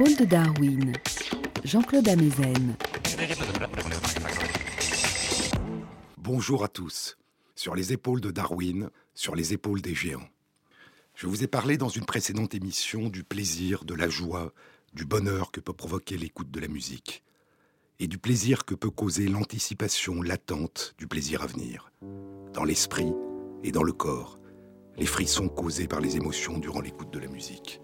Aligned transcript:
Épaules 0.00 0.16
de 0.16 0.24
Darwin, 0.26 0.92
Jean-Claude 1.64 2.08
Amezen. 2.08 2.76
Bonjour 6.16 6.62
à 6.62 6.68
tous. 6.68 7.18
Sur 7.56 7.74
les 7.74 7.92
épaules 7.92 8.20
de 8.20 8.30
Darwin, 8.30 8.90
sur 9.14 9.34
les 9.34 9.54
épaules 9.54 9.80
des 9.80 9.96
géants. 9.96 10.28
Je 11.16 11.26
vous 11.26 11.42
ai 11.42 11.48
parlé 11.48 11.78
dans 11.78 11.88
une 11.88 12.04
précédente 12.04 12.54
émission 12.54 13.08
du 13.08 13.24
plaisir, 13.24 13.84
de 13.84 13.94
la 13.94 14.08
joie, 14.08 14.52
du 14.94 15.04
bonheur 15.04 15.50
que 15.50 15.58
peut 15.58 15.72
provoquer 15.72 16.16
l'écoute 16.16 16.52
de 16.52 16.60
la 16.60 16.68
musique, 16.68 17.24
et 17.98 18.06
du 18.06 18.18
plaisir 18.18 18.64
que 18.64 18.76
peut 18.76 18.90
causer 18.90 19.26
l'anticipation 19.26 20.22
latente 20.22 20.94
du 20.96 21.08
plaisir 21.08 21.42
à 21.42 21.48
venir, 21.48 21.90
dans 22.54 22.62
l'esprit 22.62 23.12
et 23.64 23.72
dans 23.72 23.82
le 23.82 23.92
corps, 23.92 24.38
les 24.96 25.06
frissons 25.06 25.48
causés 25.48 25.88
par 25.88 26.00
les 26.00 26.16
émotions 26.16 26.58
durant 26.58 26.82
l'écoute 26.82 27.12
de 27.12 27.18
la 27.18 27.26
musique. 27.26 27.80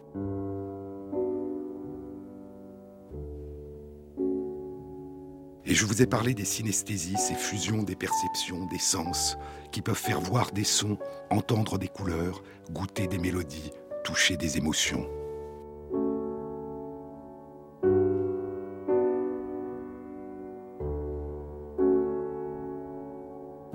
Et 5.67 5.75
je 5.75 5.87
vous 5.87 6.03
ai 6.03 6.07
parlé 6.07 6.35
des 6.35 6.45
synesthésies, 6.45 7.17
ces 7.17 7.35
fusions 7.35 7.83
des 7.83 7.97
perceptions, 7.97 8.67
des 8.67 8.79
sens, 8.79 9.39
qui 9.73 9.81
peuvent 9.81 9.97
faire 9.97 10.21
voir 10.21 10.53
des 10.53 10.65
sons, 10.65 10.99
entendre 11.31 11.79
des 11.79 11.89
couleurs, 11.89 12.43
goûter 12.71 13.07
des 13.07 13.19
mélodies, 13.19 13.73
toucher 14.05 14.37
des 14.37 14.59
émotions. 14.59 15.09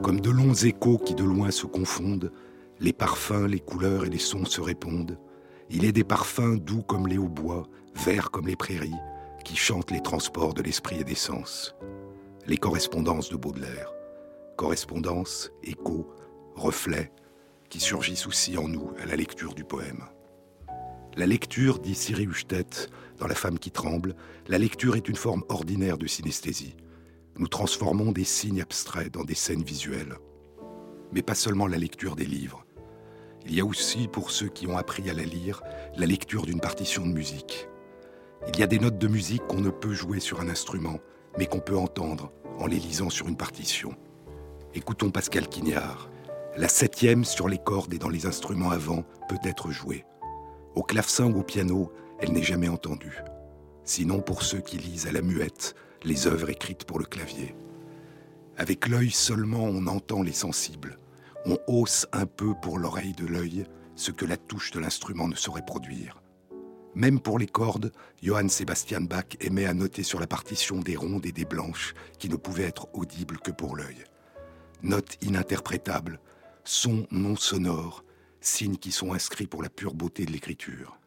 Comme 0.04 0.22
de 0.22 0.30
longs 0.30 0.54
échos 0.54 1.00
qui 1.00 1.16
de 1.16 1.24
loin 1.24 1.50
se 1.50 1.66
confondent, 1.66 2.32
les 2.80 2.94
parfums, 2.94 3.48
les 3.48 3.60
couleurs 3.60 4.06
et 4.06 4.10
les 4.10 4.20
sons 4.20 4.46
se 4.46 4.62
répondent. 4.62 5.20
Il 5.72 5.86
est 5.86 5.92
des 5.92 6.04
parfums 6.04 6.58
doux 6.58 6.84
comme 6.84 7.08
les 7.08 7.18
hautbois, 7.18 7.68
verts 7.96 8.32
comme 8.32 8.48
les 8.48 8.56
prairies, 8.56 8.94
qui 9.50 9.56
chantent 9.56 9.90
les 9.90 10.04
transports 10.04 10.54
de 10.54 10.62
l'esprit 10.62 11.00
et 11.00 11.04
des 11.04 11.16
sens. 11.16 11.74
Les 12.46 12.58
correspondances 12.58 13.32
de 13.32 13.36
Baudelaire. 13.36 13.92
Correspondances, 14.58 15.50
échos, 15.64 16.08
reflets, 16.56 17.12
qui 17.68 17.80
surgissent 17.80 18.28
aussi 18.28 18.60
en 18.60 18.68
nous 18.68 18.92
à 19.02 19.08
la 19.08 19.16
lecture 19.16 19.56
du 19.56 19.64
poème. 19.64 20.04
La 21.18 21.26
lecture, 21.26 21.80
dit 21.80 21.96
Siri 21.96 22.26
Huchtet 22.26 22.68
dans 23.18 23.26
La 23.26 23.34
femme 23.34 23.58
qui 23.58 23.72
tremble, 23.72 24.16
la 24.48 24.60
lecture 24.60 24.96
est 24.96 25.10
une 25.10 25.16
forme 25.16 25.44
ordinaire 25.50 25.98
de 25.98 26.06
synesthésie. 26.06 26.76
Nous 27.40 27.48
transformons 27.48 28.12
des 28.12 28.26
signes 28.26 28.62
abstraits 28.62 29.12
dans 29.12 29.24
des 29.24 29.34
scènes 29.34 29.64
visuelles. 29.64 30.14
Mais 31.12 31.24
pas 31.24 31.34
seulement 31.34 31.66
la 31.66 31.80
lecture 31.80 32.16
des 32.16 32.28
livres. 32.28 32.68
Il 33.48 33.56
y 33.56 33.62
a 33.62 33.66
aussi, 33.66 34.08
pour 34.10 34.30
ceux 34.30 34.50
qui 34.50 34.68
ont 34.68 34.78
appris 34.78 35.10
à 35.10 35.14
la 35.14 35.24
lire, 35.24 35.64
la 35.98 36.06
lecture 36.06 36.46
d'une 36.46 36.62
partition 36.62 37.04
de 37.04 37.14
musique. 37.14 37.68
Il 38.48 38.58
y 38.58 38.64
a 38.64 38.68
des 38.68 38.80
notes 38.80 38.98
de 38.98 39.08
musique 39.08 39.46
qu'on 39.48 39.60
ne 39.60 39.70
peut 39.70 39.94
jouer 39.94 40.20
sur 40.20 40.40
un 40.40 40.48
instrument, 40.48 41.00
mais 41.38 41.46
qu'on 41.46 41.60
peut 41.60 41.78
entendre 41.78 42.32
en 42.58 42.68
les 42.68 42.80
lisant 42.80 43.10
sur 43.10 43.28
une 43.28 43.36
partition. 43.36 43.96
Écoutons 44.74 45.12
Pascal 45.12 45.48
Quignard. 45.48 46.10
La 46.56 46.68
septième 46.68 47.26
sur 47.26 47.50
les 47.50 47.58
cordes 47.58 47.94
et 47.94 48.00
dans 48.00 48.10
les 48.10 48.26
instruments 48.26 48.72
avant 48.72 49.04
peut 49.28 49.40
être 49.44 49.72
jouée. 49.72 50.06
Au 50.74 50.84
clavecin 50.84 51.26
ou 51.26 51.40
au 51.40 51.44
piano, 51.44 51.92
elle 52.20 52.32
n'est 52.32 52.44
jamais 52.44 52.70
entendue. 52.70 53.20
Sinon 53.84 54.22
pour 54.22 54.44
ceux 54.44 54.62
qui 54.62 54.78
lisent 54.78 55.08
à 55.08 55.12
la 55.12 55.22
muette 55.22 55.76
les 56.04 56.28
œuvres 56.28 56.50
écrites 56.50 56.86
pour 56.86 57.00
le 57.00 57.06
clavier. 57.06 57.56
Avec 58.58 58.88
l'œil 58.88 59.12
seulement 59.12 59.64
on 59.64 59.88
entend 59.88 60.22
les 60.22 60.34
sensibles. 60.34 60.98
On 61.46 61.58
hausse 61.68 62.08
un 62.14 62.26
peu 62.26 62.54
pour 62.62 62.78
l'oreille 62.78 63.14
de 63.14 63.26
l'œil 63.26 63.66
ce 63.96 64.12
que 64.12 64.26
la 64.26 64.38
touche 64.38 64.72
de 64.72 64.80
l'instrument 64.80 65.28
ne 65.28 65.36
saurait 65.36 65.66
produire. 65.66 66.19
Même 67.00 67.22
pour 67.22 67.40
les 67.40 67.48
cordes, 67.48 67.94
Johann 68.22 68.50
Sebastian 68.50 69.00
Bach 69.00 69.38
aimait 69.40 69.66
à 69.66 69.74
noter 69.74 70.04
sur 70.04 70.20
la 70.20 70.28
partition 70.28 70.80
des 70.80 70.98
rondes 70.98 71.26
et 71.26 71.32
des 71.32 71.46
blanches 71.46 71.94
qui 72.18 72.28
ne 72.28 72.36
pouvaient 72.36 72.66
être 72.66 72.90
audibles 72.94 73.40
que 73.40 73.52
pour 73.52 73.78
l'œil. 73.78 74.04
Notes 74.84 75.18
ininterprétables, 75.22 76.20
sons 76.66 77.08
non 77.10 77.38
sonores, 77.38 78.04
signes 78.42 78.76
qui 78.76 78.92
sont 78.92 79.14
inscrits 79.14 79.48
pour 79.48 79.64
la 79.64 79.70
pure 79.70 79.94
beauté 79.94 80.26
de 80.26 80.34
l'écriture. 80.34 81.00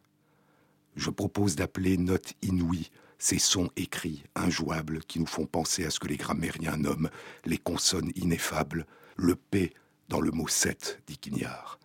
Je 0.97 1.11
propose 1.11 1.57
d'appeler 1.57 1.99
notes 1.99 2.33
inouïes 2.41 2.91
ces 3.19 3.39
sons 3.39 3.69
écrits, 3.77 4.25
injouables, 4.35 5.01
qui 5.01 5.21
nous 5.21 5.27
font 5.27 5.45
penser 5.45 5.85
à 5.85 5.91
ce 5.91 6.01
que 6.01 6.09
les 6.09 6.17
grammairiens 6.17 6.79
nomment 6.79 7.11
les 7.45 7.59
consonnes 7.59 8.13
ineffables, 8.17 8.87
le 9.17 9.37
P 9.37 9.75
dans 10.09 10.23
le 10.23 10.31
mot 10.31 10.49
7, 10.49 11.03
dit 11.07 11.19
Quignard. 11.19 11.79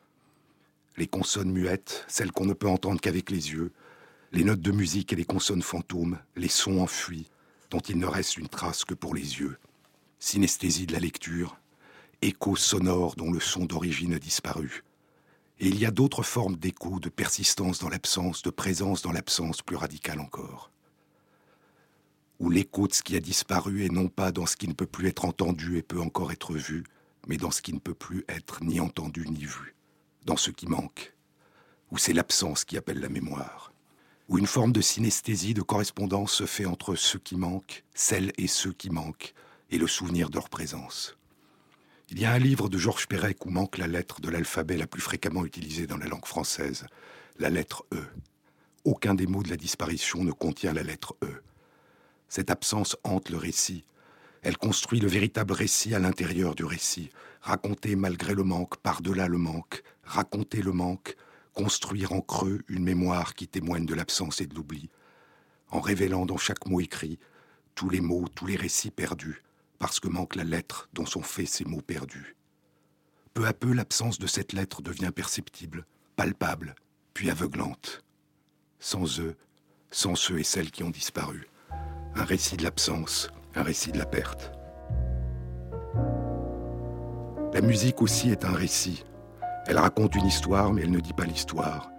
Les 0.96 1.08
consonnes 1.08 1.52
muettes, 1.52 2.06
celles 2.08 2.32
qu'on 2.32 2.46
ne 2.46 2.54
peut 2.54 2.70
entendre 2.70 3.02
qu'avec 3.02 3.30
les 3.30 3.52
yeux, 3.52 3.74
les 4.32 4.44
notes 4.44 4.62
de 4.62 4.72
musique 4.72 5.14
et 5.14 5.16
les 5.16 5.26
consonnes 5.26 5.62
fantômes, 5.62 6.20
les 6.36 6.50
sons 6.50 6.82
enfuis, 6.82 7.30
dont 7.70 7.80
il 7.80 7.98
ne 7.98 8.06
reste 8.06 8.38
une 8.38 8.50
trace 8.50 8.84
que 8.84 8.94
pour 8.94 9.16
les 9.16 9.40
yeux. 9.40 9.58
Synesthésie 10.20 10.86
de 10.86 10.94
la 10.94 11.00
lecture, 11.00 11.58
écho 12.22 12.56
sonore 12.56 13.16
dont 13.16 13.32
le 13.32 13.40
son 13.40 13.66
d'origine 13.66 14.14
a 14.14 14.20
disparu. 14.20 14.84
Et 15.60 15.68
il 15.68 15.80
y 15.80 15.86
a 15.86 15.92
d'autres 15.92 16.24
formes 16.24 16.58
d'écho, 16.58 17.00
de 17.00 17.10
persistance 17.10 17.80
dans 17.80 17.90
l'absence, 17.90 18.42
de 18.44 18.50
présence 18.50 19.02
dans 19.02 19.12
l'absence 19.12 19.62
plus 19.62 19.76
radicale 19.76 20.20
encore. 20.20 20.72
Où 22.40 22.50
l'écho 22.50 22.88
de 22.88 22.94
ce 22.94 23.04
qui 23.04 23.16
a 23.16 23.20
disparu 23.20 23.86
est 23.86 23.92
non 23.92 24.10
pas 24.10 24.32
dans 24.32 24.46
ce 24.46 24.58
qui 24.58 24.68
ne 24.68 24.74
peut 24.74 24.86
plus 24.86 25.08
être 25.08 25.26
entendu 25.26 25.78
et 25.78 25.82
peut 25.82 26.02
encore 26.02 26.32
être 26.32 26.54
vu, 26.54 26.84
mais 27.28 27.38
dans 27.38 27.52
ce 27.52 27.62
qui 27.62 27.74
ne 27.74 27.80
peut 27.80 27.96
plus 27.96 28.26
être 28.28 28.64
ni 28.64 28.80
entendu 28.80 29.26
ni 29.28 29.46
vu, 29.46 29.76
dans 30.26 30.38
ce 30.38 30.52
qui 30.52 30.68
manque, 30.68 31.16
où 31.92 31.98
c'est 31.98 32.14
l'absence 32.14 32.66
qui 32.66 32.78
appelle 32.78 33.00
la 33.00 33.10
mémoire 33.10 33.72
où 34.28 34.38
une 34.38 34.48
forme 34.48 34.72
de 34.72 34.82
synesthésie, 34.82 35.54
de 35.54 35.62
correspondance 35.62 36.34
se 36.34 36.46
fait 36.46 36.66
entre 36.66 36.96
ceux 36.96 37.20
qui 37.20 37.36
manquent, 37.36 37.84
celles 37.94 38.34
et 38.38 38.48
ceux 38.48 38.74
qui 38.74 38.90
manquent, 38.90 39.34
et 39.70 39.78
le 39.78 39.88
souvenir 39.88 40.30
de 40.30 40.36
leur 40.36 40.50
présence. 40.50 41.18
Il 42.10 42.20
y 42.20 42.26
a 42.26 42.32
un 42.32 42.40
livre 42.40 42.70
de 42.70 42.78
Georges 42.78 43.08
Perec 43.08 43.46
où 43.46 43.50
manque 43.50 43.78
la 43.78 43.88
lettre 43.88 44.22
de 44.22 44.30
l'alphabet 44.30 44.78
la 44.78 44.88
plus 44.88 45.02
fréquemment 45.02 45.46
utilisée 45.46 45.88
dans 45.88 45.98
la 45.98 46.08
langue 46.08 46.26
française, 46.26 46.86
la 47.38 47.50
lettre 47.50 47.86
E. 47.94 48.06
Aucun 48.86 49.14
des 49.14 49.28
mots 49.28 49.44
de 49.44 49.50
la 49.50 49.58
disparition 49.58 50.24
ne 50.24 50.32
contient 50.32 50.74
la 50.74 50.84
lettre 50.84 51.16
E. 51.24 51.42
Cette 52.30 52.50
absence 52.50 52.96
hante 53.04 53.30
le 53.30 53.38
récit. 53.38 53.84
Elle 54.42 54.58
construit 54.58 55.00
le 55.00 55.08
véritable 55.10 55.54
récit 55.54 55.94
à 55.96 56.00
l'intérieur 56.00 56.56
du 56.56 56.64
récit, 56.64 57.10
raconter 57.42 57.96
malgré 57.96 58.34
le 58.34 58.44
manque, 58.44 58.78
par-delà 58.78 59.28
le 59.28 59.38
manque, 59.38 59.84
raconter 60.04 60.62
le 60.62 60.72
manque, 60.72 61.18
construire 61.58 62.12
en 62.12 62.22
creux 62.22 62.62
une 62.68 62.84
mémoire 62.84 63.34
qui 63.34 63.48
témoigne 63.48 63.88
de 63.88 63.96
l'absence 63.96 64.42
et 64.42 64.46
de 64.46 64.54
l'oubli, 64.54 64.92
en 65.72 65.80
révélant 65.80 66.28
dans 66.28 66.38
chaque 66.38 66.68
mot 66.68 66.80
écrit 66.80 67.18
tous 67.74 67.90
les 67.90 68.00
mots, 68.00 68.28
tous 68.36 68.46
les 68.46 68.56
récits 68.56 68.92
perdus, 68.92 69.42
parce 69.80 70.00
que 70.00 70.08
manque 70.08 70.36
la 70.36 70.44
lettre 70.44 70.88
dont 70.94 71.08
sont 71.08 71.24
faits 71.24 71.48
ces 71.48 71.66
mots 71.66 71.82
perdus. 71.82 72.36
Peu 73.34 73.48
à 73.48 73.54
peu, 73.54 73.74
l'absence 73.74 74.20
de 74.20 74.28
cette 74.28 74.54
lettre 74.54 74.84
devient 74.84 75.10
perceptible, 75.14 75.88
palpable, 76.16 76.76
puis 77.16 77.32
aveuglante. 77.32 78.04
Sans 78.80 79.20
eux, 79.20 79.36
sans 79.90 80.14
ceux 80.14 80.38
et 80.38 80.44
celles 80.44 80.70
qui 80.70 80.84
ont 80.84 80.92
disparu, 80.92 81.50
un 82.14 82.24
récit 82.24 82.58
de 82.58 82.64
l'absence, 82.64 83.32
un 83.56 83.64
récit 83.64 83.92
de 83.92 83.98
la 83.98 84.06
perte. 84.06 84.52
La 87.52 87.62
musique 87.62 88.04
aussi 88.04 88.30
est 88.30 88.46
un 88.46 88.54
récit, 88.54 89.04
elle 89.68 89.78
raconte 89.78 90.16
une 90.16 90.26
histoire, 90.26 90.72
mais 90.72 90.84
elle 90.84 90.92
ne 90.92 91.00
dit 91.00 91.14
pas 91.14 91.26
l'histoire. 91.26 91.92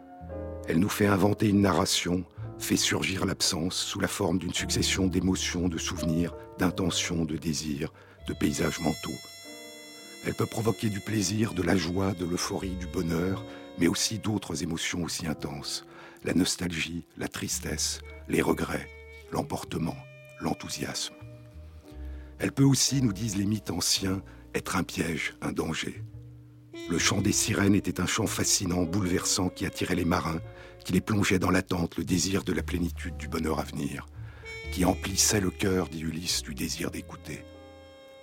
Elle 0.67 0.79
nous 0.79 0.89
fait 0.89 1.07
inventer 1.07 1.49
une 1.49 1.61
narration, 1.61 2.25
fait 2.59 2.77
surgir 2.77 3.27
l'absence 3.27 3.77
sous 3.77 4.01
la 4.01 4.09
forme 4.09 4.39
d'une 4.39 4.55
succession 4.55 5.07
d'émotions, 5.07 5.69
de 5.69 5.79
souvenirs, 5.79 6.35
d'intentions, 6.59 7.27
de 7.27 7.37
désirs, 7.37 7.93
de 8.27 8.33
paysages 8.33 8.81
mentaux. 8.81 9.19
Elle 10.27 10.35
peut 10.35 10.47
provoquer 10.47 10.89
du 10.89 11.01
plaisir, 11.01 11.53
de 11.53 11.63
la 11.63 11.77
joie, 11.77 12.13
de 12.13 12.25
l'euphorie, 12.25 12.77
du 12.77 12.87
bonheur, 12.87 13.45
mais 13.79 13.87
aussi 13.87 14.19
d'autres 14.19 14.63
émotions 14.63 15.05
aussi 15.05 15.27
intenses. 15.27 15.85
La 16.25 16.35
nostalgie, 16.35 17.05
la 17.17 17.29
tristesse, 17.29 18.01
les 18.29 18.43
regrets, 18.43 18.89
l'emportement, 19.31 19.97
l'enthousiasme. 20.41 21.15
Elle 22.39 22.53
peut 22.53 22.65
aussi, 22.65 23.03
nous 23.03 23.13
disent 23.13 23.37
les 23.37 23.47
mythes 23.47 23.71
anciens, 23.71 24.23
être 24.55 24.77
un 24.77 24.85
piège, 24.85 25.35
un 25.43 25.53
danger. 25.53 26.03
Le 26.89 26.99
chant 26.99 27.21
des 27.21 27.33
sirènes 27.33 27.75
était 27.75 28.01
un 28.01 28.07
chant 28.07 28.27
fascinant, 28.27 28.85
bouleversant, 28.85 29.51
qui 29.51 29.67
attirait 29.67 29.95
les 29.95 30.07
marins, 30.07 30.41
qui 30.83 30.95
les 30.95 31.03
plongeait 31.03 31.39
dans 31.39 31.51
l'attente, 31.51 31.99
le 31.99 32.05
désir 32.05 32.45
de 32.45 32.53
la 32.55 32.63
plénitude 32.63 33.19
du 33.19 33.29
bonheur 33.29 33.61
à 33.61 33.65
venir, 33.65 34.07
qui 34.73 34.87
emplissait 34.87 35.41
le 35.41 35.51
cœur, 35.51 35.89
dit 35.89 36.01
Ulysse, 36.01 36.43
du 36.43 36.55
désir 36.55 36.91
d'écouter. 36.91 37.45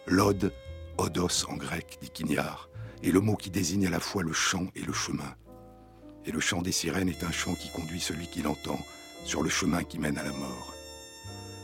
L'ode, 0.07 0.51
odos 0.97 1.45
en 1.47 1.57
grec, 1.57 2.00
dit 2.01 2.09
Quignard, 2.09 2.69
est 3.03 3.12
le 3.12 3.19
mot 3.19 3.35
qui 3.35 3.51
désigne 3.51 3.85
à 3.85 3.91
la 3.91 4.00
fois 4.00 4.23
le 4.23 4.33
chant 4.33 4.65
et 4.75 4.81
le 4.81 4.94
chemin. 4.94 5.35
Et 6.25 6.31
le 6.31 6.39
chant 6.39 6.63
des 6.63 6.71
sirènes 6.71 7.09
est 7.09 7.23
un 7.23 7.31
chant 7.31 7.53
qui 7.53 7.69
conduit 7.69 8.00
celui 8.00 8.25
qui 8.25 8.41
l'entend 8.41 8.83
sur 9.25 9.44
le 9.44 9.50
chemin 9.50 9.83
qui 9.83 10.00
mène 10.00 10.17
à 10.17 10.23
la 10.23 10.31
mort. 10.31 10.73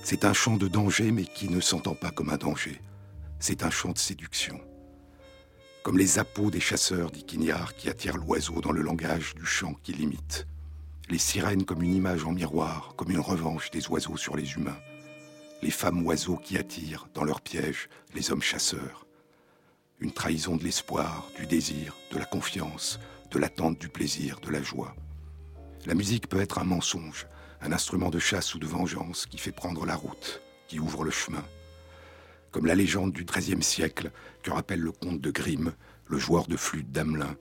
C'est 0.03 0.23
un 0.23 0.33
chant 0.33 0.55
de 0.55 0.67
danger, 0.67 1.11
mais 1.11 1.25
qui 1.25 1.49
ne 1.49 1.61
s'entend 1.61 1.95
pas 1.95 2.11
comme 2.11 2.29
un 2.29 2.37
danger. 2.37 2.79
C'est 3.39 3.63
un 3.63 3.71
chant 3.71 3.91
de 3.91 3.97
séduction 3.97 4.61
comme 5.83 5.97
les 5.97 6.19
appos 6.19 6.51
des 6.51 6.59
chasseurs, 6.59 7.11
dit 7.11 7.23
Quignard, 7.23 7.75
qui 7.75 7.89
attirent 7.89 8.17
l'oiseau 8.17 8.61
dans 8.61 8.71
le 8.71 8.81
langage 8.81 9.33
du 9.35 9.45
chant 9.45 9.73
qui 9.83 9.93
l'imite. 9.93 10.47
les 11.09 11.17
sirènes 11.17 11.65
comme 11.65 11.81
une 11.81 11.95
image 11.95 12.23
en 12.23 12.31
miroir, 12.31 12.93
comme 12.95 13.11
une 13.11 13.19
revanche 13.19 13.69
des 13.71 13.89
oiseaux 13.89 14.15
sur 14.15 14.37
les 14.37 14.53
humains, 14.53 14.79
les 15.61 15.71
femmes 15.71 16.05
oiseaux 16.05 16.37
qui 16.37 16.57
attirent, 16.57 17.07
dans 17.13 17.25
leurs 17.25 17.41
pièges, 17.41 17.89
les 18.13 18.31
hommes 18.31 18.41
chasseurs. 18.41 19.05
Une 19.99 20.13
trahison 20.13 20.55
de 20.55 20.63
l'espoir, 20.63 21.27
du 21.35 21.45
désir, 21.47 21.97
de 22.11 22.17
la 22.17 22.25
confiance, 22.25 22.97
de 23.29 23.39
l'attente 23.39 23.77
du 23.77 23.89
plaisir, 23.89 24.39
de 24.39 24.49
la 24.49 24.61
joie. 24.61 24.95
La 25.85 25.95
musique 25.95 26.29
peut 26.29 26.39
être 26.39 26.59
un 26.59 26.63
mensonge, 26.63 27.27
un 27.61 27.73
instrument 27.73 28.09
de 28.09 28.19
chasse 28.19 28.55
ou 28.55 28.59
de 28.59 28.67
vengeance 28.67 29.25
qui 29.25 29.37
fait 29.37 29.51
prendre 29.51 29.85
la 29.85 29.95
route, 29.95 30.41
qui 30.67 30.79
ouvre 30.79 31.03
le 31.03 31.11
chemin. 31.11 31.43
Comme 32.51 32.65
la 32.65 32.75
légende 32.75 33.13
du 33.13 33.23
XIIIe 33.23 33.63
siècle 33.63 34.11
que 34.43 34.51
rappelle 34.51 34.81
le 34.81 34.91
comte 34.91 35.21
de 35.21 35.31
Grimm, 35.31 35.73
le 36.07 36.17
joueur 36.17 36.47
de 36.47 36.57
flûte 36.57 36.91
d'Amelin, 36.91 37.35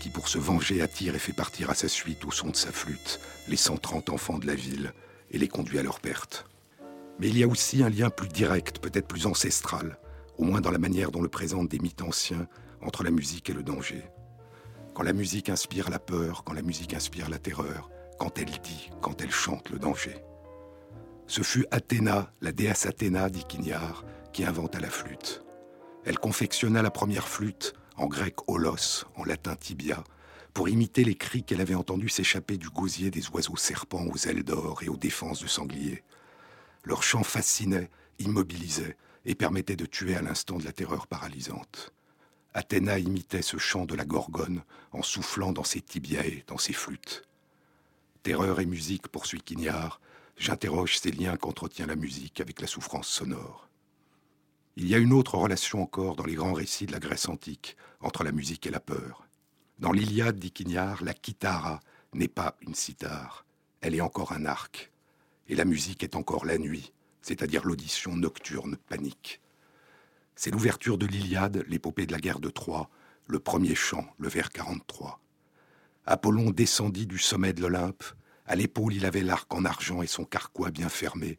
qui 0.00 0.08
pour 0.08 0.28
se 0.28 0.38
venger 0.38 0.80
attire 0.80 1.14
et 1.14 1.18
fait 1.18 1.32
partir 1.32 1.70
à 1.70 1.74
sa 1.74 1.88
suite 1.88 2.24
au 2.24 2.30
son 2.30 2.48
de 2.48 2.56
sa 2.56 2.72
flûte 2.72 3.20
les 3.48 3.56
130 3.56 4.10
enfants 4.10 4.38
de 4.38 4.46
la 4.46 4.54
ville 4.54 4.92
et 5.30 5.38
les 5.38 5.48
conduit 5.48 5.78
à 5.78 5.82
leur 5.82 6.00
perte. 6.00 6.46
Mais 7.18 7.28
il 7.28 7.38
y 7.38 7.42
a 7.42 7.48
aussi 7.48 7.82
un 7.82 7.88
lien 7.88 8.10
plus 8.10 8.28
direct, 8.28 8.78
peut-être 8.78 9.08
plus 9.08 9.26
ancestral, 9.26 9.98
au 10.38 10.44
moins 10.44 10.60
dans 10.60 10.70
la 10.70 10.78
manière 10.78 11.10
dont 11.10 11.22
le 11.22 11.28
présentent 11.28 11.70
des 11.70 11.78
mythes 11.78 12.02
anciens, 12.02 12.46
entre 12.82 13.02
la 13.02 13.10
musique 13.10 13.50
et 13.50 13.54
le 13.54 13.62
danger. 13.62 14.04
Quand 14.94 15.02
la 15.02 15.12
musique 15.12 15.48
inspire 15.48 15.90
la 15.90 15.98
peur, 15.98 16.44
quand 16.44 16.52
la 16.52 16.62
musique 16.62 16.94
inspire 16.94 17.28
la 17.28 17.38
terreur, 17.38 17.90
quand 18.18 18.38
elle 18.38 18.50
dit, 18.62 18.90
quand 19.02 19.20
elle 19.20 19.30
chante 19.30 19.70
le 19.70 19.78
danger. 19.78 20.16
Ce 21.26 21.42
fut 21.42 21.66
Athéna, 21.70 22.32
la 22.40 22.52
déesse 22.52 22.86
Athéna, 22.86 23.28
dit 23.28 23.44
Quignard, 23.44 24.04
qui 24.36 24.44
inventa 24.44 24.78
la 24.80 24.90
flûte. 24.90 25.42
Elle 26.04 26.18
confectionna 26.18 26.82
la 26.82 26.90
première 26.90 27.26
flûte 27.26 27.72
en 27.96 28.04
grec 28.06 28.34
holos, 28.48 29.06
en 29.14 29.24
latin 29.24 29.56
tibia, 29.56 30.04
pour 30.52 30.68
imiter 30.68 31.04
les 31.04 31.14
cris 31.14 31.42
qu'elle 31.42 31.62
avait 31.62 31.74
entendus 31.74 32.10
s'échapper 32.10 32.58
du 32.58 32.68
gosier 32.68 33.10
des 33.10 33.26
oiseaux 33.30 33.56
serpents 33.56 34.04
aux 34.04 34.28
ailes 34.28 34.42
d'or 34.42 34.82
et 34.82 34.90
aux 34.90 34.98
défenses 34.98 35.40
de 35.40 35.46
sangliers. 35.46 36.04
Leur 36.84 37.02
chant 37.02 37.22
fascinait, 37.22 37.88
immobilisait 38.18 38.98
et 39.24 39.34
permettait 39.34 39.74
de 39.74 39.86
tuer 39.86 40.14
à 40.14 40.20
l'instant 40.20 40.58
de 40.58 40.64
la 40.64 40.72
terreur 40.72 41.06
paralysante. 41.06 41.94
Athéna 42.52 42.98
imitait 42.98 43.40
ce 43.40 43.56
chant 43.56 43.86
de 43.86 43.94
la 43.94 44.04
gorgone 44.04 44.64
en 44.92 45.02
soufflant 45.02 45.52
dans 45.52 45.64
ses 45.64 45.80
tibiae, 45.80 46.42
dans 46.46 46.58
ses 46.58 46.74
flûtes. 46.74 47.22
Terreur 48.22 48.60
et 48.60 48.66
musique, 48.66 49.08
poursuit 49.08 49.40
Quignard, 49.40 49.98
j'interroge 50.36 50.98
ces 50.98 51.10
liens 51.10 51.38
qu'entretient 51.38 51.86
la 51.86 51.96
musique 51.96 52.42
avec 52.42 52.60
la 52.60 52.66
souffrance 52.66 53.08
sonore. 53.08 53.65
Il 54.78 54.86
y 54.86 54.94
a 54.94 54.98
une 54.98 55.14
autre 55.14 55.38
relation 55.38 55.82
encore 55.82 56.16
dans 56.16 56.26
les 56.26 56.34
grands 56.34 56.52
récits 56.52 56.84
de 56.84 56.92
la 56.92 56.98
Grèce 56.98 57.30
antique 57.30 57.78
entre 58.00 58.24
la 58.24 58.32
musique 58.32 58.66
et 58.66 58.70
la 58.70 58.78
peur. 58.78 59.26
Dans 59.78 59.90
l'Iliade, 59.90 60.38
dit 60.38 60.50
Quignard, 60.52 61.02
la 61.02 61.14
kitara 61.14 61.80
n'est 62.12 62.28
pas 62.28 62.58
une 62.60 62.74
cithare, 62.74 63.46
elle 63.80 63.94
est 63.94 64.02
encore 64.02 64.32
un 64.32 64.44
arc. 64.44 64.92
Et 65.48 65.54
la 65.54 65.64
musique 65.64 66.02
est 66.02 66.14
encore 66.14 66.44
la 66.44 66.58
nuit, 66.58 66.92
c'est-à-dire 67.22 67.64
l'audition 67.64 68.16
nocturne 68.16 68.76
panique. 68.76 69.40
C'est 70.34 70.50
l'ouverture 70.50 70.98
de 70.98 71.06
l'Iliade, 71.06 71.64
l'épopée 71.68 72.04
de 72.04 72.12
la 72.12 72.20
guerre 72.20 72.40
de 72.40 72.50
Troie, 72.50 72.90
le 73.28 73.38
premier 73.38 73.74
chant, 73.74 74.04
le 74.18 74.28
vers 74.28 74.50
43. 74.50 75.20
Apollon 76.04 76.50
descendit 76.50 77.06
du 77.06 77.18
sommet 77.18 77.54
de 77.54 77.62
l'Olympe, 77.62 78.04
à 78.44 78.54
l'épaule 78.54 78.92
il 78.92 79.06
avait 79.06 79.22
l'arc 79.22 79.52
en 79.54 79.64
argent 79.64 80.02
et 80.02 80.06
son 80.06 80.26
carquois 80.26 80.70
bien 80.70 80.90
fermé, 80.90 81.38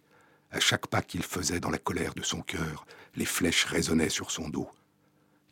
à 0.52 0.60
chaque 0.60 0.88
pas 0.88 1.02
qu'il 1.02 1.24
faisait 1.24 1.60
dans 1.60 1.70
la 1.70 1.78
colère 1.78 2.14
de 2.14 2.24
son 2.24 2.42
cœur, 2.42 2.86
les 3.16 3.26
flèches 3.26 3.66
résonnaient 3.66 4.10
sur 4.10 4.32
son 4.32 4.50
dos. 4.50 4.70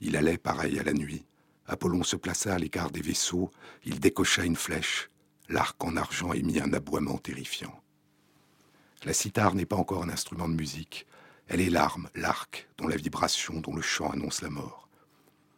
Il 0.02 0.16
allait 0.16 0.38
pareil 0.38 0.80
à 0.80 0.84
la 0.84 0.94
nuit. 0.94 1.26
Apollon 1.68 2.04
se 2.04 2.16
plaça 2.16 2.54
à 2.54 2.60
l'écart 2.60 2.92
des 2.92 3.02
vaisseaux, 3.02 3.52
il 3.84 4.00
décocha 4.00 4.44
une 4.46 4.56
flèche. 4.56 5.10
L'arc 5.50 5.84
en 5.84 5.98
argent 5.98 6.34
émit 6.34 6.60
un 6.60 6.74
aboiement 6.74 7.18
terrifiant. 7.18 7.82
La 9.04 9.14
cithare 9.14 9.56
n'est 9.56 9.66
pas 9.66 9.76
encore 9.76 10.04
un 10.04 10.10
instrument 10.10 10.48
de 10.48 10.56
musique. 10.56 11.06
Elle 11.48 11.62
est 11.62 11.70
l'arme, 11.70 12.10
l'arc, 12.16 12.68
dont 12.78 12.88
la 12.88 12.96
vibration, 12.96 13.60
dont 13.60 13.76
le 13.76 13.82
chant 13.82 14.10
annonce 14.10 14.42
la 14.42 14.50
mort. 14.50 14.90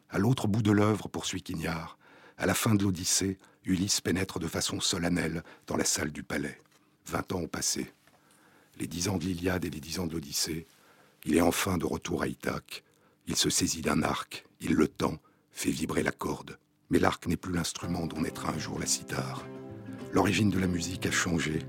À 0.09 0.17
l'autre 0.17 0.47
bout 0.47 0.61
de 0.61 0.71
l'œuvre, 0.71 1.07
poursuit 1.07 1.43
Quignard, 1.43 1.97
à 2.37 2.45
la 2.45 2.53
fin 2.53 2.75
de 2.75 2.83
l'Odyssée, 2.83 3.37
Ulysse 3.63 4.01
pénètre 4.01 4.39
de 4.39 4.47
façon 4.47 4.79
solennelle 4.79 5.43
dans 5.65 5.75
la 5.75 5.85
salle 5.85 6.11
du 6.11 6.23
palais. 6.23 6.59
Vingt 7.05 7.31
ans 7.33 7.39
ont 7.39 7.47
passé 7.47 7.93
les 8.79 8.87
dix 8.87 9.09
ans 9.09 9.17
de 9.17 9.25
l'Iliade 9.25 9.65
et 9.65 9.69
les 9.69 9.79
dix 9.79 9.99
ans 9.99 10.07
de 10.07 10.13
l'Odyssée, 10.13 10.67
il 11.25 11.35
est 11.35 11.41
enfin 11.41 11.77
de 11.77 11.85
retour 11.85 12.21
à 12.21 12.27
Ithaque. 12.27 12.83
Il 13.27 13.35
se 13.35 13.49
saisit 13.49 13.81
d'un 13.81 14.03
arc, 14.03 14.45
il 14.61 14.73
le 14.73 14.87
tend, 14.87 15.17
fait 15.51 15.71
vibrer 15.71 16.03
la 16.03 16.11
corde. 16.11 16.57
Mais 16.89 16.99
l'arc 16.99 17.27
n'est 17.27 17.37
plus 17.37 17.53
l'instrument 17.53 18.05
dont 18.05 18.21
naîtra 18.21 18.51
un 18.53 18.57
jour 18.57 18.79
la 18.79 18.85
cithare. 18.85 19.45
L'origine 20.13 20.49
de 20.49 20.59
la 20.59 20.67
musique 20.67 21.05
a 21.05 21.11
changé. 21.11 21.59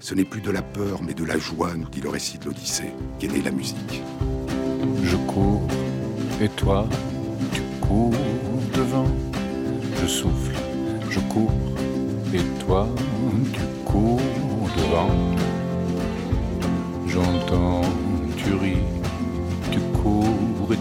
Ce 0.00 0.14
n'est 0.14 0.24
plus 0.24 0.40
de 0.40 0.50
la 0.50 0.62
peur, 0.62 1.02
mais 1.02 1.14
de 1.14 1.24
la 1.24 1.38
joie, 1.38 1.74
nous 1.74 1.88
dit 1.88 2.00
le 2.00 2.08
récit 2.08 2.38
de 2.38 2.46
l'Odyssée, 2.46 2.92
qu'est 3.18 3.28
née 3.28 3.42
la 3.42 3.50
musique? 3.50 4.02
Je 5.04 5.16
cours, 5.16 5.66
et 6.40 6.48
toi, 6.48 6.88
tu 7.52 7.60
cours 7.80 8.14
devant. 8.74 9.06
Je 10.00 10.06
souffle, 10.06 10.56
je 11.10 11.20
cours, 11.20 11.52
et 12.34 12.42
toi, 12.64 12.88
tu 13.52 13.60
cours 13.84 14.20
devant. 14.76 15.21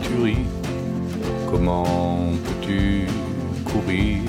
Tu 0.02 0.24
ris. 0.24 0.46
Comment 1.50 1.84
peux-tu 2.44 3.08
courir 3.66 4.20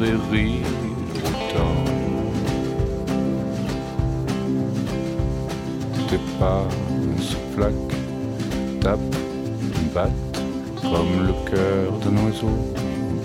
et 0.00 0.34
rire 0.34 0.66
autant? 1.24 1.84
Tes 6.08 6.20
pas 6.38 6.64
se 7.20 7.36
plaquent, 7.54 7.96
tapent, 8.80 9.16
battent 9.94 10.12
comme 10.82 11.26
le 11.26 11.50
cœur 11.50 11.92
d'un 12.02 12.24
oiseau 12.24 12.56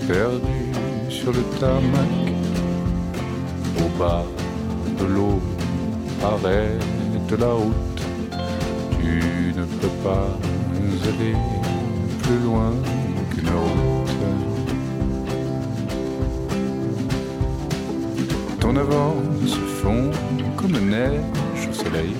perdu 0.08 1.10
sur 1.10 1.32
le 1.32 1.42
tarmac. 1.60 2.12
Au 3.78 3.98
bas 3.98 4.24
de 4.98 5.04
l'eau, 5.04 5.40
arrête 6.22 6.82
la 7.38 7.52
route 7.52 8.02
tu 9.00 9.54
ne 9.56 9.64
peux 9.64 9.88
pas 10.04 10.28
aller 11.08 11.34
plus 12.32 12.44
loin 12.44 12.72
qu'une 13.30 13.48
route. 13.48 14.10
Ton 18.60 18.76
avant 18.76 19.14
se 19.46 19.58
fond 19.80 20.10
comme 20.56 20.78
neige 20.88 21.68
au 21.68 21.72
soleil. 21.72 22.14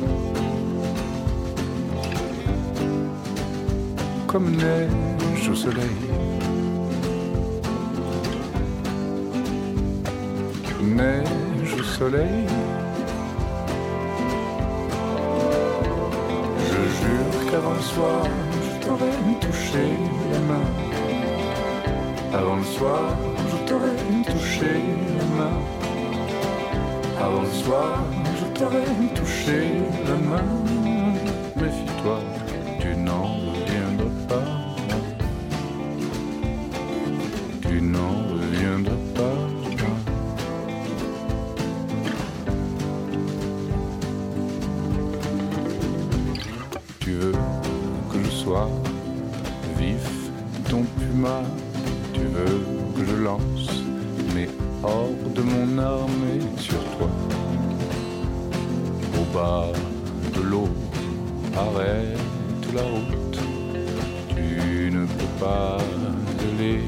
Comme 4.27 4.51
neige 4.51 5.49
au 5.51 5.55
soleil. 5.55 5.97
Neige 10.83 11.75
au 11.79 11.83
soleil. 11.83 12.47
Avant 17.55 17.75
le 17.75 17.81
soir, 17.81 18.23
je 18.25 18.62
t'aurais 18.62 18.62
Avant 22.35 22.57
le 22.57 22.65
soir, 22.65 23.17
je 23.51 23.69
t'aurais 23.69 23.97
touché 24.27 24.73
la 25.19 25.25
main. 25.37 25.57
Avant 27.21 27.43
le 27.43 27.49
soir, 27.49 27.99
je 28.39 28.59
t'aurais 28.59 28.85
touché 29.15 29.71
la 30.07 30.15
main. 30.15 30.82
Mes 54.35 54.49
hors 54.83 55.09
de 55.33 55.43
mon 55.43 55.79
armée 55.79 56.41
sur 56.57 56.83
toi. 56.97 57.09
Au 59.17 59.25
bas 59.33 59.69
de 60.35 60.41
l'eau, 60.41 60.69
arrête 61.57 62.75
la 62.75 62.83
route, 62.83 63.39
tu 64.29 64.91
ne 64.93 65.07
peux 65.07 65.33
pas 65.39 65.77
aller 66.41 66.81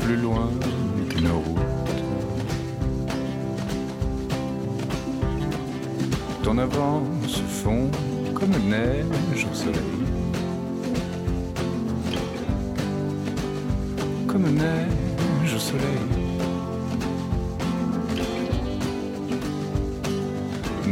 plus 0.00 0.16
loin 0.16 0.50
qu'une 1.08 1.28
route. 1.28 1.60
Ton 6.42 6.58
avant 6.58 7.02
se 7.26 7.40
fond 7.40 7.90
comme 8.34 8.50
neige 8.68 9.46
au 9.50 9.54
soleil. 9.54 9.80
comme 14.26 14.52
neige 14.52 15.03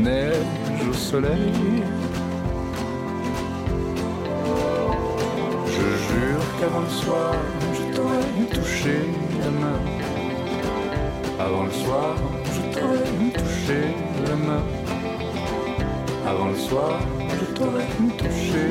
neige 0.03 0.89
au 0.91 0.93
soleil. 0.93 1.53
Je 5.67 5.89
jure 6.07 6.45
qu'avant 6.59 6.81
le 6.81 6.95
soir, 7.03 7.35
je 7.77 7.95
t'aurais 7.95 8.47
touché 8.57 8.97
la 9.41 9.51
main. 9.63 9.81
Avant 11.39 11.65
le 11.65 11.71
soir, 11.71 12.17
je 12.55 12.63
t'aurais 12.75 13.05
touché 13.39 13.81
la 14.27 14.37
main. 14.37 14.65
Avant 16.27 16.49
le 16.49 16.57
soir, 16.57 17.01
je 17.39 17.45
t'aurais 17.57 17.87
touché 18.19 18.65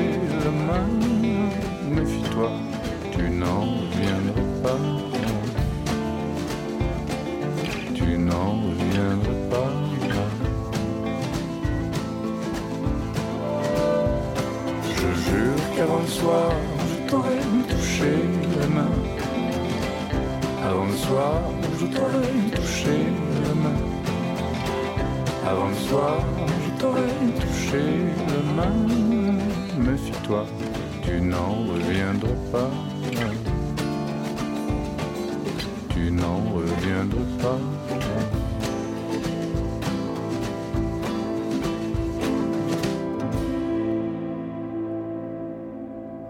la 0.44 0.50
main. 0.50 0.86
Méfie-toi, 1.94 2.50
tu 3.12 3.30
n'en 3.30 3.81
Avant 20.64 20.86
le 20.86 20.96
soir, 20.96 21.42
je 21.78 21.86
t'aurais 21.86 22.32
touché 22.54 22.96
la 23.44 23.54
main. 23.54 23.80
Avant 25.46 25.68
le 25.68 25.74
soir, 25.74 26.24
je 26.64 26.80
t'aurais 26.80 27.02
touché 27.38 27.82
la 28.28 28.40
main. 28.56 28.76
Méfie-toi, 29.76 30.46
tu 31.02 31.20
n'en 31.20 31.50
reviendras 31.70 32.38
pas. 32.50 32.91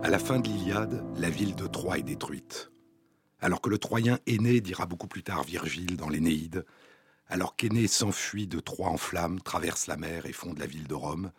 À 0.03 0.11
la 0.11 0.19
fin 0.19 0.41
de 0.41 0.49
l'Iliade, 0.49 1.05
la 1.17 1.31
ville 1.31 1.55
de 1.55 1.69
Troie 1.69 1.97
est 1.97 2.03
détruite. 2.03 2.73
Alors 3.41 3.61
que 3.61 3.71
le 3.71 3.79
Troyen 3.79 4.19
aîné 4.27 4.61
dira 4.61 4.85
beaucoup 4.85 5.07
plus 5.07 5.23
tard 5.23 5.45
Virgile 5.45 5.97
dans 5.97 6.09
l'Énéide, 6.09 6.67
alors 7.29 7.55
qu'Aîné 7.55 7.87
s'enfuit 7.87 8.49
de 8.49 8.59
Troie 8.59 8.89
en 8.89 8.97
flammes, 8.97 9.41
traverse 9.41 9.87
la 9.87 9.97
mer 9.97 10.27
et 10.27 10.33
fonde 10.33 10.59
la 10.59 10.67
ville 10.67 10.89
de 10.89 10.95
Rome, 10.95 11.31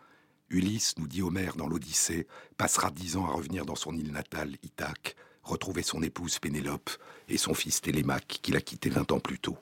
Ulysse, 0.48 0.94
nous 0.96 1.06
dit 1.06 1.20
Homère 1.20 1.56
dans 1.56 1.68
l'Odyssée, 1.68 2.26
passera 2.56 2.90
dix 2.90 3.18
ans 3.18 3.26
à 3.26 3.32
revenir 3.32 3.66
dans 3.66 3.74
son 3.74 3.94
île 3.98 4.12
natale, 4.12 4.56
Ithaque, 4.62 5.14
retrouver 5.42 5.82
son 5.82 6.02
épouse 6.02 6.38
Pénélope 6.38 6.90
et 7.28 7.36
son 7.36 7.52
fils 7.52 7.82
Télémaque, 7.82 8.38
qu'il 8.40 8.56
a 8.56 8.62
quitté 8.62 8.88
vingt 8.88 9.12
ans 9.12 9.20
plus 9.20 9.38
tôt. 9.38 9.58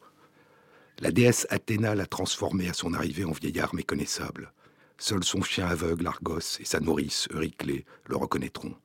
La 1.01 1.11
déesse 1.11 1.49
Athéna 1.51 1.97
l'a 1.97 2.07
transformé 2.07 2.69
à 2.69 2.73
son 2.73 2.95
arrivée 2.95 3.25
en 3.25 3.33
vieillard 3.33 3.75
méconnaissable. 3.75 4.53
Seul 4.97 5.25
son 5.25 5.43
chien 5.43 5.67
aveugle, 5.67 6.07
Argos, 6.07 6.61
et 6.61 6.65
sa 6.65 6.79
nourrice, 6.79 7.27
Euryclée, 7.33 7.85
le 8.07 8.17
reconnaîtront. 8.17 8.77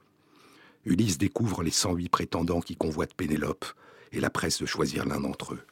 Ulysse 0.87 1.17
découvre 1.17 1.63
les 1.63 1.71
108 1.71 2.07
prétendants 2.07 2.61
qui 2.61 2.77
convoitent 2.77 3.13
Pénélope 3.13 3.65
et 4.13 4.21
la 4.21 4.29
presse 4.29 4.61
de 4.61 4.65
choisir 4.65 5.05
l'un 5.05 5.19
d'entre 5.19 5.53
eux. 5.53 5.65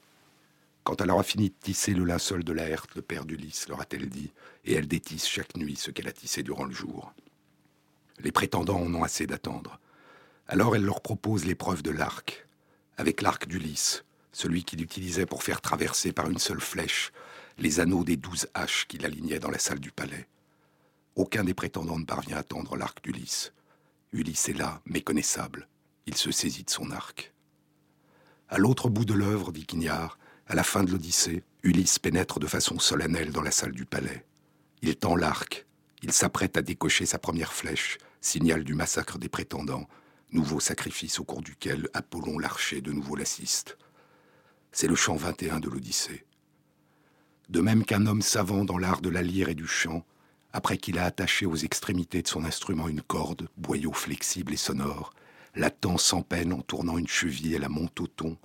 Quand 0.83 0.99
elle 0.99 1.09
aura 1.09 1.23
fini 1.23 1.49
de 1.49 1.55
tisser 1.57 1.93
le 1.93 2.03
linceul 2.03 2.43
de 2.43 2.51
Laerte, 2.51 2.93
le 2.95 3.01
père 3.01 3.23
d'Ulysse, 3.23 3.69
leur 3.69 3.79
a-t-elle 3.79 4.09
dit, 4.09 4.33
et 4.65 4.73
elle 4.73 4.89
détisse 4.89 5.25
chaque 5.25 5.55
nuit 5.55 5.77
ce 5.77 5.89
qu'elle 5.89 6.09
a 6.09 6.11
tissé 6.11 6.43
durant 6.43 6.65
le 6.65 6.73
jour. 6.73 7.13
Les 8.19 8.33
prétendants 8.33 8.81
en 8.81 8.93
ont 8.93 9.03
assez 9.03 9.25
d'attendre. 9.25 9.79
Alors 10.49 10.75
elle 10.75 10.83
leur 10.83 10.99
propose 10.99 11.45
l'épreuve 11.45 11.81
de 11.81 11.91
l'arc, 11.91 12.45
avec 12.97 13.21
l'arc 13.21 13.47
d'Ulysse, 13.47 14.03
celui 14.33 14.65
qu'il 14.65 14.81
utilisait 14.81 15.25
pour 15.25 15.43
faire 15.43 15.61
traverser 15.61 16.11
par 16.11 16.29
une 16.29 16.39
seule 16.39 16.59
flèche 16.59 17.13
les 17.57 17.79
anneaux 17.79 18.03
des 18.03 18.17
douze 18.17 18.49
haches 18.53 18.85
qu'il 18.89 19.05
alignait 19.05 19.39
dans 19.39 19.49
la 19.49 19.59
salle 19.59 19.79
du 19.79 19.91
palais. 19.91 20.27
Aucun 21.15 21.45
des 21.45 21.53
prétendants 21.53 21.99
ne 21.99 22.05
parvient 22.05 22.37
à 22.37 22.43
tendre 22.43 22.75
l'arc 22.75 23.01
d'Ulysse. 23.01 23.53
Ulysse 24.15 24.47
est 24.47 24.53
là, 24.53 24.81
méconnaissable. 24.85 25.67
Il 26.05 26.15
se 26.15 26.31
saisit 26.31 26.63
de 26.63 26.69
son 26.69 26.89
arc. 26.89 27.33
À 28.47 28.57
l'autre 28.57 28.87
bout 28.87 29.03
de 29.03 29.13
l'œuvre, 29.13 29.51
dit 29.51 29.65
Quignard, 29.65 30.17
à 30.47 30.55
la 30.55 30.63
fin 30.63 30.85
de 30.85 30.91
l'Odyssée, 30.91 31.43
Ulysse 31.63 31.99
pénètre 31.99 32.39
de 32.39 32.47
façon 32.47 32.79
solennelle 32.79 33.33
dans 33.33 33.41
la 33.41 33.51
salle 33.51 33.73
du 33.73 33.85
palais. 33.85 34.25
Il 34.81 34.95
tend 34.95 35.17
l'arc. 35.17 35.65
Il 36.01 36.13
s'apprête 36.13 36.55
à 36.55 36.61
décocher 36.61 37.05
sa 37.05 37.19
première 37.19 37.51
flèche, 37.51 37.97
signal 38.21 38.63
du 38.63 38.73
massacre 38.73 39.17
des 39.17 39.27
prétendants, 39.27 39.89
nouveau 40.31 40.61
sacrifice 40.61 41.19
au 41.19 41.25
cours 41.25 41.41
duquel 41.41 41.89
Apollon 41.93 42.39
l'archer 42.39 42.79
de 42.79 42.93
nouveau 42.93 43.17
l'assiste. 43.17 43.77
C'est 44.71 44.87
le 44.87 44.95
chant 44.95 45.15
21 45.17 45.59
de 45.59 45.69
l'Odyssée. 45.69 46.25
De 47.49 47.59
même 47.59 47.83
qu'un 47.83 48.05
homme 48.05 48.21
savant 48.21 48.63
dans 48.63 48.77
l'art 48.77 49.01
de 49.01 49.09
la 49.09 49.21
lyre 49.21 49.49
et 49.49 49.55
du 49.55 49.67
chant, 49.67 50.05
après 50.55 50.77
qu'il 50.77 50.99
a 50.99 51.03
attaché 51.03 51.45
aux 51.45 51.57
extrémités 51.57 52.21
de 52.21 52.29
son 52.29 52.45
instrument 52.45 52.87
une 52.87 53.01
corde, 53.01 53.49
boyau 53.57 53.91
flexible 53.91 54.53
et 54.53 54.57
sonore, 54.57 55.13
l'attend 55.53 55.97
sans 55.97 56.21
peine 56.21 56.53
en 56.53 56.61
tournant 56.61 56.97
une 56.97 57.09
cheville 57.09 57.55
et 57.55 57.59
la 57.59 57.67
monte 57.67 57.99
au 57.99 58.07
ton, 58.07 58.37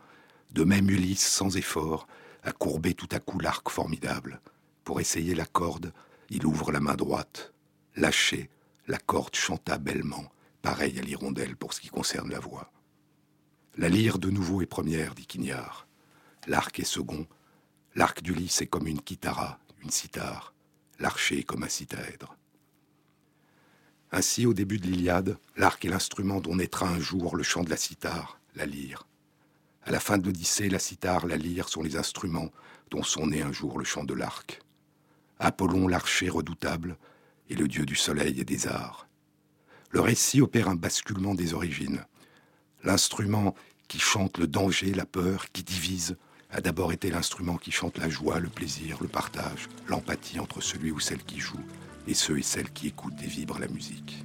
de 0.51 0.65
même 0.65 0.91
Ulysse, 0.91 1.25
sans 1.25 1.57
effort, 1.57 2.09
a 2.43 2.51
courbé 2.51 2.95
tout 2.95 3.09
à 3.13 3.21
coup 3.21 3.39
l'arc 3.39 3.71
formidable. 3.71 4.41
Pour 4.83 5.01
essayer 5.01 5.37
la 5.37 5.47
corde, 5.47 5.93
il 6.31 6.45
ouvre 6.47 6.73
la 6.73 6.81
main 6.81 6.97
droite. 6.97 7.53
Lâché, 7.95 8.51
la 8.89 8.99
corde 8.99 9.37
chanta 9.37 9.79
bellement, 9.79 10.33
pareil 10.63 10.99
à 10.99 11.03
l'hirondelle 11.03 11.55
pour 11.55 11.73
ce 11.75 11.81
qui 11.81 11.91
concerne 11.91 12.31
la 12.31 12.41
voix. 12.41 12.73
La 13.77 13.89
lyre 13.89 14.19
de 14.19 14.31
nouveau 14.31 14.63
est 14.63 14.67
première, 14.67 15.15
dit 15.15 15.27
Quignard. 15.27 15.87
L'arc 16.49 16.77
est 16.81 16.85
second. 16.85 17.29
L'arc 17.95 18.21
d'Ulysse 18.21 18.63
est 18.63 18.67
comme 18.67 18.89
une 18.89 19.01
kitara, 19.01 19.61
une 19.85 19.91
cithare. 19.91 20.55
L'archer 21.01 21.43
comme 21.43 21.63
un 21.63 21.69
citaèdre. 21.69 22.37
Ainsi, 24.13 24.45
au 24.45 24.53
début 24.53 24.79
de 24.79 24.87
l'Iliade, 24.87 25.39
l'arc 25.57 25.83
est 25.85 25.89
l'instrument 25.89 26.41
dont 26.41 26.57
naîtra 26.57 26.87
un 26.89 27.01
jour 27.01 27.37
le 27.37 27.43
chant 27.43 27.65
de 27.65 27.71
la 27.71 27.79
cithare, 27.79 28.39
la 28.55 28.67
lyre. 28.67 29.07
À 29.85 29.93
la 29.93 30.01
fin 30.01 30.19
de 30.19 30.27
l'Odyssée, 30.27 30.69
la 30.69 30.79
cithare, 30.79 31.27
la 31.27 31.39
lyre 31.39 31.71
sont 31.71 31.83
les 31.83 31.97
instruments 31.97 32.51
dont 32.91 33.03
sont 33.03 33.29
nés 33.29 33.41
un 33.41 33.53
jour 33.53 33.79
le 33.79 33.85
chant 33.85 34.05
de 34.05 34.13
l'arc. 34.13 34.61
Apollon, 35.39 35.89
l'archer 35.89 36.29
redoutable, 36.29 36.99
est 37.49 37.55
le 37.55 37.67
dieu 37.67 37.87
du 37.87 37.97
soleil 37.97 38.39
et 38.39 38.45
des 38.45 38.67
arts. 38.67 39.09
Le 39.91 40.01
récit 40.01 40.43
opère 40.43 40.69
un 40.69 40.77
basculement 40.77 41.35
des 41.35 41.55
origines. 41.55 42.05
L'instrument 42.85 43.55
qui 43.89 43.99
chante 43.99 44.37
le 44.37 44.47
danger, 44.47 44.93
la 44.93 45.07
peur, 45.07 45.51
qui 45.51 45.63
divise, 45.63 46.19
a 46.53 46.61
d'abord 46.61 46.93
été 46.93 47.11
l'instrument 47.11 47.57
qui 47.57 47.71
chante 47.71 47.99
la 47.99 48.09
joie, 48.09 48.41
le 48.41 48.49
plaisir, 48.49 48.99
le 49.01 49.09
partage, 49.09 49.69
l'empathie 49.89 50.41
entre 50.41 50.61
celui 50.61 50.91
ou 50.91 51.01
celle 51.01 51.23
qui 51.23 51.39
joue 51.39 51.61
et 52.09 52.15
ceux 52.15 52.39
et 52.39 52.43
celles 52.43 52.71
qui 52.71 52.89
écoutent 52.89 53.23
et 53.23 53.27
vibrent 53.27 53.61
la 53.61 53.69
musique. 53.69 54.25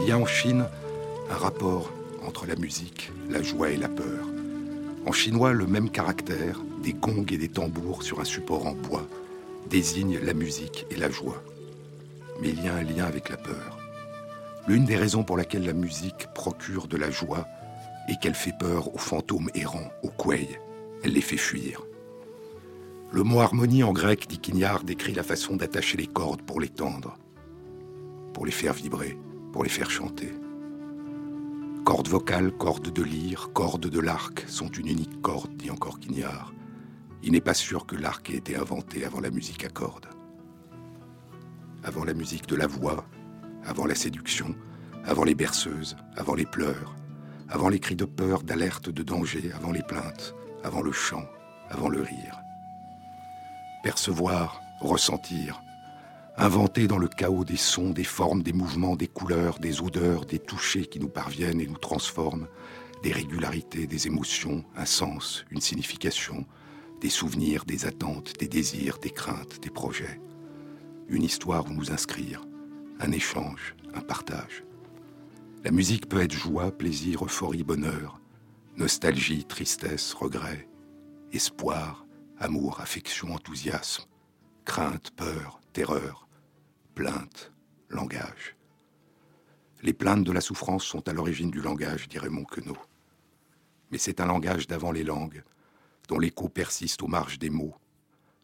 Il 0.00 0.08
y 0.08 0.12
a 0.12 0.18
en 0.18 0.26
Chine 0.26 0.64
un 1.30 1.36
rapport 1.36 1.92
entre 2.26 2.46
la 2.46 2.56
musique, 2.56 3.10
la 3.28 3.42
joie 3.42 3.70
et 3.70 3.76
la 3.76 3.88
peur. 3.88 4.26
En 5.06 5.12
chinois, 5.12 5.52
le 5.52 5.66
même 5.66 5.90
caractère, 5.90 6.60
des 6.82 6.92
gongs 6.92 7.26
et 7.30 7.38
des 7.38 7.48
tambours 7.48 8.02
sur 8.02 8.20
un 8.20 8.24
support 8.24 8.66
en 8.66 8.72
bois, 8.72 9.06
désigne 9.68 10.18
la 10.18 10.34
musique 10.34 10.86
et 10.90 10.96
la 10.96 11.10
joie. 11.10 11.42
Mais 12.42 12.50
il 12.50 12.62
y 12.62 12.68
a 12.68 12.74
un 12.74 12.82
lien 12.82 13.06
avec 13.06 13.30
la 13.30 13.38
peur. 13.38 13.78
L'une 14.68 14.84
des 14.84 14.96
raisons 14.96 15.24
pour 15.24 15.38
laquelle 15.38 15.64
la 15.64 15.72
musique 15.72 16.28
procure 16.34 16.86
de 16.86 16.98
la 16.98 17.10
joie 17.10 17.48
est 18.08 18.20
qu'elle 18.20 18.34
fait 18.34 18.56
peur 18.58 18.94
aux 18.94 18.98
fantômes 18.98 19.48
errants, 19.54 19.90
aux 20.02 20.10
queils. 20.10 20.58
Elle 21.02 21.14
les 21.14 21.22
fait 21.22 21.38
fuir. 21.38 21.80
Le 23.12 23.22
mot 23.22 23.40
harmonie 23.40 23.82
en 23.82 23.92
grec, 23.92 24.26
dit 24.28 24.38
Quignard, 24.38 24.84
décrit 24.84 25.14
la 25.14 25.22
façon 25.22 25.56
d'attacher 25.56 25.96
les 25.96 26.06
cordes 26.06 26.42
pour 26.42 26.60
les 26.60 26.68
tendre, 26.68 27.16
pour 28.34 28.44
les 28.44 28.52
faire 28.52 28.74
vibrer 28.74 29.16
pour 29.52 29.62
les 29.62 29.70
faire 29.70 29.90
chanter. 29.90 30.32
Cordes 31.84 32.08
vocales, 32.08 32.52
cordes 32.52 32.92
de 32.92 33.02
lyre, 33.02 33.50
cordes 33.52 33.88
de 33.88 34.00
l'arc 34.00 34.44
sont 34.48 34.68
une 34.68 34.88
unique 34.88 35.20
corde, 35.20 35.54
dit 35.56 35.70
encore 35.70 36.00
Quignard. 36.00 36.52
Il 37.22 37.32
n'est 37.32 37.40
pas 37.40 37.54
sûr 37.54 37.86
que 37.86 37.96
l'arc 37.96 38.30
ait 38.30 38.36
été 38.36 38.56
inventé 38.56 39.04
avant 39.04 39.20
la 39.20 39.30
musique 39.30 39.64
à 39.64 39.68
cordes. 39.68 40.08
Avant 41.84 42.04
la 42.04 42.14
musique 42.14 42.46
de 42.46 42.56
la 42.56 42.66
voix, 42.66 43.04
avant 43.64 43.86
la 43.86 43.94
séduction, 43.94 44.54
avant 45.04 45.24
les 45.24 45.34
berceuses, 45.34 45.96
avant 46.16 46.34
les 46.34 46.46
pleurs, 46.46 46.94
avant 47.48 47.68
les 47.68 47.80
cris 47.80 47.96
de 47.96 48.04
peur, 48.04 48.44
d'alerte, 48.44 48.88
de 48.88 49.02
danger, 49.02 49.50
avant 49.52 49.72
les 49.72 49.82
plaintes, 49.82 50.34
avant 50.62 50.80
le 50.80 50.92
chant, 50.92 51.24
avant 51.68 51.88
le 51.88 52.00
rire. 52.00 52.40
Percevoir, 53.82 54.62
ressentir, 54.80 55.60
inventé 56.36 56.86
dans 56.86 56.98
le 56.98 57.08
chaos 57.08 57.44
des 57.44 57.56
sons, 57.56 57.90
des 57.90 58.04
formes, 58.04 58.42
des 58.42 58.52
mouvements, 58.52 58.96
des 58.96 59.08
couleurs, 59.08 59.58
des 59.58 59.82
odeurs, 59.82 60.24
des 60.24 60.38
touchés 60.38 60.86
qui 60.86 61.00
nous 61.00 61.08
parviennent 61.08 61.60
et 61.60 61.66
nous 61.66 61.78
transforment, 61.78 62.46
des 63.02 63.12
régularités, 63.12 63.88
des 63.88 64.06
émotions, 64.06 64.64
un 64.76 64.86
sens, 64.86 65.44
une 65.50 65.60
signification, 65.60 66.46
des 67.00 67.10
souvenirs, 67.10 67.64
des 67.64 67.86
attentes, 67.86 68.34
des 68.38 68.46
désirs, 68.46 68.98
des 68.98 69.10
craintes, 69.10 69.60
des 69.60 69.70
projets. 69.70 70.20
Une 71.12 71.24
histoire 71.24 71.66
où 71.66 71.74
nous 71.74 71.92
inscrire, 71.92 72.40
un 72.98 73.12
échange, 73.12 73.76
un 73.92 74.00
partage. 74.00 74.64
La 75.62 75.70
musique 75.70 76.08
peut 76.08 76.22
être 76.22 76.32
joie, 76.32 76.72
plaisir, 76.72 77.22
euphorie, 77.22 77.64
bonheur, 77.64 78.18
nostalgie, 78.78 79.44
tristesse, 79.44 80.14
regret, 80.14 80.66
espoir, 81.30 82.06
amour, 82.38 82.80
affection, 82.80 83.34
enthousiasme, 83.34 84.04
crainte, 84.64 85.10
peur, 85.10 85.60
terreur, 85.74 86.28
plainte, 86.94 87.52
langage. 87.90 88.56
Les 89.82 89.92
plaintes 89.92 90.24
de 90.24 90.32
la 90.32 90.40
souffrance 90.40 90.84
sont 90.84 91.06
à 91.10 91.12
l'origine 91.12 91.50
du 91.50 91.60
langage, 91.60 92.08
dirait 92.08 92.30
Monquenot. 92.30 92.78
Mais 93.90 93.98
c'est 93.98 94.20
un 94.22 94.26
langage 94.26 94.66
d'avant 94.66 94.92
les 94.92 95.04
langues, 95.04 95.44
dont 96.08 96.18
l'écho 96.18 96.48
persiste 96.48 97.02
aux 97.02 97.08
marges 97.08 97.38
des 97.38 97.50
mots, 97.50 97.76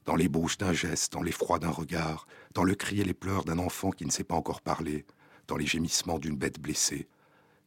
dans 0.09 0.17
l'ébauche 0.17 0.57
d'un 0.57 0.73
geste, 0.73 1.13
dans 1.13 1.21
l'effroi 1.21 1.59
d'un 1.59 1.69
regard, 1.69 2.27
dans 2.55 2.65
le 2.65 2.75
cri 2.75 2.99
et 2.99 3.05
les 3.05 3.13
pleurs 3.13 3.45
d'un 3.45 3.59
enfant 3.59 3.91
qui 3.91 4.07
ne 4.07 4.11
sait 4.11 4.25
pas 4.25 4.37
encore 4.37 4.63
parler, 4.63 5.05
dans 5.49 5.59
les 5.59 5.67
gémissements 5.67 6.19
d'une 6.19 6.39
bête 6.39 6.59
blessée. 6.59 7.07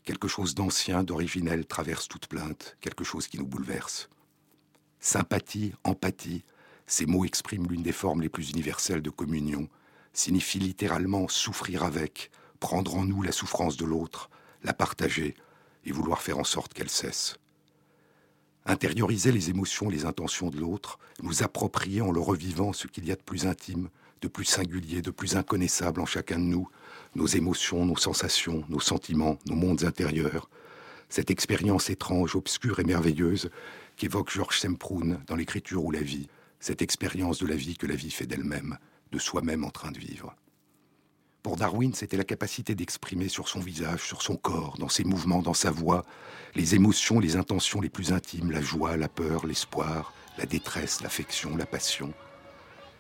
Quelque 0.06 0.28
chose 0.28 0.56
d'ancien, 0.56 1.04
d'originel 1.04 1.68
traverse 1.68 2.08
toute 2.08 2.26
plainte, 2.26 2.78
quelque 2.82 3.04
chose 3.04 3.28
qui 3.28 3.38
nous 3.38 3.46
bouleverse. 3.46 4.10
Sympathie, 5.00 5.74
empathie, 5.84 6.44
ces 6.88 7.06
mots 7.06 7.26
expriment 7.26 7.68
l'une 7.68 7.84
des 7.84 7.92
formes 7.92 8.24
les 8.24 8.30
plus 8.30 8.50
universelles 8.50 9.04
de 9.04 9.12
communion, 9.12 9.70
signifient 10.12 10.58
littéralement 10.58 11.28
souffrir 11.28 11.84
avec, 11.84 12.32
prendre 12.60 12.96
en 12.96 13.06
nous 13.06 13.22
la 13.22 13.32
souffrance 13.32 13.78
de 13.78 13.86
l'autre, 13.86 14.32
la 14.64 14.74
partager 14.74 15.36
et 15.86 15.92
vouloir 15.92 16.24
faire 16.24 16.40
en 16.40 16.44
sorte 16.44 16.74
qu'elle 16.74 16.90
cesse. 16.90 17.36
Intérioriser 18.66 19.32
les 19.32 19.50
émotions, 19.50 19.90
les 19.90 20.06
intentions 20.06 20.50
de 20.50 20.58
l'autre, 20.58 21.00
nous 21.24 21.44
approprier 21.44 22.02
en 22.02 22.12
le 22.12 22.20
revivant 22.20 22.74
ce 22.74 22.88
qu'il 22.88 23.06
y 23.06 23.12
a 23.12 23.16
de 23.16 23.22
plus 23.22 23.48
intime, 23.48 23.90
de 24.22 24.28
plus 24.28 24.46
singulier, 24.46 25.02
de 25.02 25.10
plus 25.10 25.36
inconnaissable 25.36 26.00
en 26.00 26.06
chacun 26.06 26.38
de 26.38 26.44
nous, 26.44 26.70
nos 27.16 27.26
émotions, 27.26 27.86
nos 27.86 27.98
sensations, 27.98 28.64
nos 28.70 28.80
sentiments, 28.80 29.40
nos 29.48 29.56
mondes 29.56 29.84
intérieurs. 29.84 30.50
Cette 31.10 31.32
expérience 31.32 31.90
étrange, 31.90 32.36
obscure 32.36 32.80
et 32.80 32.84
merveilleuse 32.84 33.50
qu'évoque 33.98 34.32
Georges 34.32 34.60
Semproun 34.60 35.20
dans 35.28 35.36
l'écriture 35.36 35.84
ou 35.84 35.92
la 35.92 36.02
vie, 36.02 36.30
cette 36.60 36.84
expérience 36.84 37.40
de 37.40 37.48
la 37.48 37.56
vie 37.56 37.76
que 37.76 37.88
la 37.88 37.96
vie 37.96 38.12
fait 38.12 38.28
d'elle-même, 38.28 38.78
de 39.12 39.20
soi-même 39.20 39.64
en 39.64 39.72
train 39.72 39.92
de 39.92 40.00
vivre. 40.00 40.36
Pour 41.44 41.58
Darwin, 41.58 41.92
c'était 41.96 42.18
la 42.18 42.24
capacité 42.24 42.76
d'exprimer 42.76 43.28
sur 43.28 43.48
son 43.48 43.62
visage, 43.62 44.04
sur 44.04 44.22
son 44.22 44.36
corps, 44.36 44.78
dans 44.78 44.90
ses 44.90 45.04
mouvements, 45.04 45.42
dans 45.42 45.56
sa 45.56 45.72
voix, 45.72 46.06
les 46.54 46.76
émotions, 46.76 47.20
les 47.20 47.36
intentions 47.36 47.82
les 47.82 47.90
plus 47.90 48.14
intimes, 48.14 48.52
la 48.52 48.62
joie, 48.62 48.96
la 48.96 49.10
peur, 49.10 49.48
l'espoir, 49.48 50.14
la 50.38 50.46
détresse, 50.46 51.02
l'affection, 51.02 51.58
la 51.58 51.66
passion, 51.66 52.14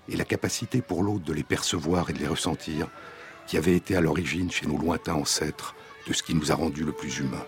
et 0.09 0.15
la 0.15 0.25
capacité 0.25 0.81
pour 0.81 1.03
l'autre 1.03 1.23
de 1.23 1.33
les 1.33 1.43
percevoir 1.43 2.09
et 2.09 2.13
de 2.13 2.19
les 2.19 2.27
ressentir, 2.27 2.89
qui 3.45 3.57
avait 3.57 3.75
été 3.75 3.95
à 3.95 4.01
l'origine 4.01 4.49
chez 4.49 4.65
nos 4.65 4.77
lointains 4.77 5.13
ancêtres 5.13 5.75
de 6.07 6.13
ce 6.13 6.23
qui 6.23 6.33
nous 6.33 6.51
a 6.51 6.55
rendus 6.55 6.83
le 6.83 6.93
plus 6.93 7.19
humains. 7.19 7.45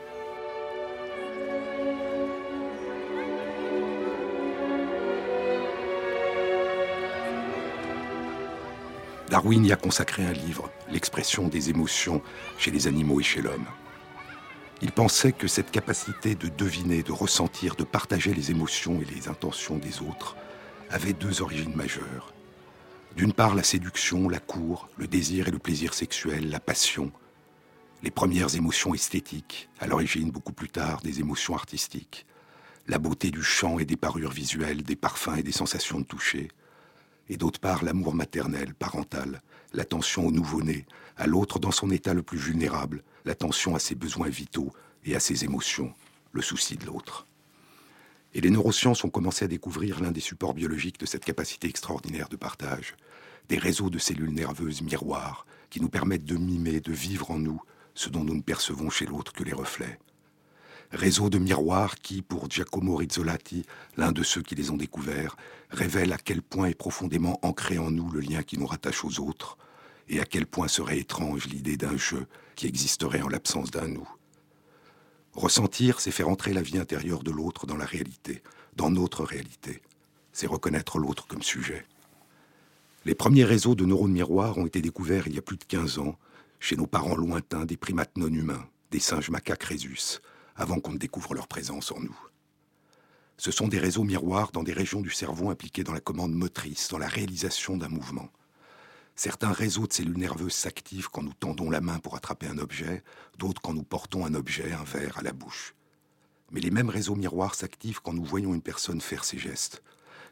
Darwin 9.34 9.65
y 9.65 9.72
a 9.72 9.76
consacré 9.76 10.24
un 10.24 10.32
livre, 10.32 10.69
L'expression 10.91 11.48
des 11.48 11.72
émotions 11.72 12.22
chez 12.60 12.69
les 12.69 12.86
animaux 12.86 13.19
et 13.19 13.24
chez 13.24 13.41
l'homme. 13.41 13.65
Il 14.84 14.91
pensait 14.91 15.32
que 15.32 15.48
cette 15.48 15.72
capacité 15.72 16.36
de 16.36 16.50
deviner, 16.50 17.02
de 17.02 17.12
ressentir, 17.12 17.76
de 17.76 17.84
partager 17.84 18.32
les 18.32 18.52
émotions 18.52 19.02
et 19.02 19.06
les 19.06 19.30
intentions 19.30 19.80
des 19.80 20.04
autres 20.04 20.36
avait 20.91 21.13
deux 21.13 21.41
origines 21.41 21.76
majeures. 21.76 22.32
D'une 23.17 23.34
part, 23.34 23.56
la 23.56 23.63
séduction, 23.63 24.30
la 24.30 24.38
cour, 24.38 24.88
le 24.98 25.08
désir 25.08 25.48
et 25.48 25.52
le 25.52 25.58
plaisir 25.58 25.96
sexuel, 25.96 26.52
la 26.52 26.60
passion, 26.60 27.12
les 28.04 28.12
premières 28.12 28.56
émotions 28.56 28.93
esthétiques, 28.93 29.67
à 29.80 29.88
l'origine 29.88 30.30
beaucoup 30.30 30.54
plus 30.54 30.69
tard 30.69 31.02
des 31.02 31.22
émotions 31.22 31.56
artistiques, 31.56 32.28
la 32.88 33.00
beauté 33.00 33.32
du 33.32 33.41
chant 33.41 33.80
et 33.80 33.86
des 33.86 33.98
parures 33.98 34.30
visuelles, 34.30 34.84
des 34.84 34.96
parfums 34.96 35.38
et 35.39 35.43
des 35.43 35.52
sensations 35.52 36.00
de 36.00 36.06
toucher, 36.06 36.50
et 37.30 37.38
d'autre 37.38 37.60
part 37.60 37.84
l'amour 37.84 38.14
maternel, 38.14 38.74
parental, 38.74 39.42
l'attention 39.74 40.28
au 40.28 40.32
nouveau-né, 40.32 40.86
à 41.18 41.28
l'autre 41.28 41.60
dans 41.60 41.72
son 41.72 41.90
état 41.92 42.14
le 42.14 42.24
plus 42.24 42.38
vulnérable, 42.38 43.04
l'attention 43.26 43.76
à 43.76 43.80
ses 43.80 43.96
besoins 43.96 44.30
vitaux 44.30 44.72
et 45.06 45.16
à 45.16 45.20
ses 45.20 45.44
émotions, 45.44 45.94
le 46.32 46.42
souci 46.42 46.76
de 46.76 46.86
l'autre. 46.86 47.28
Et 48.34 48.42
les 48.42 48.50
neurosciences 48.50 49.04
ont 49.04 49.10
commencé 49.10 49.46
à 49.46 49.48
découvrir 49.48 50.02
l'un 50.02 50.12
des 50.12 50.20
supports 50.20 50.54
biologiques 50.54 51.00
de 51.00 51.06
cette 51.06 51.26
capacité 51.26 51.68
extraordinaire 51.68 52.30
de 52.30 52.36
partage, 52.36 52.96
des 53.50 53.58
réseaux 53.58 53.90
de 53.90 54.00
cellules 54.00 54.34
nerveuses 54.34 54.82
miroirs 54.82 55.46
qui 55.70 55.82
nous 55.82 55.90
permettent 55.90 56.26
de 56.26 56.38
mimer, 56.38 56.80
de 56.80 56.94
vivre 56.94 57.32
en 57.32 57.40
nous 57.40 57.62
ce 57.94 58.10
dont 58.10 58.24
nous 58.24 58.36
ne 58.36 58.42
percevons 58.42 58.90
chez 58.90 59.06
l'autre 59.06 59.34
que 59.34 59.44
les 59.44 59.54
reflets 59.54 60.00
réseau 60.93 61.29
de 61.29 61.39
miroirs 61.39 61.95
qui, 61.95 62.21
pour 62.21 62.49
Giacomo 62.49 62.95
Rizzolatti, 62.95 63.65
l'un 63.97 64.12
de 64.12 64.23
ceux 64.23 64.41
qui 64.41 64.56
les 64.56 64.69
ont 64.69 64.77
découverts, 64.77 65.36
révèle 65.69 66.13
à 66.13 66.17
quel 66.17 66.41
point 66.41 66.67
est 66.67 66.75
profondément 66.75 67.39
ancré 67.41 67.79
en 67.79 67.89
nous 67.89 68.10
le 68.12 68.19
lien 68.19 68.43
qui 68.43 68.60
nous 68.60 68.67
rattache 68.67 69.03
aux 69.03 69.19
autres, 69.19 69.58
et 70.08 70.19
à 70.19 70.25
quel 70.25 70.45
point 70.45 70.67
serait 70.67 70.99
étrange 70.99 71.47
l'idée 71.47 71.77
d'un 71.77 71.97
jeu 71.97 72.27
qui 72.56 72.67
existerait 72.67 73.21
en 73.21 73.27
l'absence 73.27 73.71
d'un 73.71 73.88
nous. 73.88 74.08
Ressentir, 75.34 75.99
c'est 75.99 76.12
faire 76.12 76.29
entrer 76.29 76.53
la 76.53 76.62
vie 76.62 76.77
intérieure 76.77 77.23
de 77.23 77.32
l'autre 77.32 77.65
dans 77.65 77.77
la 77.77 77.86
réalité, 77.86 78.43
dans 78.75 78.91
notre 78.91 79.23
réalité. 79.23 79.82
C'est 80.32 80.47
reconnaître 80.47 80.99
l'autre 80.99 81.25
comme 81.25 81.41
sujet. 81.41 81.86
Les 83.06 83.15
premiers 83.15 83.45
réseaux 83.45 83.75
de 83.75 83.86
neurones 83.86 84.12
miroirs 84.12 84.58
ont 84.58 84.67
été 84.67 84.82
découverts 84.82 85.27
il 85.27 85.36
y 85.36 85.39
a 85.39 85.41
plus 85.41 85.58
de 85.58 85.63
15 85.63 85.97
ans, 85.97 86.17
chez 86.60 86.75
nos 86.75 86.88
parents 86.88 87.15
lointains 87.15 87.65
des 87.65 87.77
primates 87.77 88.15
non 88.15 88.27
humains, 88.27 88.65
des 88.91 88.99
singes 88.99 89.32
macaques 89.32 89.63
rhésus, 89.63 90.21
avant 90.56 90.80
qu'on 90.80 90.94
ne 90.94 90.98
découvre 90.98 91.34
leur 91.34 91.48
présence 91.48 91.92
en 91.92 92.00
nous. 92.00 92.18
Ce 93.38 93.52
sont 93.52 93.68
des 93.68 93.80
réseaux 93.80 94.04
miroirs 94.04 94.52
dans 94.52 94.63
des 94.63 94.74
régions 94.74 95.02
du 95.02 95.10
cerveau 95.10 95.50
impliquées 95.50 95.84
dans 95.84 95.94
la 95.94 96.00
commande 96.00 96.34
motrice, 96.34 96.88
dans 96.89 96.98
la 96.98 97.08
réalisation 97.08 97.78
d'un 97.78 97.89
mouvement. 97.89 98.30
Certains 99.16 99.52
réseaux 99.52 99.86
de 99.86 99.94
cellules 99.94 100.18
nerveuses 100.18 100.54
s'activent 100.54 101.10
quand 101.10 101.24
nous 101.24 101.34
tendons 101.34 101.70
la 101.70 101.82
main 101.82 102.00
pour 102.00 102.16
attraper 102.16 102.48
un 102.48 102.58
objet, 102.58 103.04
d'autres 103.38 103.62
quand 103.62 103.74
nous 103.74 103.84
portons 103.84 104.26
un 104.26 104.34
objet, 104.34 104.72
un 104.72 104.84
verre, 104.84 105.18
à 105.18 105.22
la 105.22 105.34
bouche. 105.34 105.76
Mais 106.52 106.62
les 106.62 106.72
mêmes 106.72 106.89
réseaux 106.89 107.16
miroirs 107.16 107.56
s'activent 107.56 108.02
quand 108.02 108.13
nous 108.13 108.24
voyons 108.24 108.54
une 108.54 108.62
personne 108.62 109.02
faire 109.02 109.24
ces 109.24 109.38
gestes. 109.38 109.84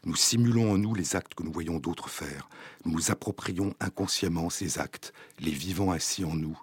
Nous 0.04 0.16
simulons 0.16 0.72
en 0.72 0.78
nous 0.78 0.94
les 0.94 1.14
actes 1.14 1.34
que 1.34 1.44
nous 1.44 1.52
voyons 1.52 1.78
d'autres 1.78 2.08
faire. 2.08 2.48
Nous 2.84 2.92
nous 2.92 3.10
approprions 3.12 3.74
inconsciemment 3.78 4.50
ces 4.50 4.80
actes, 4.80 5.12
les 5.38 5.52
vivant 5.52 5.92
ainsi 5.92 6.24
en 6.24 6.34
nous, 6.34 6.58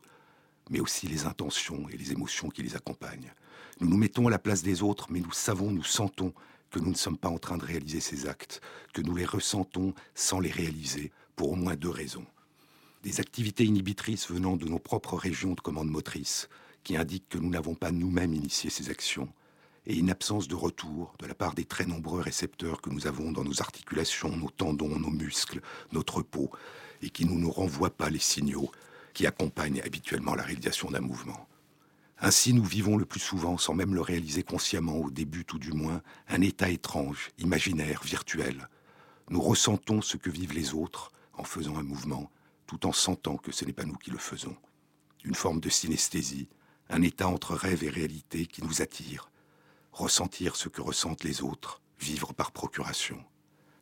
mais 0.69 0.81
aussi 0.81 1.07
les 1.07 1.25
intentions 1.25 1.87
et 1.89 1.95
les 1.95 2.11
émotions 2.11 2.49
qui 2.49 2.63
les 2.63 2.75
accompagnent. 2.75 3.33
Nous 3.79 3.87
nous 3.87 3.97
mettons 3.97 4.27
à 4.27 4.31
la 4.31 4.39
place 4.39 4.61
des 4.61 4.83
autres, 4.83 5.07
mais 5.09 5.21
nous 5.21 5.31
savons, 5.31 5.71
nous 5.71 5.83
sentons 5.83 6.33
que 6.69 6.79
nous 6.79 6.89
ne 6.89 6.95
sommes 6.95 7.17
pas 7.17 7.29
en 7.29 7.37
train 7.37 7.57
de 7.57 7.65
réaliser 7.65 8.01
ces 8.01 8.27
actes, 8.27 8.61
que 8.93 9.01
nous 9.01 9.15
les 9.15 9.25
ressentons 9.25 9.93
sans 10.15 10.39
les 10.39 10.51
réaliser, 10.51 11.11
pour 11.35 11.51
au 11.51 11.55
moins 11.55 11.75
deux 11.75 11.89
raisons. 11.89 12.25
Des 13.03 13.21
activités 13.21 13.63
inhibitrices 13.63 14.29
venant 14.29 14.57
de 14.57 14.65
nos 14.65 14.79
propres 14.79 15.15
régions 15.15 15.53
de 15.53 15.61
commande 15.61 15.89
motrice, 15.89 16.49
qui 16.83 16.97
indiquent 16.97 17.29
que 17.29 17.37
nous 17.37 17.49
n'avons 17.49 17.75
pas 17.75 17.91
nous-mêmes 17.91 18.33
initié 18.33 18.69
ces 18.69 18.89
actions, 18.89 19.29
et 19.85 19.95
une 19.95 20.11
absence 20.11 20.47
de 20.47 20.55
retour 20.55 21.15
de 21.19 21.25
la 21.25 21.33
part 21.33 21.55
des 21.55 21.65
très 21.65 21.85
nombreux 21.85 22.21
récepteurs 22.21 22.81
que 22.81 22.89
nous 22.89 23.07
avons 23.07 23.31
dans 23.31 23.43
nos 23.43 23.61
articulations, 23.61 24.35
nos 24.35 24.49
tendons, 24.49 24.99
nos 24.99 25.09
muscles, 25.09 25.61
notre 25.93 26.21
peau, 26.21 26.51
et 27.01 27.09
qui 27.09 27.25
ne 27.25 27.31
nous 27.31 27.51
renvoient 27.51 27.95
pas 27.95 28.09
les 28.09 28.19
signaux 28.19 28.69
qui 29.13 29.25
accompagnent 29.25 29.81
habituellement 29.81 30.35
la 30.35 30.43
réalisation 30.43 30.91
d'un 30.91 30.99
mouvement. 30.99 31.48
Ainsi 32.21 32.53
nous 32.53 32.65
vivons 32.65 32.97
le 32.97 33.05
plus 33.05 33.19
souvent, 33.19 33.57
sans 33.57 33.73
même 33.73 33.95
le 33.95 34.01
réaliser 34.01 34.43
consciemment 34.43 34.97
au 34.97 35.09
début 35.09 35.45
tout 35.45 35.59
du 35.59 35.71
moins, 35.71 36.01
un 36.27 36.41
état 36.41 36.69
étrange, 36.69 37.31
imaginaire, 37.37 38.01
virtuel. 38.03 38.67
Nous 39.29 39.41
ressentons 39.41 40.01
ce 40.01 40.17
que 40.17 40.29
vivent 40.29 40.53
les 40.53 40.73
autres 40.73 41.13
en 41.33 41.45
faisant 41.45 41.77
un 41.77 41.83
mouvement, 41.83 42.29
tout 42.67 42.85
en 42.85 42.91
sentant 42.91 43.37
que 43.37 43.53
ce 43.53 43.63
n'est 43.63 43.73
pas 43.73 43.85
nous 43.85 43.95
qui 43.95 44.11
le 44.11 44.17
faisons. 44.17 44.57
Une 45.23 45.35
forme 45.35 45.61
de 45.61 45.69
synesthésie, 45.69 46.49
un 46.89 47.01
état 47.03 47.27
entre 47.27 47.55
rêve 47.55 47.83
et 47.83 47.89
réalité 47.89 48.45
qui 48.47 48.63
nous 48.63 48.81
attire. 48.81 49.31
Ressentir 49.93 50.55
ce 50.57 50.67
que 50.67 50.81
ressentent 50.81 51.23
les 51.23 51.41
autres, 51.41 51.81
vivre 51.99 52.33
par 52.33 52.51
procuration. 52.51 53.23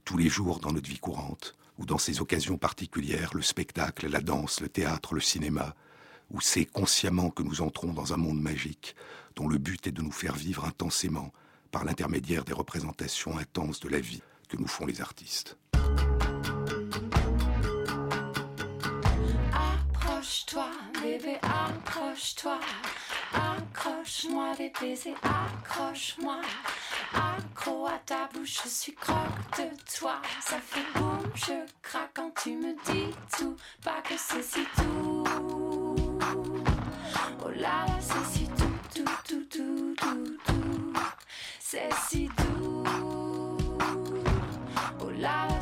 Tous 0.05 0.17
les 0.17 0.29
jours 0.29 0.59
dans 0.59 0.71
notre 0.71 0.89
vie 0.89 0.99
courante, 0.99 1.55
ou 1.79 1.85
dans 1.85 1.97
ces 1.97 2.21
occasions 2.21 2.57
particulières, 2.57 3.31
le 3.33 3.41
spectacle, 3.41 4.07
la 4.07 4.21
danse, 4.21 4.61
le 4.61 4.69
théâtre, 4.69 5.15
le 5.15 5.21
cinéma, 5.21 5.75
où 6.31 6.41
c'est 6.41 6.65
consciemment 6.65 7.29
que 7.29 7.43
nous 7.43 7.61
entrons 7.61 7.93
dans 7.93 8.13
un 8.13 8.17
monde 8.17 8.41
magique 8.41 8.95
dont 9.35 9.47
le 9.47 9.57
but 9.57 9.87
est 9.87 9.91
de 9.91 10.01
nous 10.01 10.11
faire 10.11 10.35
vivre 10.35 10.65
intensément 10.65 11.31
par 11.71 11.85
l'intermédiaire 11.85 12.43
des 12.43 12.53
représentations 12.53 13.37
intenses 13.37 13.79
de 13.79 13.89
la 13.89 13.99
vie 13.99 14.21
que 14.49 14.57
nous 14.57 14.67
font 14.67 14.85
les 14.85 15.01
artistes. 15.01 15.57
Approche-toi, 19.53 20.71
bébé, 21.01 21.37
approche-toi. 21.41 22.59
Accroche-moi 23.33 24.55
des 24.57 24.71
baisers, 24.81 25.15
accroche-moi. 25.23 26.41
Accro 27.13 27.85
à 27.87 27.99
ta 28.05 28.27
bouche, 28.33 28.61
je 28.63 28.69
suis 28.69 28.95
croque 28.95 29.17
de 29.57 29.69
toi. 29.97 30.21
Ça 30.41 30.57
fait 30.59 30.99
boum, 30.99 31.19
je 31.35 31.65
craque 31.81 32.11
quand 32.13 32.31
tu 32.41 32.55
me 32.55 32.73
dis 32.85 33.15
tout. 33.37 33.55
Pas 33.83 34.01
que 34.01 34.15
c'est 34.17 34.43
si 34.43 34.65
tout 34.75 35.66
là, 37.59 37.85
c'est 37.99 38.25
si 38.25 38.47
tout, 38.47 38.63
tout, 38.93 39.05
tout, 39.27 39.43
tout, 39.49 39.95
tout, 39.97 40.37
tout, 40.45 40.93
c'est 41.59 41.89
si 42.07 42.29
doux. 42.37 42.83
Oh 44.99 45.09
là. 45.17 45.56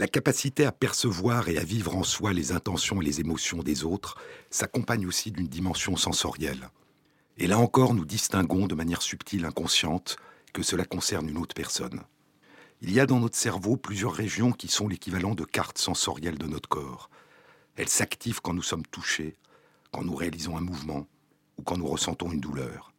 La 0.00 0.08
capacité 0.08 0.64
à 0.64 0.72
percevoir 0.72 1.50
et 1.50 1.58
à 1.58 1.62
vivre 1.62 1.94
en 1.94 2.04
soi 2.04 2.32
les 2.32 2.52
intentions 2.52 3.02
et 3.02 3.04
les 3.04 3.20
émotions 3.20 3.62
des 3.62 3.84
autres 3.84 4.16
s'accompagne 4.48 5.06
aussi 5.06 5.30
d'une 5.30 5.46
dimension 5.46 5.94
sensorielle. 5.94 6.70
Et 7.36 7.46
là 7.46 7.58
encore, 7.58 7.92
nous 7.92 8.06
distinguons 8.06 8.66
de 8.66 8.74
manière 8.74 9.02
subtile, 9.02 9.44
inconsciente, 9.44 10.16
que 10.54 10.62
cela 10.62 10.86
concerne 10.86 11.28
une 11.28 11.36
autre 11.36 11.54
personne. 11.54 12.00
Il 12.80 12.90
y 12.90 12.98
a 12.98 13.04
dans 13.04 13.20
notre 13.20 13.36
cerveau 13.36 13.76
plusieurs 13.76 14.14
régions 14.14 14.52
qui 14.52 14.68
sont 14.68 14.88
l'équivalent 14.88 15.34
de 15.34 15.44
cartes 15.44 15.76
sensorielles 15.76 16.38
de 16.38 16.46
notre 16.46 16.70
corps. 16.70 17.10
Elles 17.76 17.90
s'activent 17.90 18.40
quand 18.40 18.54
nous 18.54 18.62
sommes 18.62 18.86
touchés, 18.86 19.36
quand 19.92 20.02
nous 20.02 20.14
réalisons 20.14 20.56
un 20.56 20.62
mouvement 20.62 21.06
ou 21.58 21.62
quand 21.62 21.76
nous 21.76 21.86
ressentons 21.86 22.32
une 22.32 22.40
douleur. 22.40 22.94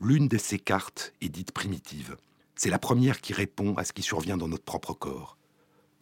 L'une 0.00 0.28
de 0.28 0.38
ces 0.38 0.60
cartes 0.60 1.12
est 1.20 1.28
dite 1.28 1.50
primitive. 1.50 2.16
C'est 2.54 2.70
la 2.70 2.78
première 2.78 3.20
qui 3.20 3.32
répond 3.32 3.74
à 3.74 3.82
ce 3.82 3.92
qui 3.92 4.02
survient 4.02 4.36
dans 4.36 4.46
notre 4.46 4.62
propre 4.62 4.94
corps. 4.94 5.36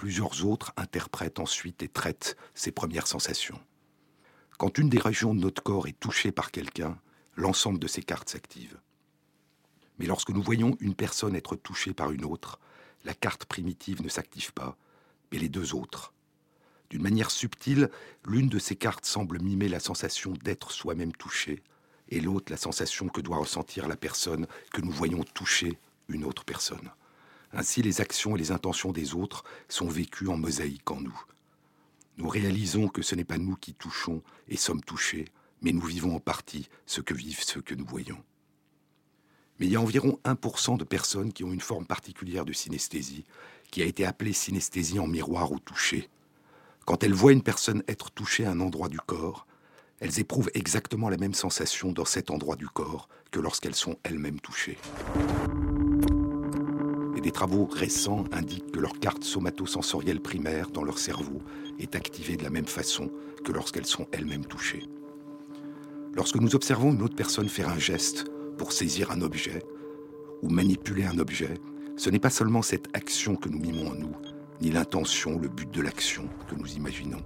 Plusieurs 0.01 0.47
autres 0.47 0.73
interprètent 0.79 1.41
ensuite 1.41 1.83
et 1.83 1.89
traitent 1.89 2.39
ces 2.55 2.73
premières 2.73 3.07
sensations. 3.07 3.61
Quand 4.57 4.79
une 4.79 4.89
des 4.89 4.99
régions 4.99 5.35
de 5.35 5.41
notre 5.41 5.63
corps 5.63 5.89
est 5.89 6.01
touchée 6.01 6.33
par 6.33 6.53
quelqu'un, 6.53 6.99
l'ensemble 7.37 7.79
de 7.79 7.87
ces 7.87 8.03
cartes 8.03 8.31
s'active. 8.31 8.81
Mais 9.99 10.07
lorsque 10.07 10.31
nous 10.31 10.41
voyons 10.41 10.75
une 10.81 10.95
personne 10.95 11.37
être 11.37 11.55
touchée 11.55 11.93
par 11.93 12.13
une 12.13 12.25
autre, 12.25 12.59
la 13.05 13.13
carte 13.13 13.45
primitive 13.45 14.01
ne 14.01 14.09
s'active 14.09 14.55
pas, 14.55 14.79
mais 15.33 15.39
les 15.39 15.51
deux 15.51 15.75
autres. 15.75 16.15
D'une 16.89 17.03
manière 17.03 17.31
subtile, 17.31 17.91
l'une 18.25 18.49
de 18.49 18.59
ces 18.59 18.77
cartes 18.77 19.05
semble 19.05 19.39
mimer 19.39 19.69
la 19.69 19.81
sensation 19.81 20.33
d'être 20.33 20.71
soi-même 20.71 21.13
touché, 21.13 21.63
et 22.09 22.23
l'autre 22.23 22.51
la 22.51 22.57
sensation 22.57 23.09
que 23.09 23.21
doit 23.21 23.37
ressentir 23.37 23.87
la 23.87 23.97
personne 23.97 24.47
que 24.73 24.81
nous 24.81 24.93
voyons 24.93 25.25
toucher 25.25 25.79
une 26.09 26.25
autre 26.25 26.47
personne. 26.47 26.91
Ainsi, 27.53 27.83
les 27.83 28.01
actions 28.01 28.37
et 28.37 28.39
les 28.39 28.53
intentions 28.53 28.93
des 28.93 29.15
autres 29.15 29.45
sont 29.69 29.89
vécues 29.89 30.29
en 30.29 30.37
mosaïque 30.37 30.91
en 30.91 31.01
nous. 31.01 31.25
Nous 32.17 32.29
réalisons 32.29 32.89
que 32.89 33.03
ce 33.03 33.15
n'est 33.15 33.25
pas 33.25 33.39
nous 33.39 33.57
qui 33.57 33.75
touchons 33.75 34.23
et 34.49 34.57
sommes 34.57 34.83
touchés, 34.83 35.27
mais 35.63 35.73
nous 35.73 35.81
vivons 35.81 36.15
en 36.15 36.21
partie 36.21 36.69
ce 36.87 37.01
que 37.01 37.15
vivent 37.15 37.43
ceux 37.43 37.63
que 37.63 37.75
nous 37.75 37.87
voyons. 37.87 38.23
Mais 39.59 39.67
il 39.67 39.73
y 39.73 39.77
a 39.77 39.81
environ 39.81 40.19
1% 40.25 40.79
de 40.79 40.85
personnes 40.85 41.33
qui 41.33 41.45
ont 41.45 41.53
une 41.53 41.61
forme 41.61 41.87
particulière 41.87 42.45
de 42.45 42.53
synesthésie, 42.53 43.25
qui 43.71 43.83
a 43.83 43.87
été 43.87 44.07
appelée 44.07 44.33
synesthésie 44.33 44.99
en 44.99 45.07
miroir 45.07 45.53
ou 45.53 45.59
toucher. 45.59 46.09
Quand 46.87 47.05
elles 47.05 47.15
voient 47.15 47.33
une 47.33 47.43
personne 47.43 47.83
être 47.89 48.11
touchée 48.11 48.47
à 48.47 48.51
un 48.51 48.61
endroit 48.61 48.89
du 48.89 48.99
corps, 48.99 49.47
elles 50.01 50.19
éprouvent 50.19 50.51
exactement 50.55 51.11
la 51.11 51.19
même 51.19 51.35
sensation 51.35 51.93
dans 51.93 52.07
cet 52.07 52.31
endroit 52.31 52.57
du 52.57 52.69
corps 52.69 53.09
que 53.31 53.39
lorsqu'elles 53.39 53.75
sont 53.75 53.99
elles-mêmes 54.03 54.41
touchées. 54.41 54.79
Des 57.23 57.33
travaux 57.33 57.67
récents 57.67 58.25
indiquent 58.33 58.73
que 58.73 58.81
leur 58.81 58.99
carte 58.99 59.25
somatosensorielle 59.25 60.21
primaire 60.21 60.71
dans 60.71 60.83
leur 60.83 60.99
cerveau 60.99 61.43
est 61.79 61.95
activée 61.95 62.37
de 62.37 62.45
la 62.45 62.51
même 62.51 62.67
façon 62.67 63.11
que 63.45 63.53
lorsqu'elles 63.53 63.87
sont 63.87 64.07
elles-mêmes 64.13 64.47
touchées. 64.47 64.85
Lorsque 66.15 66.37
nous 66.37 66.55
observons 66.55 66.93
une 66.93 67.03
autre 67.03 67.15
personne 67.15 67.49
faire 67.49 67.69
un 67.69 67.79
geste 67.79 68.25
pour 68.57 68.73
saisir 68.73 69.11
un 69.11 69.21
objet 69.21 69.63
ou 70.43 70.49
manipuler 70.49 71.05
un 71.05 71.19
objet, 71.19 71.55
ce 71.97 72.09
n'est 72.09 72.19
pas 72.19 72.31
seulement 72.31 72.63
cette 72.63 72.89
action 72.95 73.37
que 73.37 73.51
nous 73.51 73.59
mimons 73.59 73.91
en 73.91 73.95
nous, 73.95 74.17
ni 74.63 74.71
l'intention, 74.71 75.39
le 75.39 75.49
but 75.49 75.71
de 75.71 75.83
l'action 75.83 76.27
que 76.49 76.55
nous 76.55 76.73
imaginons, 76.73 77.21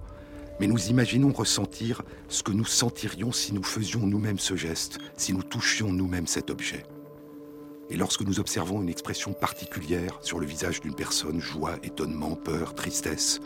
mais 0.59 0.67
nous 0.67 0.89
imaginons 0.89 1.31
ressentir 1.31 2.01
ce 2.27 2.43
que 2.43 2.51
nous 2.51 2.65
sentirions 2.65 3.31
si 3.31 3.53
nous 3.53 3.63
faisions 3.63 4.05
nous-mêmes 4.05 4.39
ce 4.39 4.57
geste, 4.57 4.99
si 5.15 5.31
nous 5.31 5.43
touchions 5.43 5.91
nous-mêmes 5.91 6.27
cet 6.27 6.49
objet. 6.49 6.83
Et 7.89 7.97
lorsque 7.97 8.21
nous 8.21 8.39
observons 8.39 8.81
une 8.81 8.89
expression 8.89 9.33
particulière 9.33 10.17
sur 10.21 10.39
le 10.39 10.45
visage 10.45 10.81
d'une 10.81 10.95
personne, 10.95 11.39
joie, 11.39 11.75
étonnement, 11.83 12.35
peur, 12.35 12.73
tristesse, 12.73 13.39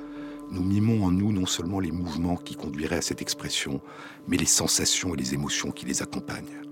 nous 0.52 0.64
mimons 0.64 1.06
en 1.06 1.12
nous 1.12 1.32
non 1.32 1.46
seulement 1.46 1.80
les 1.80 1.92
mouvements 1.92 2.38
qui 2.38 2.56
conduiraient 2.56 2.98
à 2.98 3.02
cette 3.02 3.22
expression, 3.22 3.82
mais 4.28 4.38
les 4.38 4.46
sensations 4.46 5.14
et 5.14 5.18
les 5.18 5.34
émotions 5.34 5.72
qui 5.72 5.86
les 5.86 6.02
accompagnent. 6.02 6.64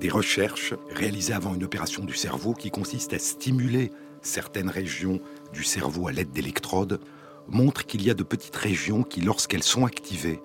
Des 0.00 0.08
recherches 0.08 0.74
réalisées 0.90 1.32
avant 1.32 1.54
une 1.54 1.64
opération 1.64 2.04
du 2.04 2.14
cerveau 2.14 2.54
qui 2.54 2.70
consiste 2.70 3.12
à 3.12 3.18
stimuler 3.18 3.90
certaines 4.22 4.70
régions 4.70 5.20
du 5.52 5.64
cerveau 5.64 6.08
à 6.08 6.12
l'aide 6.12 6.32
d'électrodes 6.32 7.00
montrent 7.48 7.86
qu'il 7.86 8.02
y 8.02 8.10
a 8.10 8.14
de 8.14 8.22
petites 8.22 8.56
régions 8.56 9.02
qui, 9.02 9.20
lorsqu'elles 9.20 9.62
sont 9.62 9.84
activées, 9.84 10.40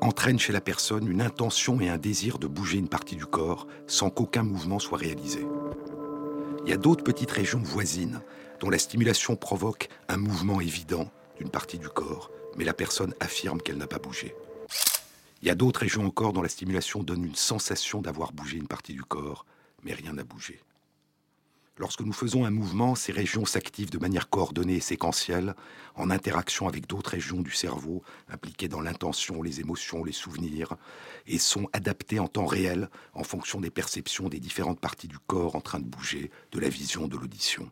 entraînent 0.00 0.38
chez 0.38 0.52
la 0.52 0.60
personne 0.60 1.08
une 1.08 1.22
intention 1.22 1.80
et 1.80 1.88
un 1.88 1.98
désir 1.98 2.38
de 2.38 2.46
bouger 2.46 2.78
une 2.78 2.88
partie 2.88 3.16
du 3.16 3.26
corps 3.26 3.66
sans 3.86 4.10
qu'aucun 4.10 4.42
mouvement 4.42 4.78
soit 4.78 4.98
réalisé. 4.98 5.44
Il 6.68 6.72
y 6.72 6.74
a 6.74 6.76
d'autres 6.76 7.02
petites 7.02 7.30
régions 7.30 7.62
voisines 7.62 8.20
dont 8.60 8.68
la 8.68 8.76
stimulation 8.76 9.36
provoque 9.36 9.88
un 10.06 10.18
mouvement 10.18 10.60
évident 10.60 11.10
d'une 11.38 11.48
partie 11.48 11.78
du 11.78 11.88
corps, 11.88 12.30
mais 12.58 12.64
la 12.64 12.74
personne 12.74 13.14
affirme 13.20 13.62
qu'elle 13.62 13.78
n'a 13.78 13.86
pas 13.86 13.98
bougé. 13.98 14.34
Il 15.40 15.48
y 15.48 15.50
a 15.50 15.54
d'autres 15.54 15.80
régions 15.80 16.04
encore 16.04 16.34
dont 16.34 16.42
la 16.42 16.50
stimulation 16.50 17.02
donne 17.02 17.24
une 17.24 17.34
sensation 17.34 18.02
d'avoir 18.02 18.32
bougé 18.32 18.58
une 18.58 18.68
partie 18.68 18.92
du 18.92 19.02
corps, 19.02 19.46
mais 19.82 19.94
rien 19.94 20.12
n'a 20.12 20.24
bougé. 20.24 20.60
Lorsque 21.78 22.00
nous 22.00 22.12
faisons 22.12 22.44
un 22.44 22.50
mouvement, 22.50 22.96
ces 22.96 23.12
régions 23.12 23.44
s'activent 23.44 23.90
de 23.90 23.98
manière 23.98 24.28
coordonnée 24.28 24.76
et 24.76 24.80
séquentielle, 24.80 25.54
en 25.94 26.10
interaction 26.10 26.66
avec 26.66 26.88
d'autres 26.88 27.10
régions 27.10 27.40
du 27.40 27.52
cerveau 27.52 28.02
impliquées 28.28 28.66
dans 28.66 28.80
l'intention, 28.80 29.42
les 29.42 29.60
émotions, 29.60 30.02
les 30.02 30.12
souvenirs, 30.12 30.74
et 31.28 31.38
sont 31.38 31.68
adaptées 31.72 32.18
en 32.18 32.26
temps 32.26 32.46
réel 32.46 32.90
en 33.14 33.22
fonction 33.22 33.60
des 33.60 33.70
perceptions 33.70 34.28
des 34.28 34.40
différentes 34.40 34.80
parties 34.80 35.06
du 35.06 35.18
corps 35.20 35.54
en 35.54 35.60
train 35.60 35.78
de 35.78 35.84
bouger, 35.84 36.32
de 36.50 36.58
la 36.58 36.68
vision, 36.68 37.06
de 37.06 37.16
l'audition. 37.16 37.70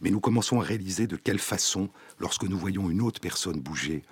Mais 0.00 0.10
nous 0.10 0.20
commençons 0.20 0.58
à 0.58 0.64
réaliser 0.64 1.06
de 1.06 1.16
quelle 1.16 1.38
façon, 1.38 1.90
lorsque 2.18 2.44
nous 2.44 2.56
voyons 2.56 2.88
une 2.88 3.02
autre 3.02 3.20
personne 3.20 3.60
bouger, 3.60 4.02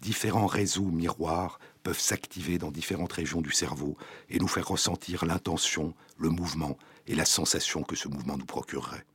différents 0.00 0.46
réseaux 0.46 0.90
miroirs 0.90 1.58
peuvent 1.82 2.00
s'activer 2.00 2.56
dans 2.56 2.70
différentes 2.70 3.12
régions 3.12 3.42
du 3.42 3.52
cerveau 3.52 3.98
et 4.30 4.38
nous 4.38 4.48
faire 4.48 4.68
ressentir 4.68 5.26
l'intention, 5.26 5.94
le 6.16 6.30
mouvement 6.30 6.78
et 7.06 7.14
la 7.14 7.24
sensation 7.24 7.82
que 7.82 7.96
ce 7.96 8.08
mouvement 8.08 8.36
nous 8.36 8.46
procurerait. 8.46 9.06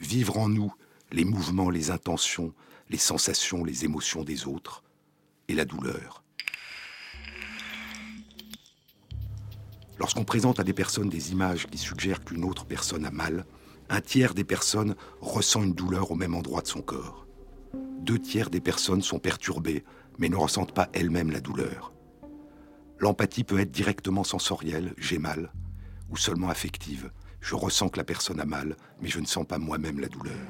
Vivre 0.00 0.38
en 0.38 0.48
nous 0.48 0.72
les 1.10 1.24
mouvements, 1.24 1.70
les 1.70 1.90
intentions, 1.90 2.52
les 2.90 2.98
sensations, 2.98 3.64
les 3.64 3.84
émotions 3.84 4.24
des 4.24 4.46
autres 4.46 4.82
et 5.48 5.54
la 5.54 5.64
douleur. 5.64 6.22
Lorsqu'on 9.98 10.24
présente 10.24 10.60
à 10.60 10.64
des 10.64 10.72
personnes 10.72 11.08
des 11.08 11.32
images 11.32 11.66
qui 11.66 11.78
suggèrent 11.78 12.24
qu'une 12.24 12.44
autre 12.44 12.64
personne 12.64 13.04
a 13.04 13.10
mal, 13.10 13.44
un 13.90 14.00
tiers 14.00 14.34
des 14.34 14.44
personnes 14.44 14.94
ressent 15.20 15.64
une 15.64 15.74
douleur 15.74 16.10
au 16.10 16.14
même 16.14 16.34
endroit 16.34 16.62
de 16.62 16.68
son 16.68 16.82
corps. 16.82 17.26
Deux 18.00 18.18
tiers 18.18 18.50
des 18.50 18.60
personnes 18.60 19.02
sont 19.02 19.18
perturbées, 19.18 19.84
mais 20.18 20.28
ne 20.28 20.36
ressentent 20.36 20.74
pas 20.74 20.88
elles-mêmes 20.92 21.30
la 21.30 21.40
douleur. 21.40 21.92
L'empathie 22.98 23.44
peut 23.44 23.58
être 23.58 23.70
directement 23.70 24.24
sensorielle, 24.24 24.94
j'ai 24.98 25.18
mal, 25.18 25.52
ou 26.10 26.16
seulement 26.16 26.48
affective. 26.48 27.10
Je 27.40 27.54
ressens 27.54 27.88
que 27.88 27.98
la 27.98 28.04
personne 28.04 28.40
a 28.40 28.44
mal, 28.44 28.76
mais 29.00 29.08
je 29.08 29.20
ne 29.20 29.26
sens 29.26 29.46
pas 29.46 29.58
moi-même 29.58 30.00
la 30.00 30.08
douleur. 30.08 30.48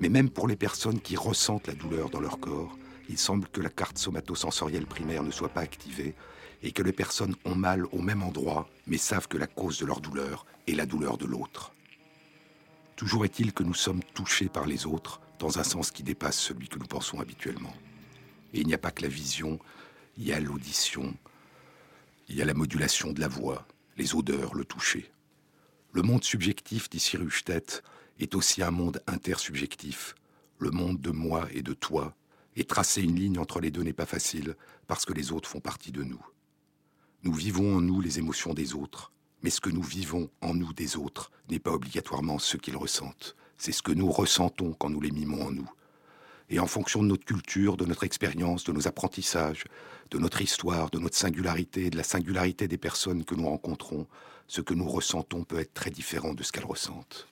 Mais 0.00 0.08
même 0.08 0.30
pour 0.30 0.48
les 0.48 0.56
personnes 0.56 1.00
qui 1.00 1.16
ressentent 1.16 1.66
la 1.66 1.74
douleur 1.74 2.10
dans 2.10 2.20
leur 2.20 2.38
corps, 2.38 2.76
il 3.08 3.18
semble 3.18 3.48
que 3.48 3.60
la 3.60 3.70
carte 3.70 3.98
somatosensorielle 3.98 4.86
primaire 4.86 5.22
ne 5.22 5.30
soit 5.30 5.48
pas 5.48 5.60
activée 5.60 6.14
et 6.62 6.72
que 6.72 6.82
les 6.82 6.92
personnes 6.92 7.36
ont 7.44 7.54
mal 7.54 7.86
au 7.92 8.00
même 8.00 8.22
endroit, 8.22 8.68
mais 8.86 8.98
savent 8.98 9.28
que 9.28 9.38
la 9.38 9.46
cause 9.46 9.78
de 9.78 9.86
leur 9.86 10.00
douleur 10.00 10.44
est 10.66 10.74
la 10.74 10.86
douleur 10.86 11.16
de 11.16 11.26
l'autre. 11.26 11.72
Toujours 12.96 13.24
est-il 13.24 13.52
que 13.52 13.62
nous 13.62 13.74
sommes 13.74 14.02
touchés 14.14 14.48
par 14.48 14.66
les 14.66 14.86
autres 14.86 15.20
dans 15.38 15.58
un 15.58 15.64
sens 15.64 15.90
qui 15.90 16.02
dépasse 16.02 16.38
celui 16.38 16.68
que 16.68 16.78
nous 16.78 16.86
pensons 16.86 17.20
habituellement. 17.20 17.74
Et 18.54 18.60
il 18.60 18.66
n'y 18.66 18.74
a 18.74 18.78
pas 18.78 18.90
que 18.90 19.02
la 19.02 19.08
vision, 19.08 19.58
il 20.16 20.24
y 20.24 20.32
a 20.32 20.40
l'audition, 20.40 21.14
il 22.28 22.36
y 22.36 22.42
a 22.42 22.46
la 22.46 22.54
modulation 22.54 23.12
de 23.12 23.20
la 23.20 23.28
voix, 23.28 23.66
les 23.96 24.14
odeurs, 24.14 24.54
le 24.54 24.64
toucher. 24.64 25.10
Le 25.92 26.02
monde 26.02 26.24
subjectif, 26.24 26.90
dit 26.90 27.00
Cyrus 27.00 27.44
est 28.18 28.34
aussi 28.34 28.62
un 28.62 28.70
monde 28.70 29.02
intersubjectif, 29.06 30.14
le 30.58 30.70
monde 30.70 31.00
de 31.00 31.10
moi 31.10 31.48
et 31.52 31.62
de 31.62 31.72
toi, 31.72 32.14
et 32.56 32.64
tracer 32.64 33.02
une 33.02 33.16
ligne 33.16 33.38
entre 33.38 33.60
les 33.60 33.70
deux 33.70 33.82
n'est 33.82 33.92
pas 33.92 34.06
facile, 34.06 34.56
parce 34.86 35.04
que 35.04 35.12
les 35.12 35.32
autres 35.32 35.48
font 35.48 35.60
partie 35.60 35.92
de 35.92 36.02
nous. 36.02 36.24
Nous 37.22 37.32
vivons 37.32 37.76
en 37.76 37.80
nous 37.80 38.00
les 38.00 38.18
émotions 38.18 38.54
des 38.54 38.74
autres, 38.74 39.12
mais 39.42 39.50
ce 39.50 39.60
que 39.60 39.70
nous 39.70 39.82
vivons 39.82 40.30
en 40.40 40.54
nous 40.54 40.72
des 40.72 40.96
autres 40.96 41.30
n'est 41.50 41.58
pas 41.58 41.72
obligatoirement 41.72 42.38
ce 42.38 42.56
qu'ils 42.56 42.76
ressentent, 42.76 43.36
c'est 43.58 43.72
ce 43.72 43.82
que 43.82 43.92
nous 43.92 44.10
ressentons 44.10 44.72
quand 44.74 44.90
nous 44.90 45.00
les 45.00 45.10
mimons 45.10 45.46
en 45.46 45.50
nous. 45.50 45.70
Et 46.48 46.60
en 46.60 46.66
fonction 46.66 47.02
de 47.02 47.08
notre 47.08 47.24
culture, 47.24 47.76
de 47.76 47.84
notre 47.84 48.04
expérience, 48.04 48.64
de 48.64 48.72
nos 48.72 48.86
apprentissages, 48.86 49.64
de 50.10 50.18
notre 50.18 50.42
histoire, 50.42 50.90
de 50.90 50.98
notre 50.98 51.16
singularité, 51.16 51.90
de 51.90 51.96
la 51.96 52.04
singularité 52.04 52.68
des 52.68 52.78
personnes 52.78 53.24
que 53.24 53.34
nous 53.34 53.48
rencontrons, 53.48 54.06
ce 54.46 54.60
que 54.60 54.74
nous 54.74 54.88
ressentons 54.88 55.42
peut 55.42 55.58
être 55.58 55.74
très 55.74 55.90
différent 55.90 56.34
de 56.34 56.42
ce 56.42 56.52
qu'elles 56.52 56.64
ressentent. 56.64 57.26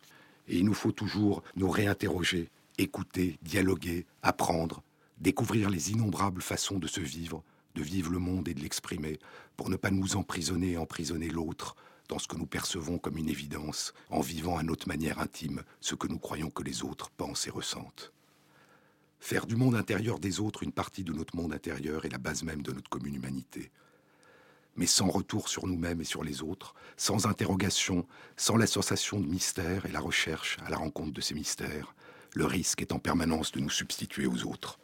Et 0.49 0.59
il 0.59 0.65
nous 0.65 0.75
faut 0.75 0.93
toujours 0.93 1.43
nous 1.55 1.71
réinterroger, 1.71 2.51
écouter, 2.79 3.39
dialoguer, 3.43 4.05
apprendre, 4.23 4.83
découvrir 5.19 5.71
les 5.71 5.93
innombrables 5.93 6.43
façons 6.43 6.79
de 6.79 6.89
se 6.89 7.01
vivre, 7.01 7.43
de 7.77 7.83
vivre 7.83 8.11
le 8.11 8.19
monde 8.19 8.49
et 8.49 8.55
de 8.55 8.61
l'exprimer, 8.61 9.19
pour 9.57 9.71
ne 9.71 9.77
pas 9.77 9.91
nous 9.91 10.17
emprisonner 10.17 10.73
et 10.73 10.77
emprisonner 10.77 11.29
l'autre 11.29 11.77
dans 12.09 12.19
ce 12.19 12.29
que 12.29 12.37
nous 12.37 12.47
percevons 12.47 12.99
comme 12.99 13.17
une 13.17 13.31
évidence, 13.31 13.95
en 14.11 14.21
vivant 14.21 14.59
à 14.59 14.63
notre 14.63 14.89
manière 14.89 15.21
intime 15.21 15.63
ce 15.81 15.95
que 15.95 16.09
nous 16.09 16.19
croyons 16.19 16.51
que 16.51 16.63
les 16.63 16.83
autres 16.83 17.11
pensent 17.11 17.47
et 17.47 17.51
ressentent. 17.51 18.13
Faire 19.25 19.47
du 19.47 19.57
monde 19.57 19.75
intérieur 19.75 20.19
des 20.19 20.39
autres 20.39 20.65
une 20.65 20.71
partie 20.71 21.03
de 21.03 21.15
notre 21.15 21.35
monde 21.35 21.55
intérieur 21.55 22.05
est 22.05 22.11
la 22.11 22.19
base 22.19 22.43
même 22.43 22.61
de 22.61 22.73
notre 22.73 22.91
commune 22.91 23.15
humanité. 23.15 23.73
Mais 24.77 24.85
sans 24.85 25.09
retour 25.09 25.49
sur 25.49 25.67
nous-mêmes 25.67 26.03
et 26.03 26.05
sur 26.05 26.23
les 26.23 26.43
autres, 26.43 26.75
sans 26.99 27.25
interrogation, 27.25 28.07
sans 28.37 28.59
la 28.59 28.67
sensation 28.67 29.19
de 29.19 29.27
mystère 29.27 29.87
et 29.87 29.93
la 29.93 30.01
recherche 30.01 30.59
à 30.67 30.69
la 30.69 30.77
rencontre 30.77 31.15
de 31.15 31.23
ces 31.23 31.33
mystères, 31.33 31.95
le 32.35 32.45
risque 32.45 32.83
est 32.83 32.93
en 32.93 32.99
permanence 32.99 33.51
de 33.51 33.61
nous 33.61 33.71
substituer 33.71 34.27
aux 34.27 34.45
autres, 34.45 34.79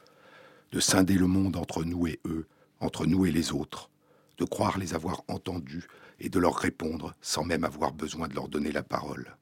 de 0.72 0.80
scinder 0.80 1.18
le 1.18 1.26
monde 1.26 1.56
entre 1.56 1.84
nous 1.84 2.06
et 2.06 2.18
eux, 2.24 2.46
entre 2.80 3.04
nous 3.04 3.26
et 3.26 3.32
les 3.32 3.52
autres, 3.52 3.90
de 4.38 4.46
croire 4.46 4.78
les 4.78 4.94
avoir 4.94 5.22
entendus 5.28 5.86
et 6.18 6.30
de 6.30 6.38
leur 6.38 6.56
répondre 6.56 7.14
sans 7.20 7.44
même 7.44 7.64
avoir 7.64 7.92
besoin 7.92 8.26
de 8.26 8.34
leur 8.34 8.48
donner 8.48 8.72
la 8.72 8.82
parole. 8.82 9.36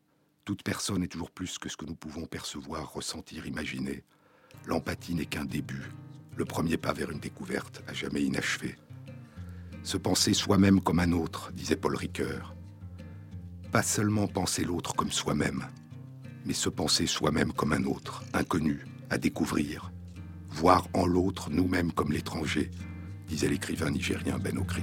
Toute 0.44 0.64
personne 0.64 1.04
est 1.04 1.08
toujours 1.12 1.30
plus 1.30 1.56
que 1.56 1.68
ce 1.68 1.76
que 1.76 1.87
nous 1.87 1.94
pouvons 1.94 2.26
percevoir, 2.26 2.92
ressentir, 2.92 3.46
imaginer. 3.46 4.02
L'empathie 4.66 5.14
n'est 5.14 5.26
qu'un 5.26 5.44
début, 5.44 5.90
le 6.36 6.44
premier 6.44 6.76
pas 6.76 6.92
vers 6.92 7.10
une 7.10 7.18
découverte 7.18 7.82
à 7.88 7.92
jamais 7.92 8.22
inachevée. 8.22 8.76
Se 9.82 9.96
penser 9.96 10.34
soi-même 10.34 10.80
comme 10.80 11.00
un 11.00 11.12
autre, 11.12 11.50
disait 11.52 11.76
Paul 11.76 11.96
Ricoeur. 11.96 12.54
Pas 13.72 13.82
seulement 13.82 14.26
penser 14.26 14.64
l'autre 14.64 14.94
comme 14.94 15.10
soi-même, 15.10 15.66
mais 16.44 16.54
se 16.54 16.68
penser 16.68 17.06
soi-même 17.06 17.52
comme 17.52 17.72
un 17.72 17.84
autre, 17.84 18.22
inconnu, 18.32 18.84
à 19.10 19.18
découvrir. 19.18 19.92
Voir 20.48 20.86
en 20.94 21.06
l'autre 21.06 21.50
nous-mêmes 21.50 21.92
comme 21.92 22.12
l'étranger, 22.12 22.70
disait 23.26 23.48
l'écrivain 23.48 23.90
nigérien 23.90 24.38
Ben 24.38 24.58
Okri. 24.58 24.82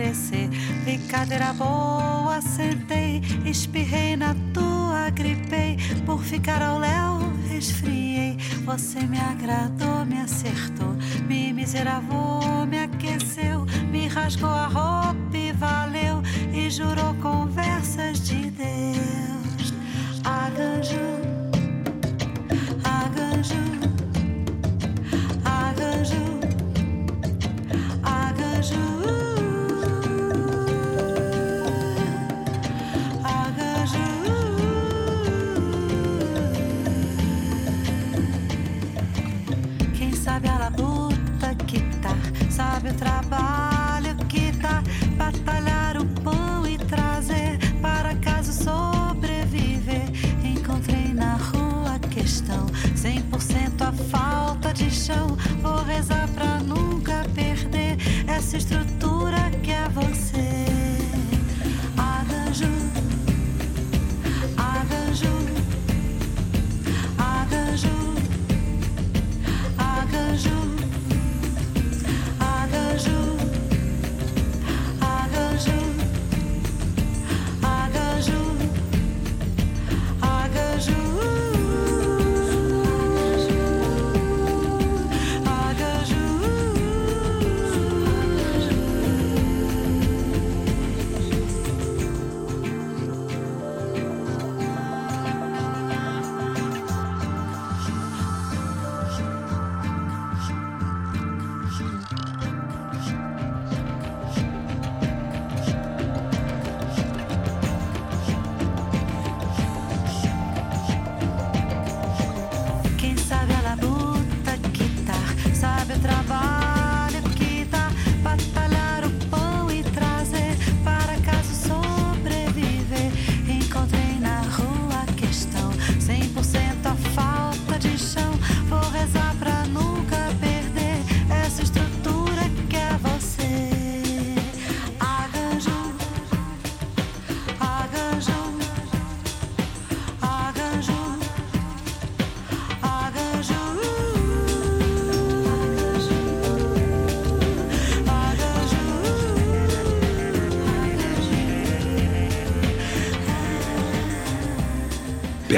Lua 0.00 0.10
crescer. 0.10 0.48
Vi 0.84 0.98
cadeira 1.08 1.52
boa, 1.52 2.40
sentei, 2.40 3.20
espirrei 3.44 4.16
na 4.16 4.34
tua, 4.54 5.10
gripei. 5.10 5.76
Por 6.06 6.22
ficar 6.22 6.62
ao 6.62 6.78
léu, 6.78 7.32
resfriei. 7.48 8.36
Você 8.64 9.00
me 9.00 9.18
agradou, 9.18 10.04
me 10.06 10.20
acertou, 10.20 10.96
me 11.28 11.52
miseravou, 11.52 12.66
me 12.66 12.78
aqueceu, 12.84 13.66
me 13.90 14.06
rasgou 14.08 14.48
a 14.48 14.66
roupa 14.66 15.36
e 15.36 15.52
valeu. 15.52 16.22
E 16.52 16.70
jurou 16.70 17.14
conversas 17.14 18.20
de 18.26 18.50
Deus. 18.50 19.74
Aganju. 20.24 21.20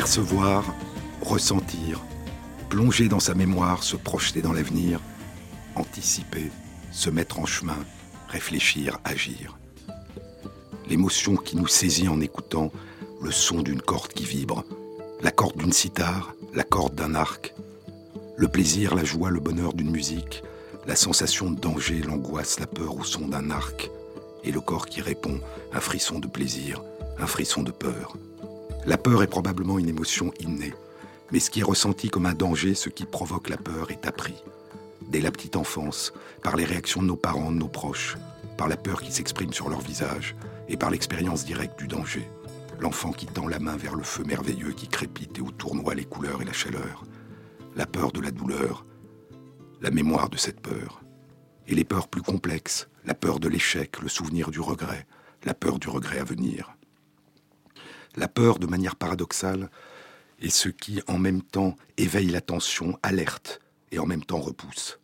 Percevoir, 0.02 0.74
ressentir, 1.20 2.00
plonger 2.68 3.06
dans 3.06 3.20
sa 3.20 3.34
mémoire, 3.34 3.84
se 3.84 3.94
projeter 3.94 4.42
dans 4.42 4.52
l'avenir, 4.52 4.98
anticiper, 5.76 6.50
se 6.90 7.08
mettre 7.08 7.38
en 7.38 7.46
chemin, 7.46 7.78
réfléchir, 8.26 8.98
agir. 9.04 9.56
L'émotion 10.88 11.36
qui 11.36 11.54
nous 11.54 11.68
saisit 11.68 12.08
en 12.08 12.20
écoutant 12.20 12.72
le 13.22 13.30
son 13.30 13.62
d'une 13.62 13.80
corde 13.80 14.12
qui 14.12 14.24
vibre, 14.24 14.64
la 15.20 15.30
corde 15.30 15.56
d'une 15.56 15.72
cithare, 15.72 16.34
la 16.52 16.64
corde 16.64 16.96
d'un 16.96 17.14
arc, 17.14 17.54
le 18.36 18.48
plaisir, 18.48 18.96
la 18.96 19.04
joie, 19.04 19.30
le 19.30 19.38
bonheur 19.38 19.72
d'une 19.72 19.92
musique, 19.92 20.42
la 20.84 20.96
sensation 20.96 21.48
de 21.48 21.60
danger, 21.60 22.00
l'angoisse, 22.00 22.58
la 22.58 22.66
peur 22.66 22.96
au 22.96 23.04
son 23.04 23.28
d'un 23.28 23.52
arc, 23.52 23.88
et 24.42 24.50
le 24.50 24.60
corps 24.60 24.86
qui 24.86 25.00
répond, 25.00 25.40
un 25.72 25.80
frisson 25.80 26.18
de 26.18 26.26
plaisir, 26.26 26.82
un 27.20 27.28
frisson 27.28 27.62
de 27.62 27.70
peur. 27.70 28.16
La 28.84 28.98
peur 28.98 29.22
est 29.22 29.28
probablement 29.28 29.78
une 29.78 29.88
émotion 29.88 30.32
innée, 30.40 30.74
mais 31.30 31.38
ce 31.38 31.50
qui 31.50 31.60
est 31.60 31.64
ressenti 31.64 32.10
comme 32.10 32.26
un 32.26 32.34
danger, 32.34 32.74
ce 32.74 32.88
qui 32.88 33.04
provoque 33.04 33.48
la 33.48 33.56
peur, 33.56 33.92
est 33.92 34.06
appris. 34.06 34.34
Dès 35.08 35.20
la 35.20 35.30
petite 35.30 35.54
enfance, 35.54 36.12
par 36.42 36.56
les 36.56 36.64
réactions 36.64 37.00
de 37.00 37.06
nos 37.06 37.16
parents, 37.16 37.52
de 37.52 37.58
nos 37.58 37.68
proches, 37.68 38.16
par 38.58 38.66
la 38.66 38.76
peur 38.76 39.00
qui 39.00 39.12
s'exprime 39.12 39.52
sur 39.52 39.68
leur 39.68 39.80
visage, 39.80 40.34
et 40.68 40.76
par 40.76 40.90
l'expérience 40.90 41.44
directe 41.44 41.78
du 41.78 41.86
danger. 41.86 42.28
L'enfant 42.80 43.12
qui 43.12 43.26
tend 43.26 43.46
la 43.46 43.60
main 43.60 43.76
vers 43.76 43.94
le 43.94 44.02
feu 44.02 44.24
merveilleux 44.24 44.72
qui 44.72 44.88
crépite 44.88 45.38
et 45.38 45.42
où 45.42 45.52
tournoient 45.52 45.94
les 45.94 46.04
couleurs 46.04 46.42
et 46.42 46.44
la 46.44 46.52
chaleur. 46.52 47.04
La 47.76 47.86
peur 47.86 48.10
de 48.10 48.20
la 48.20 48.32
douleur, 48.32 48.84
la 49.80 49.92
mémoire 49.92 50.28
de 50.28 50.36
cette 50.36 50.60
peur. 50.60 51.02
Et 51.68 51.76
les 51.76 51.84
peurs 51.84 52.08
plus 52.08 52.22
complexes, 52.22 52.88
la 53.04 53.14
peur 53.14 53.38
de 53.38 53.48
l'échec, 53.48 54.00
le 54.00 54.08
souvenir 54.08 54.50
du 54.50 54.58
regret, 54.58 55.06
la 55.44 55.54
peur 55.54 55.78
du 55.78 55.88
regret 55.88 56.18
à 56.18 56.24
venir. 56.24 56.76
La 58.16 58.28
peur, 58.28 58.58
de 58.58 58.66
manière 58.66 58.96
paradoxale, 58.96 59.70
est 60.40 60.50
ce 60.50 60.68
qui, 60.68 61.00
en 61.06 61.18
même 61.18 61.42
temps, 61.42 61.76
éveille 61.96 62.28
l'attention, 62.28 62.98
alerte, 63.02 63.60
et 63.90 63.98
en 63.98 64.06
même 64.06 64.24
temps 64.24 64.40
repousse. 64.40 64.98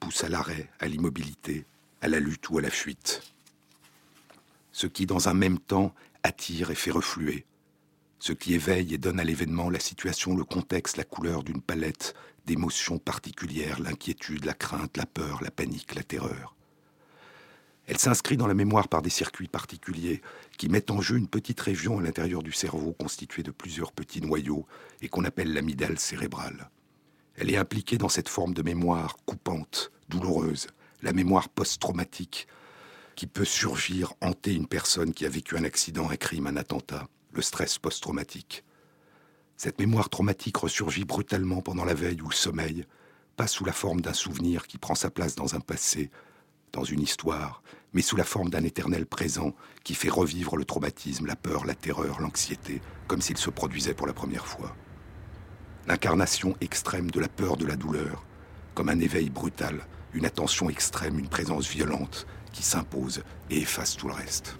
Pousse 0.00 0.24
à 0.24 0.28
l'arrêt, 0.28 0.70
à 0.80 0.88
l'immobilité, 0.88 1.66
à 2.00 2.08
la 2.08 2.20
lutte 2.20 2.48
ou 2.50 2.58
à 2.58 2.62
la 2.62 2.70
fuite. 2.70 3.22
Ce 4.72 4.86
qui, 4.86 5.06
dans 5.06 5.28
un 5.28 5.34
même 5.34 5.58
temps, 5.58 5.94
attire 6.22 6.70
et 6.70 6.74
fait 6.74 6.90
refluer. 6.90 7.46
ce 8.18 8.32
qui 8.32 8.54
éveille 8.54 8.92
et 8.94 8.98
donne 8.98 9.20
à 9.20 9.24
l'événement 9.24 9.70
la 9.70 9.78
situation, 9.78 10.36
le 10.36 10.42
contexte, 10.42 10.96
la 10.96 11.04
couleur 11.04 11.44
d'une 11.44 11.60
palette 11.60 12.14
d'émotions 12.44 12.98
particulières, 12.98 13.78
l'inquiétude, 13.80 14.44
la 14.44 14.54
crainte, 14.54 14.96
la 14.96 15.06
peur, 15.06 15.42
la 15.42 15.50
panique, 15.50 15.94
la 15.94 16.02
terreur. 16.02 16.55
Elle 17.86 17.98
s'inscrit 17.98 18.36
dans 18.36 18.48
la 18.48 18.54
mémoire 18.54 18.88
par 18.88 19.00
des 19.00 19.10
circuits 19.10 19.46
particuliers 19.46 20.20
qui 20.58 20.68
mettent 20.68 20.90
en 20.90 21.00
jeu 21.00 21.16
une 21.16 21.28
petite 21.28 21.60
région 21.60 21.98
à 21.98 22.02
l'intérieur 22.02 22.42
du 22.42 22.52
cerveau 22.52 22.92
constituée 22.92 23.44
de 23.44 23.52
plusieurs 23.52 23.92
petits 23.92 24.20
noyaux 24.20 24.66
et 25.02 25.08
qu'on 25.08 25.24
appelle 25.24 25.52
l'amygdale 25.52 25.98
cérébrale. 25.98 26.70
Elle 27.36 27.50
est 27.50 27.56
impliquée 27.56 27.98
dans 27.98 28.08
cette 28.08 28.28
forme 28.28 28.54
de 28.54 28.62
mémoire 28.62 29.16
coupante, 29.24 29.92
douloureuse, 30.08 30.66
la 31.02 31.12
mémoire 31.12 31.48
post-traumatique 31.48 32.48
qui 33.14 33.26
peut 33.26 33.44
surgir, 33.44 34.14
hanter 34.20 34.54
une 34.54 34.66
personne 34.66 35.14
qui 35.14 35.24
a 35.24 35.28
vécu 35.28 35.56
un 35.56 35.64
accident, 35.64 36.10
un 36.10 36.16
crime, 36.16 36.46
un 36.46 36.56
attentat, 36.56 37.08
le 37.32 37.40
stress 37.40 37.78
post-traumatique. 37.78 38.64
Cette 39.56 39.78
mémoire 39.78 40.10
traumatique 40.10 40.58
ressurgit 40.58 41.04
brutalement 41.04 41.62
pendant 41.62 41.84
la 41.84 41.94
veille 41.94 42.20
ou 42.20 42.28
le 42.28 42.34
sommeil, 42.34 42.84
pas 43.36 43.46
sous 43.46 43.64
la 43.64 43.72
forme 43.72 44.00
d'un 44.00 44.12
souvenir 44.12 44.66
qui 44.66 44.76
prend 44.76 44.94
sa 44.94 45.10
place 45.10 45.34
dans 45.34 45.54
un 45.54 45.60
passé, 45.60 46.10
dans 46.76 46.84
une 46.84 47.00
histoire, 47.00 47.62
mais 47.94 48.02
sous 48.02 48.16
la 48.16 48.24
forme 48.24 48.50
d'un 48.50 48.62
éternel 48.62 49.06
présent 49.06 49.54
qui 49.82 49.94
fait 49.94 50.10
revivre 50.10 50.56
le 50.56 50.66
traumatisme, 50.66 51.24
la 51.26 51.34
peur, 51.34 51.64
la 51.64 51.74
terreur, 51.74 52.20
l'anxiété, 52.20 52.82
comme 53.08 53.22
s'il 53.22 53.38
se 53.38 53.48
produisait 53.48 53.94
pour 53.94 54.06
la 54.06 54.12
première 54.12 54.46
fois. 54.46 54.76
L'incarnation 55.86 56.54
extrême 56.60 57.10
de 57.10 57.18
la 57.18 57.28
peur 57.28 57.56
de 57.56 57.64
la 57.64 57.76
douleur, 57.76 58.24
comme 58.74 58.90
un 58.90 59.00
éveil 59.00 59.30
brutal, 59.30 59.86
une 60.12 60.26
attention 60.26 60.68
extrême, 60.68 61.18
une 61.18 61.28
présence 61.28 61.66
violente 61.66 62.26
qui 62.52 62.62
s'impose 62.62 63.22
et 63.48 63.60
efface 63.60 63.96
tout 63.96 64.08
le 64.08 64.14
reste. 64.14 64.58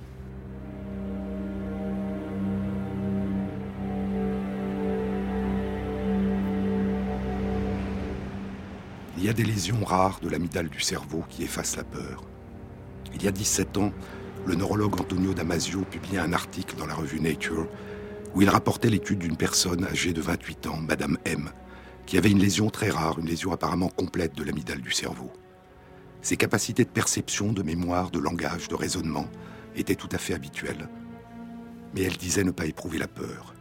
Y 9.26 9.30
a 9.30 9.32
des 9.32 9.42
lésions 9.42 9.84
rares 9.84 10.20
de 10.20 10.28
l'amygdale 10.28 10.68
du 10.68 10.78
cerveau 10.78 11.24
qui 11.28 11.42
effacent 11.42 11.76
la 11.76 11.82
peur. 11.82 12.22
Il 13.12 13.24
y 13.24 13.26
a 13.26 13.32
17 13.32 13.76
ans, 13.76 13.92
le 14.46 14.54
neurologue 14.54 15.00
Antonio 15.00 15.34
Damasio 15.34 15.80
publiait 15.80 16.20
un 16.20 16.32
article 16.32 16.76
dans 16.76 16.86
la 16.86 16.94
revue 16.94 17.18
Nature 17.18 17.66
où 18.36 18.42
il 18.42 18.48
rapportait 18.48 18.88
l'étude 18.88 19.18
d'une 19.18 19.36
personne 19.36 19.84
âgée 19.84 20.12
de 20.12 20.20
28 20.20 20.68
ans, 20.68 20.76
Madame 20.76 21.18
M, 21.24 21.50
qui 22.06 22.18
avait 22.18 22.30
une 22.30 22.38
lésion 22.38 22.70
très 22.70 22.88
rare, 22.88 23.18
une 23.18 23.26
lésion 23.26 23.50
apparemment 23.50 23.88
complète 23.88 24.36
de 24.36 24.44
l'amygdale 24.44 24.80
du 24.80 24.92
cerveau. 24.92 25.32
Ses 26.22 26.36
capacités 26.36 26.84
de 26.84 26.90
perception, 26.90 27.52
de 27.52 27.64
mémoire, 27.64 28.12
de 28.12 28.20
langage, 28.20 28.68
de 28.68 28.76
raisonnement 28.76 29.26
étaient 29.74 29.96
tout 29.96 30.08
à 30.12 30.18
fait 30.18 30.34
habituelles. 30.34 30.88
Mais 31.96 32.02
elle 32.02 32.16
disait 32.16 32.44
ne 32.44 32.52
pas 32.52 32.66
éprouver 32.66 32.98
la 32.98 33.08
peur. 33.08 33.54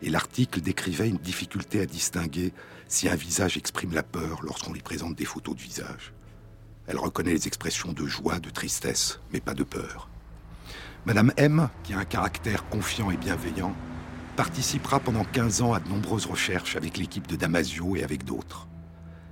Et 0.00 0.08
l'article 0.08 0.62
décrivait 0.62 1.10
une 1.10 1.18
difficulté 1.18 1.82
à 1.82 1.86
distinguer 1.86 2.54
si 2.90 3.08
un 3.08 3.14
visage 3.14 3.56
exprime 3.56 3.94
la 3.94 4.02
peur 4.02 4.40
lorsqu'on 4.42 4.72
lui 4.72 4.82
présente 4.82 5.14
des 5.14 5.24
photos 5.24 5.54
de 5.54 5.60
visage. 5.60 6.12
Elle 6.88 6.98
reconnaît 6.98 7.32
les 7.32 7.46
expressions 7.46 7.92
de 7.92 8.04
joie, 8.04 8.40
de 8.40 8.50
tristesse, 8.50 9.20
mais 9.32 9.40
pas 9.40 9.54
de 9.54 9.62
peur. 9.62 10.08
Madame 11.06 11.32
M, 11.36 11.70
qui 11.84 11.94
a 11.94 11.98
un 11.98 12.04
caractère 12.04 12.68
confiant 12.68 13.12
et 13.12 13.16
bienveillant, 13.16 13.74
participera 14.34 14.98
pendant 14.98 15.24
15 15.24 15.62
ans 15.62 15.72
à 15.72 15.78
de 15.78 15.88
nombreuses 15.88 16.26
recherches 16.26 16.74
avec 16.74 16.98
l'équipe 16.98 17.28
de 17.28 17.36
Damasio 17.36 17.94
et 17.94 18.02
avec 18.02 18.24
d'autres. 18.24 18.66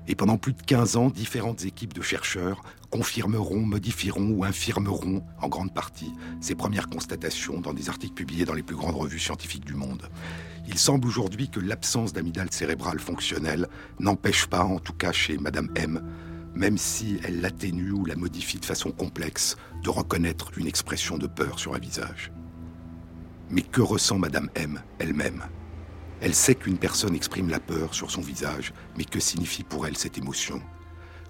Et 0.07 0.15
pendant 0.15 0.39
plus 0.39 0.53
de 0.53 0.63
15 0.63 0.97
ans, 0.97 1.11
différentes 1.11 1.65
équipes 1.65 1.93
de 1.93 2.01
chercheurs 2.01 2.63
confirmeront, 2.91 3.61
modifieront 3.61 4.31
ou 4.31 4.45
infirmeront, 4.45 5.25
en 5.43 5.49
grande 5.49 5.75
partie, 5.75 6.13
ces 6.41 6.55
premières 6.55 6.89
constatations 6.89 7.61
dans 7.61 7.75
des 7.75 7.89
articles 7.89 8.15
publiés 8.15 8.45
dans 8.45 8.55
les 8.55 8.63
plus 8.63 8.77
grandes 8.77 8.97
revues 8.97 9.19
scientifiques 9.19 9.67
du 9.67 9.75
monde. 9.75 10.09
Il 10.71 10.79
semble 10.79 11.09
aujourd'hui 11.09 11.49
que 11.49 11.61
l'absence 11.61 12.13
d'amygdale 12.13 12.53
cérébrale 12.53 13.01
fonctionnelle 13.01 13.69
n'empêche 13.99 14.47
pas, 14.47 14.65
en 14.65 14.79
tout 14.79 14.93
cas 14.93 15.13
chez 15.13 15.39
Madame 15.39 15.71
M, 15.75 16.03
même 16.55 16.77
si 16.77 17.19
elle 17.25 17.41
l'atténue 17.41 17.93
ou 17.93 18.05
la 18.05 18.17
modifie 18.17 18.59
de 18.59 18.67
façon 18.67 18.91
complexe, 18.93 19.57
de 19.83 19.89
reconnaître 19.89 20.51
une 20.59 20.67
expression 20.67 21.17
de 21.17 21.27
peur 21.27 21.59
sur 21.59 21.75
un 21.75 21.79
visage. 21.79 22.33
Mais 23.49 23.63
que 23.63 23.81
ressent 23.81 24.19
Madame 24.19 24.51
M 24.55 24.83
elle-même? 24.99 25.45
Elle 26.21 26.35
sait 26.35 26.55
qu'une 26.55 26.77
personne 26.77 27.15
exprime 27.15 27.49
la 27.49 27.61
peur 27.61 27.95
sur 27.95 28.11
son 28.11 28.21
visage, 28.21 28.75
mais 28.99 29.05
que 29.05 29.21
signifie 29.21 29.65
pour 29.65 29.87
elle 29.87 29.97
cette 29.97 30.19
émotion? 30.19 30.61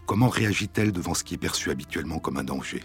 Comment 0.04 0.30
réagit-elle 0.30 0.90
devant 0.90 1.14
ce 1.14 1.22
qui 1.22 1.34
est 1.34 1.38
perçu 1.38 1.70
habituellement 1.70 2.18
comme 2.18 2.38
un 2.38 2.44
danger? 2.44 2.82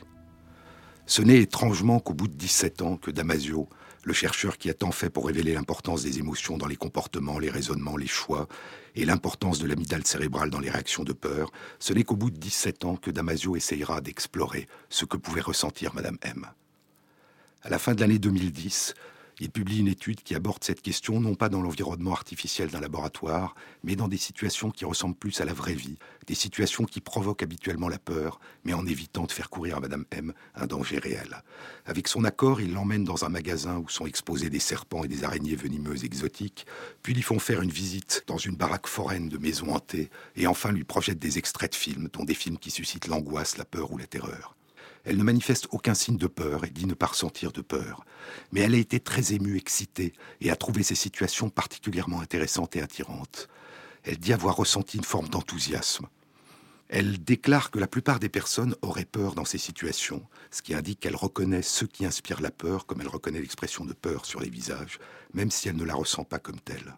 Ce 1.07 1.23
n'est 1.23 1.41
étrangement 1.41 1.99
qu'au 1.99 2.13
bout 2.13 2.27
de 2.27 2.35
17 2.35 2.83
ans 2.83 2.97
que 2.97 3.09
Damasio, 3.09 3.69
le 4.03 4.13
chercheur 4.13 4.57
qui 4.57 4.69
a 4.69 4.73
tant 4.73 4.91
fait 4.91 5.09
pour 5.09 5.27
révéler 5.27 5.53
l'importance 5.53 6.03
des 6.03 6.19
émotions 6.19 6.57
dans 6.57 6.67
les 6.67 6.75
comportements, 6.75 7.39
les 7.39 7.49
raisonnements, 7.49 7.97
les 7.97 8.07
choix, 8.07 8.47
et 8.95 9.05
l'importance 9.05 9.59
de 9.59 9.67
l'amygdale 9.67 10.05
cérébrale 10.05 10.49
dans 10.49 10.59
les 10.59 10.69
réactions 10.69 11.03
de 11.03 11.13
peur, 11.13 11.51
ce 11.79 11.93
n'est 11.93 12.03
qu'au 12.03 12.15
bout 12.15 12.29
de 12.29 12.37
17 12.37 12.85
ans 12.85 12.95
que 12.95 13.11
Damasio 13.11 13.55
essayera 13.55 14.01
d'explorer 14.01 14.67
ce 14.89 15.05
que 15.05 15.17
pouvait 15.17 15.41
ressentir 15.41 15.93
Madame 15.95 16.17
M. 16.21 16.45
À 17.63 17.69
la 17.69 17.79
fin 17.79 17.95
de 17.95 18.01
l'année 18.01 18.19
2010, 18.19 18.93
il 19.39 19.49
publie 19.49 19.79
une 19.79 19.87
étude 19.87 20.21
qui 20.21 20.35
aborde 20.35 20.63
cette 20.63 20.81
question 20.81 21.19
non 21.19 21.35
pas 21.35 21.49
dans 21.49 21.61
l'environnement 21.61 22.13
artificiel 22.13 22.69
d'un 22.69 22.79
laboratoire, 22.79 23.55
mais 23.83 23.95
dans 23.95 24.07
des 24.07 24.17
situations 24.17 24.71
qui 24.71 24.85
ressemblent 24.85 25.15
plus 25.15 25.41
à 25.41 25.45
la 25.45 25.53
vraie 25.53 25.73
vie, 25.73 25.97
des 26.27 26.35
situations 26.35 26.85
qui 26.85 27.01
provoquent 27.01 27.43
habituellement 27.43 27.89
la 27.89 27.99
peur, 27.99 28.39
mais 28.63 28.73
en 28.73 28.85
évitant 28.85 29.25
de 29.25 29.31
faire 29.31 29.49
courir 29.49 29.77
à 29.77 29.79
Madame 29.79 30.05
M 30.11 30.33
un 30.55 30.67
danger 30.67 30.99
réel. 30.99 31.43
Avec 31.85 32.07
son 32.07 32.23
accord, 32.23 32.61
il 32.61 32.73
l'emmène 32.73 33.03
dans 33.03 33.25
un 33.25 33.29
magasin 33.29 33.77
où 33.77 33.89
sont 33.89 34.05
exposés 34.05 34.49
des 34.49 34.59
serpents 34.59 35.03
et 35.03 35.07
des 35.07 35.23
araignées 35.23 35.55
venimeuses 35.55 36.03
exotiques, 36.03 36.65
puis 37.01 37.13
lui 37.13 37.21
font 37.21 37.39
faire 37.39 37.61
une 37.61 37.71
visite 37.71 38.23
dans 38.27 38.37
une 38.37 38.55
baraque 38.55 38.87
foraine 38.87 39.29
de 39.29 39.37
maisons 39.37 39.73
hantées, 39.73 40.09
et 40.35 40.47
enfin 40.47 40.71
lui 40.71 40.83
projette 40.83 41.19
des 41.19 41.37
extraits 41.37 41.71
de 41.71 41.77
films, 41.77 42.09
dont 42.13 42.23
des 42.23 42.33
films 42.33 42.57
qui 42.57 42.71
suscitent 42.71 43.07
l'angoisse, 43.07 43.57
la 43.57 43.65
peur 43.65 43.91
ou 43.91 43.97
la 43.97 44.07
terreur. 44.07 44.55
Elle 45.05 45.17
ne 45.17 45.23
manifeste 45.23 45.67
aucun 45.71 45.93
signe 45.93 46.17
de 46.17 46.27
peur 46.27 46.63
et 46.63 46.69
dit 46.69 46.85
ne 46.85 46.93
pas 46.93 47.07
ressentir 47.07 47.51
de 47.51 47.61
peur. 47.61 48.05
Mais 48.51 48.61
elle 48.61 48.75
a 48.75 48.77
été 48.77 48.99
très 48.99 49.33
émue, 49.33 49.57
excitée, 49.57 50.13
et 50.39 50.49
a 50.49 50.55
trouvé 50.55 50.81
ces 50.83 50.95
situations 50.95 51.49
particulièrement 51.49 52.21
intéressantes 52.21 52.75
et 52.75 52.81
attirantes. 52.81 53.49
Elle 54.03 54.17
dit 54.17 54.33
avoir 54.33 54.55
ressenti 54.55 54.97
une 54.97 55.03
forme 55.03 55.27
d'enthousiasme. 55.27 56.07
Elle 56.87 57.23
déclare 57.23 57.71
que 57.71 57.79
la 57.79 57.87
plupart 57.87 58.19
des 58.19 58.29
personnes 58.29 58.75
auraient 58.81 59.03
peur 59.03 59.33
dans 59.33 59.45
ces 59.45 59.57
situations, 59.57 60.25
ce 60.51 60.61
qui 60.61 60.73
indique 60.73 60.99
qu'elle 60.99 61.15
reconnaît 61.15 61.63
ce 61.63 61.85
qui 61.85 62.05
inspire 62.05 62.39
la 62.39 62.51
peur, 62.51 62.85
comme 62.85 63.01
elle 63.01 63.07
reconnaît 63.07 63.41
l'expression 63.41 63.83
de 63.83 63.93
peur 63.93 64.25
sur 64.25 64.39
les 64.39 64.49
visages, 64.49 64.99
même 65.33 65.51
si 65.51 65.67
elle 65.67 65.75
ne 65.75 65.85
la 65.85 65.95
ressent 65.95 66.23
pas 66.23 66.39
comme 66.39 66.59
telle. 66.59 66.95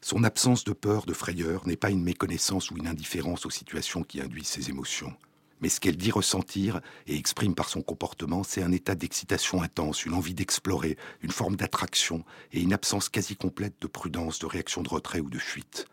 Son 0.00 0.24
absence 0.24 0.64
de 0.64 0.72
peur, 0.72 1.06
de 1.06 1.12
frayeur, 1.12 1.66
n'est 1.66 1.76
pas 1.76 1.90
une 1.90 2.02
méconnaissance 2.02 2.70
ou 2.70 2.76
une 2.76 2.88
indifférence 2.88 3.46
aux 3.46 3.50
situations 3.50 4.02
qui 4.02 4.20
induisent 4.20 4.48
ces 4.48 4.68
émotions. 4.68 5.14
Mais 5.62 5.68
ce 5.68 5.78
qu'elle 5.78 5.96
dit 5.96 6.10
ressentir 6.10 6.80
et 7.06 7.16
exprime 7.16 7.54
par 7.54 7.68
son 7.68 7.82
comportement, 7.82 8.42
c'est 8.42 8.64
un 8.64 8.72
état 8.72 8.96
d'excitation 8.96 9.62
intense, 9.62 10.04
une 10.04 10.14
envie 10.14 10.34
d'explorer, 10.34 10.98
une 11.22 11.30
forme 11.30 11.54
d'attraction 11.54 12.24
et 12.52 12.60
une 12.60 12.72
absence 12.72 13.08
quasi 13.08 13.36
complète 13.36 13.80
de 13.80 13.86
prudence, 13.86 14.40
de 14.40 14.46
réaction 14.46 14.82
de 14.82 14.88
retrait 14.88 15.20
ou 15.20 15.30
de 15.30 15.38
fuite. 15.38 15.86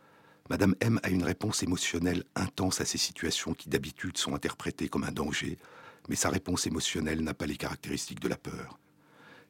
Madame 0.49 0.75
M 0.81 0.99
a 1.03 1.09
une 1.11 1.23
réponse 1.23 1.61
émotionnelle 1.61 2.23
intense 2.35 2.81
à 2.81 2.85
ces 2.85 2.97
situations 2.97 3.53
qui 3.53 3.69
d'habitude 3.69 4.17
sont 4.17 4.33
interprétées 4.33 4.89
comme 4.89 5.03
un 5.03 5.11
danger, 5.11 5.59
mais 6.09 6.15
sa 6.15 6.31
réponse 6.31 6.65
émotionnelle 6.65 7.21
n'a 7.21 7.35
pas 7.35 7.45
les 7.45 7.57
caractéristiques 7.57 8.21
de 8.21 8.27
la 8.27 8.37
peur. 8.37 8.79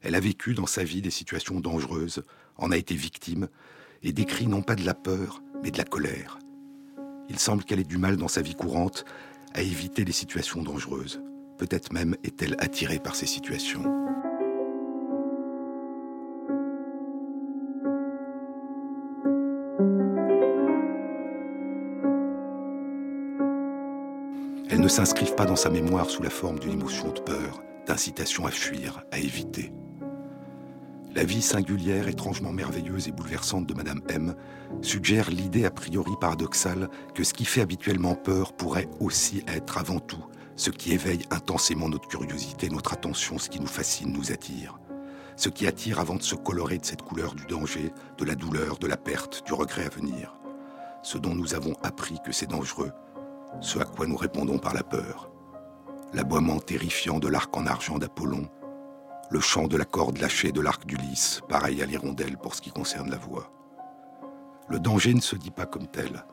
Elle 0.01 0.15
a 0.15 0.19
vécu 0.19 0.53
dans 0.53 0.65
sa 0.65 0.83
vie 0.83 1.01
des 1.01 1.11
situations 1.11 1.61
dangereuses, 1.61 2.25
en 2.57 2.71
a 2.71 2.77
été 2.77 2.93
victime, 2.93 3.47
et 4.03 4.11
décrit 4.11 4.47
non 4.47 4.63
pas 4.63 4.75
de 4.75 4.85
la 4.85 4.93
peur, 4.93 5.41
mais 5.63 5.71
de 5.71 5.77
la 5.77 5.85
colère. 5.85 6.39
Il 7.29 7.39
semble 7.39 7.63
qu'elle 7.63 7.79
ait 7.79 7.83
du 7.85 7.97
mal 7.97 8.17
dans 8.17 8.27
sa 8.27 8.41
vie 8.41 8.55
courante 8.55 9.05
à 9.53 9.61
éviter 9.61 10.05
les 10.05 10.11
situations 10.11 10.61
dangereuses. 10.61 11.21
Peut-être 11.57 11.91
même 11.91 12.15
est-elle 12.23 12.55
attirée 12.59 12.99
par 12.99 13.15
ces 13.15 13.25
situations. 13.25 13.83
Elles 24.69 24.81
ne 24.81 24.87
s'inscrivent 24.87 25.35
pas 25.35 25.45
dans 25.45 25.55
sa 25.55 25.69
mémoire 25.69 26.09
sous 26.09 26.23
la 26.23 26.29
forme 26.29 26.59
d'une 26.59 26.73
émotion 26.73 27.11
de 27.11 27.19
peur, 27.19 27.61
d'incitation 27.87 28.45
à 28.45 28.51
fuir, 28.51 29.03
à 29.11 29.19
éviter. 29.19 29.71
La 31.15 31.23
vie 31.23 31.41
singulière, 31.41 32.07
étrangement 32.07 32.51
merveilleuse 32.51 33.07
et 33.07 33.11
bouleversante 33.11 33.65
de 33.65 33.73
Madame 33.73 34.01
M 34.09 34.35
suggère 34.81 35.29
l'idée 35.31 35.65
a 35.65 35.71
priori 35.71 36.11
paradoxale 36.19 36.89
que 37.15 37.23
ce 37.23 37.33
qui 37.33 37.45
fait 37.45 37.61
habituellement 37.61 38.15
peur 38.15 38.53
pourrait 38.53 38.89
aussi 38.99 39.43
être 39.47 39.77
avant 39.77 39.99
tout 39.99 40.23
ce 40.59 40.71
qui 40.71 40.91
éveille 40.91 41.25
intensément 41.31 41.87
notre 41.87 42.09
curiosité, 42.09 42.69
notre 42.69 42.91
attention, 42.91 43.39
ce 43.39 43.49
qui 43.49 43.61
nous 43.61 43.67
fascine, 43.67 44.11
nous 44.11 44.33
attire. 44.33 44.77
Ce 45.37 45.47
qui 45.47 45.65
attire 45.65 46.01
avant 46.01 46.15
de 46.15 46.21
se 46.21 46.35
colorer 46.35 46.77
de 46.77 46.85
cette 46.85 47.01
couleur 47.01 47.33
du 47.33 47.45
danger, 47.45 47.93
de 48.17 48.25
la 48.25 48.35
douleur, 48.35 48.77
de 48.77 48.85
la 48.85 48.97
perte, 48.97 49.41
du 49.45 49.53
regret 49.53 49.85
à 49.85 49.89
venir. 49.89 50.37
Ce 51.01 51.17
dont 51.17 51.33
nous 51.33 51.55
avons 51.55 51.75
appris 51.81 52.17
que 52.25 52.33
c'est 52.33 52.49
dangereux, 52.49 52.91
ce 53.61 53.79
à 53.79 53.85
quoi 53.85 54.05
nous 54.05 54.17
répondons 54.17 54.57
par 54.57 54.73
la 54.73 54.83
peur. 54.83 55.31
L'aboiement 56.13 56.59
terrifiant 56.59 57.19
de 57.19 57.29
l'arc 57.29 57.55
en 57.55 57.65
argent 57.65 57.97
d'Apollon, 57.97 58.49
le 59.29 59.39
chant 59.39 59.67
de 59.67 59.77
la 59.77 59.85
corde 59.85 60.17
lâchée 60.17 60.51
de 60.51 60.61
l'arc 60.61 60.85
d'Ulysse, 60.85 61.41
pareil 61.47 61.81
à 61.81 61.85
l'hirondelle 61.85 62.37
pour 62.37 62.55
ce 62.55 62.61
qui 62.61 62.71
concerne 62.71 63.11
la 63.11 63.17
voix. 63.17 63.51
Le 64.69 64.79
danger 64.79 65.13
ne 65.13 65.21
se 65.21 65.35
dit 65.35 65.51
pas 65.51 65.65
comme 65.65 65.87
tel, 65.87 66.25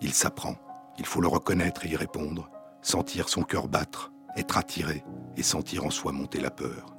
il 0.00 0.12
s'apprend, 0.12 0.56
il 0.98 1.06
faut 1.06 1.20
le 1.20 1.28
reconnaître 1.28 1.84
et 1.84 1.90
y 1.90 1.96
répondre, 1.96 2.48
sentir 2.80 3.28
son 3.28 3.42
cœur 3.42 3.68
battre, 3.68 4.12
être 4.36 4.56
attiré 4.56 5.04
et 5.36 5.42
sentir 5.42 5.84
en 5.84 5.90
soi 5.90 6.12
monter 6.12 6.40
la 6.40 6.50
peur. 6.50 6.94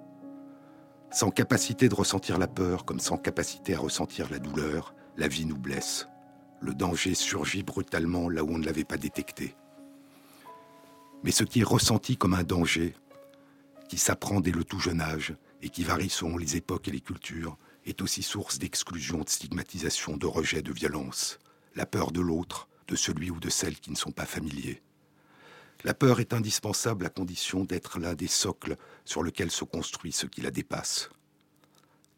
Sans 1.11 1.29
capacité 1.29 1.87
de 1.87 1.95
ressentir 1.95 2.37
la 2.37 2.47
peur 2.47 2.83
comme 2.83 2.99
sans 2.99 3.17
capacité 3.17 3.75
à 3.75 3.79
ressentir 3.79 4.29
la 4.29 4.39
douleur, 4.39 4.93
la 5.15 5.29
vie 5.29 5.45
nous 5.45 5.57
blesse. 5.57 6.09
Le 6.59 6.73
danger 6.73 7.13
surgit 7.13 7.63
brutalement 7.63 8.27
là 8.27 8.43
où 8.43 8.51
on 8.51 8.57
ne 8.57 8.65
l'avait 8.65 8.83
pas 8.83 8.97
détecté. 8.97 9.55
Mais 11.23 11.31
ce 11.31 11.43
qui 11.43 11.61
est 11.61 11.65
ressenti 11.65 12.17
comme 12.17 12.33
un 12.33 12.43
danger, 12.43 12.95
qui 13.87 13.97
s'apprend 13.97 14.41
dès 14.41 14.51
le 14.51 14.63
tout 14.63 14.79
jeune 14.79 15.01
âge 15.01 15.35
et 15.65 15.69
qui 15.69 15.83
varie 15.83 16.11
selon 16.11 16.37
les 16.37 16.57
époques 16.57 16.87
et 16.87 16.91
les 16.91 17.01
cultures, 17.01 17.57
est 17.87 18.03
aussi 18.03 18.21
source 18.21 18.59
d'exclusion, 18.59 19.21
de 19.21 19.29
stigmatisation, 19.29 20.15
de 20.15 20.27
rejet, 20.27 20.61
de 20.61 20.71
violence. 20.71 21.39
La 21.75 21.87
peur 21.87 22.11
de 22.11 22.21
l'autre, 22.21 22.69
de 22.87 22.95
celui 22.95 23.31
ou 23.31 23.39
de 23.39 23.49
celle 23.49 23.79
qui 23.79 23.89
ne 23.89 23.95
sont 23.95 24.11
pas 24.11 24.27
familiers. 24.27 24.83
La 25.83 25.95
peur 25.95 26.19
est 26.19 26.33
indispensable 26.33 27.07
à 27.07 27.09
condition 27.09 27.63
d'être 27.63 27.97
l'un 27.97 28.13
des 28.13 28.27
socles 28.27 28.77
sur 29.05 29.23
lequel 29.23 29.49
se 29.49 29.63
construit 29.63 30.11
ce 30.11 30.27
qui 30.27 30.41
la 30.41 30.51
dépasse. 30.51 31.09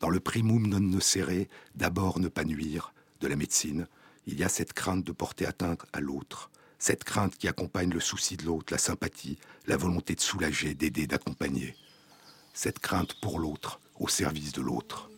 Dans 0.02 0.10
le 0.10 0.20
primum 0.20 0.68
non 0.68 0.82
nocere, 0.82 1.48
d'abord 1.74 2.20
ne 2.20 2.28
pas 2.28 2.43
nuire, 2.43 2.93
de 3.22 3.30
la 3.30 3.38
médecine, 3.38 3.88
il 4.26 4.38
y 4.38 4.43
a 4.43 4.50
cette 4.50 4.74
crainte 4.74 5.06
de 5.06 5.14
porter 5.14 5.45
atteinte 5.45 5.86
à 5.93 6.02
l'autre, 6.02 6.52
cette 6.80 7.06
crainte 7.06 7.38
qui 7.38 7.48
accompagne 7.48 7.91
le 7.91 8.02
souci 8.02 8.36
de 8.36 8.43
l'autre, 8.43 8.74
la 8.74 8.78
sympathie, 8.78 9.39
la 9.68 9.78
volonté 9.78 10.16
de 10.16 10.22
soulager, 10.22 10.74
d'aider, 10.74 11.08
d'accompagner. 11.08 11.78
Cette 12.60 12.80
crainte 12.80 13.14
pour 13.22 13.38
l'autre, 13.38 13.80
au 13.99 14.08
service 14.08 14.51
de 14.51 14.64
l'autre. 14.64 15.12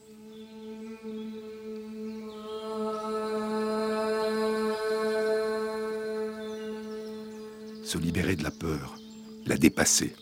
Se 7.86 7.98
libérer 7.98 8.36
de 8.36 8.44
la 8.44 8.52
peur, 8.52 8.98
la 9.46 9.56
dépasser, 9.56 10.14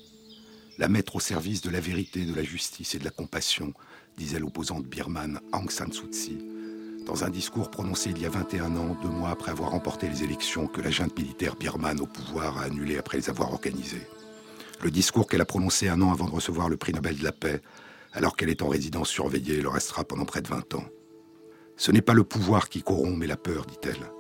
la 0.78 0.88
mettre 0.90 1.16
au 1.16 1.20
service 1.20 1.64
de 1.64 1.72
la 1.72 1.80
vérité, 1.80 2.24
de 2.24 2.36
la 2.36 2.44
justice 2.44 2.94
et 2.94 3.00
de 3.00 3.06
la 3.06 3.10
compassion, 3.10 3.74
disait 4.16 4.38
l'opposante 4.38 4.86
birmane 4.86 5.40
Aung 5.54 5.72
San 5.72 5.92
Suu 5.92 6.12
Kyi, 6.12 6.38
dans 7.08 7.24
un 7.24 7.32
discours 7.32 7.72
prononcé 7.72 8.12
il 8.12 8.22
y 8.22 8.28
a 8.28 8.30
21 8.30 8.78
ans, 8.78 8.96
deux 9.02 9.10
mois 9.10 9.32
après 9.32 9.50
avoir 9.50 9.72
remporté 9.72 10.08
les 10.08 10.24
élections 10.24 10.68
que 10.68 10.82
la 10.82 10.92
junte 10.92 11.18
militaire 11.18 11.56
birmane 11.56 12.00
au 12.00 12.06
pouvoir 12.06 12.60
a 12.60 12.66
annulées 12.66 13.00
après 13.00 13.18
les 13.18 13.32
avoir 13.32 13.54
organisées. 13.54 14.06
Le 14.82 14.92
discours 14.92 15.28
qu'elle 15.28 15.42
a 15.42 15.46
prononcé 15.46 15.90
un 15.90 16.02
an 16.02 16.12
avant 16.12 16.26
de 16.26 16.32
recevoir 16.32 16.70
le 16.70 16.78
prix 16.78 16.94
Nobel 16.94 17.18
de 17.18 17.24
la 17.24 17.32
paix, 17.32 17.62
alors 18.14 18.36
qu'elle 18.36 18.50
est 18.50 18.62
en 18.62 18.68
résidence 18.68 19.10
surveillée 19.10 19.62
le 19.62 19.70
restera 19.70 20.04
pendant 20.04 20.26
près 20.26 20.42
de 20.42 20.48
20 20.48 20.76
ans. 20.76 20.86
Ce 21.76 21.92
n'est 21.92 22.02
pas 22.02 22.14
le 22.14 22.24
pouvoir 22.24 22.70
qui 22.70 22.82
corrompt, 22.82 23.18
mais 23.18 23.28
la 23.28 23.38
peur, 23.38 23.66
dit-elle. 23.66 24.12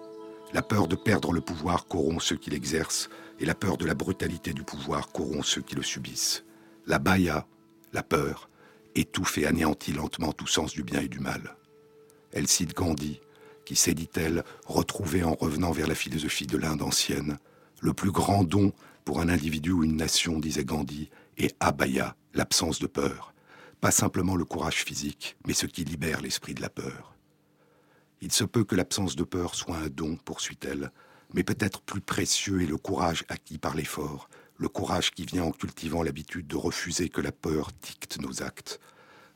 La 0.53 0.61
peur 0.61 0.87
de 0.87 0.95
perdre 0.95 1.33
le 1.33 1.41
pouvoir 1.41 1.87
corrompt 1.87 2.21
ceux 2.21 2.37
qui 2.37 2.49
l'exercent, 2.49 3.09
et 3.39 3.45
la 3.45 3.55
peur 3.55 3.77
de 3.77 3.85
la 3.85 3.93
brutalité 3.93 4.53
du 4.53 4.63
pouvoir 4.63 5.11
corrompt 5.11 5.45
ceux 5.45 5.61
qui 5.61 5.75
le 5.75 5.83
subissent. 5.83 6.43
La 6.85 6.99
baya, 6.99 7.47
la 7.93 8.03
peur, 8.03 8.49
étouffe 8.95 9.37
et 9.37 9.45
anéantit 9.45 9.93
lentement 9.93 10.31
tout 10.31 10.47
sens 10.47 10.73
du 10.73 10.83
bien 10.83 11.01
et 11.01 11.07
du 11.07 11.19
mal. 11.19 11.55
Elle 12.31 12.47
cite 12.47 12.75
Gandhi, 12.75 13.21
qui 13.65 13.75
s'est, 13.75 13.93
dit-elle, 13.93 14.43
retrouvé 14.65 15.23
en 15.23 15.33
revenant 15.33 15.71
vers 15.71 15.87
la 15.87 15.95
philosophie 15.95 16.47
de 16.47 16.57
l'Inde 16.57 16.81
ancienne. 16.81 17.37
Le 17.81 17.93
plus 17.93 18.11
grand 18.11 18.43
don 18.43 18.71
pour 19.07 19.21
un 19.21 19.29
individu 19.29 19.71
ou 19.71 19.85
une 19.85 19.95
nation, 19.95 20.37
disait 20.37 20.65
Gandhi, 20.65 21.09
est 21.37 21.55
abaya, 21.61 22.17
l'absence 22.33 22.79
de 22.79 22.87
peur. 22.87 23.33
Pas 23.79 23.89
simplement 23.89 24.35
le 24.35 24.43
courage 24.43 24.83
physique, 24.83 25.37
mais 25.47 25.53
ce 25.53 25.65
qui 25.65 25.85
libère 25.85 26.19
l'esprit 26.19 26.53
de 26.53 26.61
la 26.61 26.69
peur. 26.69 27.15
Il 28.19 28.33
se 28.33 28.43
peut 28.43 28.65
que 28.65 28.75
l'absence 28.75 29.15
de 29.15 29.23
peur 29.23 29.55
soit 29.55 29.77
un 29.77 29.87
don, 29.87 30.17
poursuit-elle, 30.17 30.91
mais 31.33 31.45
peut-être 31.45 31.79
plus 31.83 32.01
précieux 32.01 32.61
est 32.61 32.65
le 32.65 32.75
courage 32.75 33.23
acquis 33.29 33.57
par 33.57 33.75
l'effort, 33.75 34.27
le 34.57 34.67
courage 34.67 35.11
qui 35.11 35.25
vient 35.25 35.45
en 35.45 35.51
cultivant 35.51 36.03
l'habitude 36.03 36.47
de 36.47 36.57
refuser 36.57 37.07
que 37.07 37.21
la 37.21 37.31
peur 37.31 37.69
dicte 37.81 38.19
nos 38.19 38.43
actes, 38.43 38.81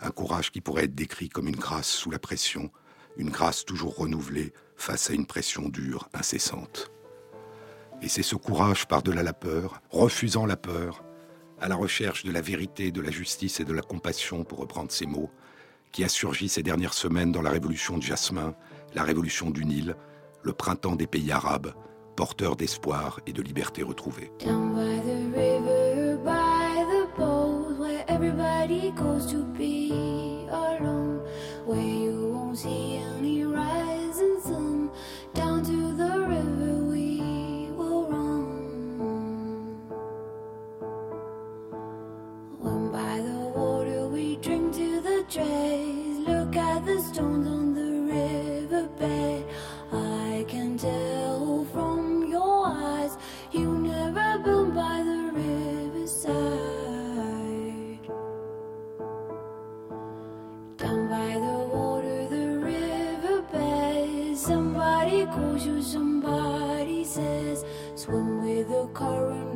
un 0.01 0.11
courage 0.11 0.51
qui 0.51 0.59
pourrait 0.59 0.84
être 0.84 0.95
décrit 0.95 1.30
comme 1.30 1.47
une 1.47 1.55
grâce 1.55 1.89
sous 1.89 2.11
la 2.11 2.19
pression, 2.19 2.72
une 3.15 3.30
grâce 3.30 3.63
toujours 3.63 3.95
renouvelée 3.95 4.51
face 4.76 5.09
à 5.09 5.13
une 5.13 5.28
pression 5.28 5.69
dure, 5.69 6.09
incessante. 6.13 6.91
Et 8.02 8.10
c'est 8.10 8.24
ce 8.24 8.36
courage 8.36 8.88
par-delà 8.88 9.22
la 9.22 9.34
peur, 9.34 9.82
refusant 9.91 10.45
la 10.45 10.58
peur, 10.58 11.04
à 11.60 11.68
la 11.68 11.76
recherche 11.76 12.24
de 12.24 12.32
la 12.32 12.41
vérité, 12.41 12.91
de 12.91 13.02
la 13.02 13.12
justice 13.12 13.60
et 13.60 13.66
de 13.66 13.74
la 13.74 13.84
compassion, 13.84 14.43
pour 14.43 14.60
reprendre 14.60 14.91
ces 14.91 15.06
mots, 15.06 15.30
qui 15.91 16.04
a 16.04 16.10
surgi 16.10 16.49
ces 16.49 16.64
dernières 16.64 16.95
semaines 16.95 17.32
dans 17.32 17.43
la 17.43 17.52
révolution 17.52 17.97
de 17.97 18.04
Jasmin, 18.04 18.56
la 18.95 19.04
révolution 19.04 19.52
du 19.52 19.66
Nil, 19.66 19.95
le 20.41 20.54
printemps 20.54 20.95
des 20.95 21.06
pays 21.06 21.32
arabes, 21.32 21.74
porteur 22.16 22.56
d'espoir 22.56 23.20
et 23.28 23.34
de 23.34 23.41
liberté 23.43 23.84
retrouvée. 23.84 24.32
trays. 45.32 46.18
Look 46.28 46.58
at 46.58 46.86
the 46.86 47.00
stones 47.00 47.48
on 47.48 47.74
the 47.74 47.92
riverbed. 48.14 49.46
I 49.94 50.46
can 50.46 50.78
tell 50.78 51.66
from 51.72 52.30
your 52.30 52.68
eyes 52.68 53.18
you 53.54 53.78
never 53.78 54.40
been 54.44 54.72
by 54.76 54.98
the 55.10 55.32
riverside. 55.34 56.36
Down 60.76 61.08
by 61.08 61.32
the 61.46 61.58
water, 61.76 62.28
the 62.28 62.48
riverbed. 62.70 64.38
Somebody 64.38 65.26
calls 65.28 65.66
you, 65.66 65.82
somebody 65.82 67.06
says, 67.06 67.64
swim 67.96 68.44
with 68.44 68.68
the 68.68 68.88
current. 68.94 69.51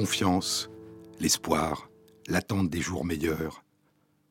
Confiance, 0.00 0.70
l'espoir, 1.18 1.90
l'attente 2.26 2.70
des 2.70 2.80
jours 2.80 3.04
meilleurs, 3.04 3.62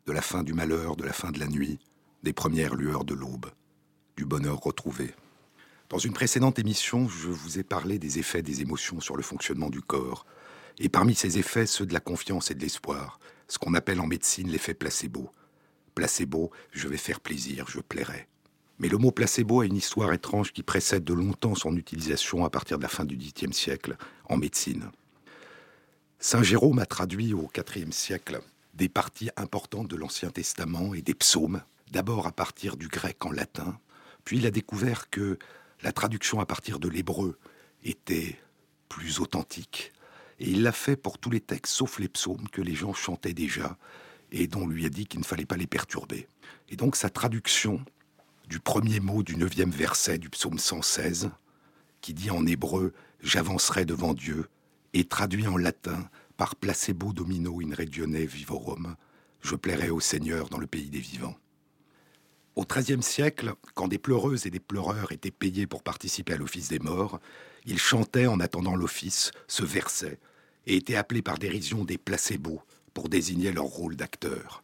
de 0.07 0.11
la 0.11 0.24
fin 0.24 0.41
du 0.41 0.53
malheur, 0.53 0.95
de 0.95 1.03
la 1.03 1.13
fin 1.13 1.30
de 1.30 1.39
la 1.39 1.45
nuit, 1.45 1.78
des 2.24 2.34
premières 2.34 2.74
lueurs 2.74 3.05
de 3.05 3.13
l'aube, 3.13 3.51
du 4.17 4.26
bonheur 4.26 4.59
retrouvé. 4.59 5.13
Dans 5.89 5.99
une 5.99 6.13
précédente 6.13 6.57
émission, 6.57 7.07
je 7.07 7.28
vous 7.28 7.59
ai 7.59 7.63
parlé 7.63 7.99
des 7.99 8.17
effets 8.17 8.41
des 8.41 8.61
émotions 8.61 8.99
sur 8.99 9.15
le 9.15 9.22
fonctionnement 9.22 9.70
du 9.70 9.80
corps, 9.80 10.26
et 10.80 10.89
parmi 10.89 11.13
ces 11.13 11.38
effets, 11.38 11.67
ceux 11.67 11.86
de 11.86 11.93
la 11.93 11.99
confiance 11.99 12.49
et 12.49 12.55
de 12.55 12.61
l'espoir, 12.61 13.20
ce 13.47 13.59
qu'on 13.59 13.76
appelle 13.76 14.01
en 14.01 14.07
médecine 14.07 14.49
l'effet 14.49 14.74
placebo. 14.74 15.30
Placebo, 15.93 16.49
je 16.72 16.88
vais 16.88 16.97
faire 16.97 17.20
plaisir, 17.20 17.67
je 17.70 17.80
plairai. 17.80 18.28
Mais 18.80 18.89
le 18.89 18.97
mot 18.97 19.11
placebo 19.11 19.61
a 19.61 19.67
une 19.67 19.76
histoire 19.76 20.13
étrange 20.13 20.51
qui 20.51 20.63
précède 20.63 21.03
de 21.03 21.13
longtemps 21.13 21.53
son 21.53 21.78
utilisation 21.78 22.43
à 22.43 22.49
partir 22.49 22.80
de 22.80 22.84
la 22.84 22.89
fin 22.89 23.05
du 23.05 23.15
XVIIIe 23.15 23.53
siècle 23.53 23.97
en 24.26 24.38
médecine. 24.38 24.89
Saint 26.22 26.43
Jérôme 26.43 26.80
a 26.80 26.86
traduit 26.86 27.34
au 27.34 27.49
IVe 27.55 27.93
siècle 27.93 28.41
des 28.74 28.89
parties 28.89 29.30
importantes 29.38 29.88
de 29.88 29.95
l'Ancien 29.95 30.32
Testament 30.32 30.93
et 30.93 31.01
des 31.01 31.13
psaumes, 31.13 31.61
d'abord 31.91 32.28
à 32.28 32.34
partir 32.34 32.76
du 32.76 32.89
grec 32.89 33.26
en 33.26 33.32
latin, 33.32 33.80
puis 34.26 34.38
il 34.38 34.45
a 34.45 34.51
découvert 34.51 35.09
que 35.09 35.39
la 35.82 35.93
traduction 35.93 36.41
à 36.41 36.45
partir 36.45 36.80
de 36.80 36.89
l'hébreu 36.89 37.39
était 37.86 38.38
plus 38.89 39.22
authentique, 39.22 39.93
et 40.39 40.49
il 40.49 40.61
l'a 40.61 40.74
fait 40.74 40.97
pour 40.97 41.20
tous 41.20 41.30
les 41.30 41.39
textes 41.39 41.74
sauf 41.74 41.99
les 41.99 42.09
psaumes 42.09 42.49
que 42.49 42.61
les 42.61 42.76
gens 42.76 42.93
chantaient 42.93 43.34
déjà 43.34 43.78
et 44.34 44.47
dont 44.47 44.63
on 44.63 44.67
lui 44.67 44.86
a 44.86 44.89
dit 44.89 45.07
qu'il 45.07 45.22
ne 45.22 45.26
fallait 45.26 45.45
pas 45.45 45.55
les 45.55 45.67
perturber. 45.67 46.28
Et 46.67 46.76
donc 46.76 46.97
sa 46.97 47.09
traduction 47.09 47.82
du 48.49 48.59
premier 48.59 48.99
mot 48.99 49.24
du 49.24 49.38
neuvième 49.38 49.72
verset 49.72 50.17
du 50.17 50.30
psaume 50.30 50.59
116, 50.59 51.32
qui 52.01 52.13
dit 52.13 52.30
en 52.30 52.45
hébreu 52.45 52.93
J'avancerai 53.22 53.86
devant 53.86 54.13
Dieu, 54.13 54.47
et 54.93 55.05
traduit 55.05 55.47
en 55.47 55.57
latin 55.57 56.09
par 56.37 56.55
placebo 56.55 57.13
domino 57.13 57.59
in 57.61 57.73
regione 57.73 58.25
vivorum, 58.25 58.95
je 59.41 59.55
plairai 59.55 59.89
au 59.89 59.99
Seigneur 59.99 60.49
dans 60.49 60.57
le 60.57 60.67
pays 60.67 60.89
des 60.89 60.99
vivants. 60.99 61.35
Au 62.55 62.65
XIIIe 62.65 63.03
siècle, 63.03 63.53
quand 63.73 63.87
des 63.87 63.97
pleureuses 63.97 64.45
et 64.45 64.49
des 64.49 64.59
pleureurs 64.59 65.11
étaient 65.11 65.31
payés 65.31 65.67
pour 65.67 65.83
participer 65.83 66.33
à 66.33 66.37
l'office 66.37 66.69
des 66.69 66.79
morts, 66.79 67.19
ils 67.65 67.79
chantaient 67.79 68.27
en 68.27 68.39
attendant 68.39 68.75
l'office 68.75 69.31
ce 69.47 69.63
verset 69.63 70.19
et 70.65 70.75
étaient 70.75 70.95
appelés 70.95 71.21
par 71.21 71.37
dérision 71.37 71.85
des 71.85 71.97
placebos 71.97 72.61
pour 72.93 73.09
désigner 73.09 73.51
leur 73.51 73.65
rôle 73.65 73.95
d'acteur. 73.95 74.63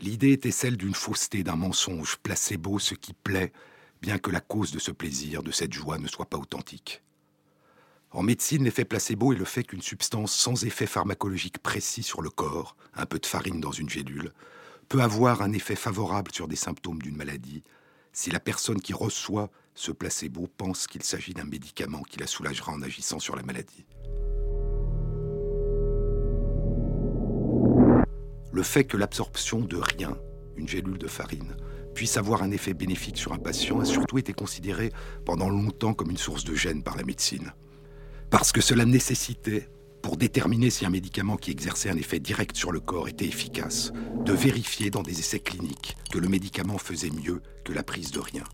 L'idée 0.00 0.32
était 0.32 0.50
celle 0.50 0.76
d'une 0.76 0.94
fausseté, 0.94 1.42
d'un 1.42 1.56
mensonge, 1.56 2.16
placebo, 2.22 2.78
ce 2.78 2.94
qui 2.94 3.12
plaît, 3.12 3.52
bien 4.02 4.18
que 4.18 4.30
la 4.30 4.40
cause 4.40 4.72
de 4.72 4.78
ce 4.78 4.90
plaisir, 4.90 5.42
de 5.42 5.52
cette 5.52 5.72
joie 5.72 5.98
ne 5.98 6.08
soit 6.08 6.26
pas 6.26 6.38
authentique. 6.38 7.02
En 8.16 8.22
médecine, 8.22 8.64
l'effet 8.64 8.86
placebo 8.86 9.34
est 9.34 9.36
le 9.36 9.44
fait 9.44 9.62
qu'une 9.62 9.82
substance 9.82 10.32
sans 10.34 10.64
effet 10.64 10.86
pharmacologique 10.86 11.58
précis 11.58 12.02
sur 12.02 12.22
le 12.22 12.30
corps, 12.30 12.74
un 12.94 13.04
peu 13.04 13.18
de 13.18 13.26
farine 13.26 13.60
dans 13.60 13.72
une 13.72 13.90
gélule, 13.90 14.32
peut 14.88 15.02
avoir 15.02 15.42
un 15.42 15.52
effet 15.52 15.76
favorable 15.76 16.32
sur 16.32 16.48
des 16.48 16.56
symptômes 16.56 17.02
d'une 17.02 17.14
maladie 17.14 17.62
si 18.14 18.30
la 18.30 18.40
personne 18.40 18.80
qui 18.80 18.94
reçoit 18.94 19.50
ce 19.74 19.92
placebo 19.92 20.48
pense 20.56 20.86
qu'il 20.86 21.02
s'agit 21.02 21.34
d'un 21.34 21.44
médicament 21.44 22.00
qui 22.04 22.18
la 22.18 22.26
soulagera 22.26 22.72
en 22.72 22.80
agissant 22.80 23.18
sur 23.18 23.36
la 23.36 23.42
maladie. 23.42 23.84
Le 28.50 28.62
fait 28.62 28.84
que 28.84 28.96
l'absorption 28.96 29.60
de 29.60 29.76
rien, 29.76 30.16
une 30.56 30.68
gélule 30.68 30.96
de 30.96 31.06
farine, 31.06 31.54
puisse 31.94 32.16
avoir 32.16 32.42
un 32.42 32.50
effet 32.50 32.72
bénéfique 32.72 33.18
sur 33.18 33.34
un 33.34 33.38
patient 33.38 33.80
a 33.80 33.84
surtout 33.84 34.16
été 34.16 34.32
considéré 34.32 34.90
pendant 35.26 35.50
longtemps 35.50 35.92
comme 35.92 36.10
une 36.10 36.16
source 36.16 36.44
de 36.44 36.54
gêne 36.54 36.82
par 36.82 36.96
la 36.96 37.02
médecine 37.02 37.52
parce 38.30 38.52
que 38.52 38.60
cela 38.60 38.84
nécessitait, 38.84 39.68
pour 40.02 40.16
déterminer 40.16 40.70
si 40.70 40.86
un 40.86 40.90
médicament 40.90 41.36
qui 41.36 41.50
exerçait 41.50 41.90
un 41.90 41.96
effet 41.96 42.20
direct 42.20 42.56
sur 42.56 42.72
le 42.72 42.80
corps 42.80 43.08
était 43.08 43.26
efficace, 43.26 43.92
de 44.24 44.32
vérifier 44.32 44.90
dans 44.90 45.02
des 45.02 45.18
essais 45.18 45.40
cliniques 45.40 45.96
que 46.12 46.18
le 46.18 46.28
médicament 46.28 46.78
faisait 46.78 47.10
mieux 47.10 47.40
que 47.64 47.72
la 47.72 47.82
prise 47.82 48.10
de 48.10 48.20
rien, 48.20 48.44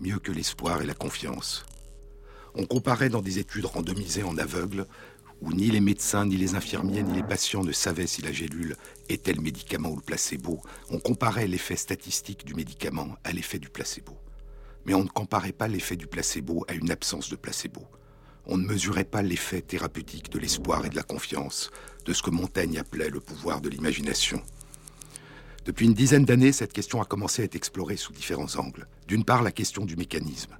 mieux 0.00 0.18
que 0.18 0.32
l'espoir 0.32 0.82
et 0.82 0.86
la 0.86 0.94
confiance. 0.94 1.64
On 2.54 2.64
comparait 2.64 3.10
dans 3.10 3.22
des 3.22 3.38
études 3.38 3.66
randomisées 3.66 4.22
en 4.22 4.38
aveugle, 4.38 4.86
où 5.42 5.52
ni 5.52 5.70
les 5.70 5.80
médecins, 5.80 6.24
ni 6.24 6.36
les 6.36 6.54
infirmiers, 6.54 7.02
ni 7.02 7.14
les 7.14 7.22
patients 7.22 7.64
ne 7.64 7.72
savaient 7.72 8.06
si 8.06 8.22
la 8.22 8.32
gélule 8.32 8.76
était 9.10 9.34
le 9.34 9.42
médicament 9.42 9.90
ou 9.90 9.96
le 9.96 10.02
placebo, 10.02 10.62
on 10.90 10.98
comparait 10.98 11.46
l'effet 11.46 11.76
statistique 11.76 12.46
du 12.46 12.54
médicament 12.54 13.16
à 13.24 13.32
l'effet 13.32 13.58
du 13.58 13.68
placebo. 13.68 14.16
Mais 14.86 14.94
on 14.94 15.04
ne 15.04 15.08
comparait 15.08 15.52
pas 15.52 15.68
l'effet 15.68 15.96
du 15.96 16.06
placebo 16.06 16.64
à 16.68 16.72
une 16.72 16.90
absence 16.90 17.28
de 17.28 17.36
placebo 17.36 17.86
on 18.46 18.56
ne 18.56 18.66
mesurait 18.66 19.04
pas 19.04 19.22
l'effet 19.22 19.60
thérapeutique 19.60 20.30
de 20.30 20.38
l'espoir 20.38 20.84
et 20.86 20.88
de 20.88 20.96
la 20.96 21.02
confiance, 21.02 21.70
de 22.04 22.12
ce 22.12 22.22
que 22.22 22.30
Montaigne 22.30 22.78
appelait 22.78 23.10
le 23.10 23.20
pouvoir 23.20 23.60
de 23.60 23.68
l'imagination. 23.68 24.42
Depuis 25.64 25.86
une 25.86 25.94
dizaine 25.94 26.24
d'années, 26.24 26.52
cette 26.52 26.72
question 26.72 27.02
a 27.02 27.04
commencé 27.04 27.42
à 27.42 27.44
être 27.44 27.56
explorée 27.56 27.96
sous 27.96 28.12
différents 28.12 28.54
angles. 28.56 28.86
D'une 29.08 29.24
part, 29.24 29.42
la 29.42 29.50
question 29.50 29.84
du 29.84 29.96
mécanisme. 29.96 30.56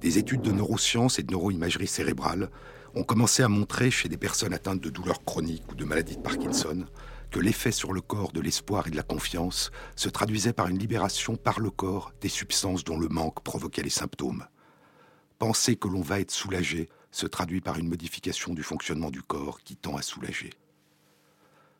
Des 0.00 0.18
études 0.18 0.42
de 0.42 0.50
neurosciences 0.50 1.18
et 1.18 1.22
de 1.22 1.30
neuroimagerie 1.30 1.86
cérébrale 1.86 2.50
ont 2.96 3.04
commencé 3.04 3.42
à 3.42 3.48
montrer 3.48 3.90
chez 3.90 4.08
des 4.08 4.16
personnes 4.16 4.52
atteintes 4.52 4.80
de 4.80 4.90
douleurs 4.90 5.24
chroniques 5.24 5.70
ou 5.70 5.74
de 5.76 5.84
maladies 5.84 6.16
de 6.16 6.22
Parkinson 6.22 6.84
que 7.30 7.40
l'effet 7.40 7.72
sur 7.72 7.92
le 7.92 8.00
corps 8.00 8.32
de 8.32 8.40
l'espoir 8.40 8.86
et 8.86 8.90
de 8.90 8.96
la 8.96 9.02
confiance 9.02 9.70
se 9.96 10.08
traduisait 10.08 10.52
par 10.52 10.68
une 10.68 10.78
libération 10.78 11.36
par 11.36 11.58
le 11.58 11.70
corps 11.70 12.12
des 12.20 12.28
substances 12.28 12.84
dont 12.84 12.98
le 12.98 13.08
manque 13.08 13.42
provoquait 13.42 13.82
les 13.82 13.90
symptômes. 13.90 14.46
Penser 15.38 15.74
que 15.74 15.88
l'on 15.88 16.00
va 16.00 16.20
être 16.20 16.30
soulagé 16.30 16.88
se 17.14 17.26
traduit 17.26 17.60
par 17.60 17.78
une 17.78 17.88
modification 17.88 18.54
du 18.54 18.64
fonctionnement 18.64 19.12
du 19.12 19.22
corps 19.22 19.60
qui 19.60 19.76
tend 19.76 19.96
à 19.96 20.02
soulager. 20.02 20.50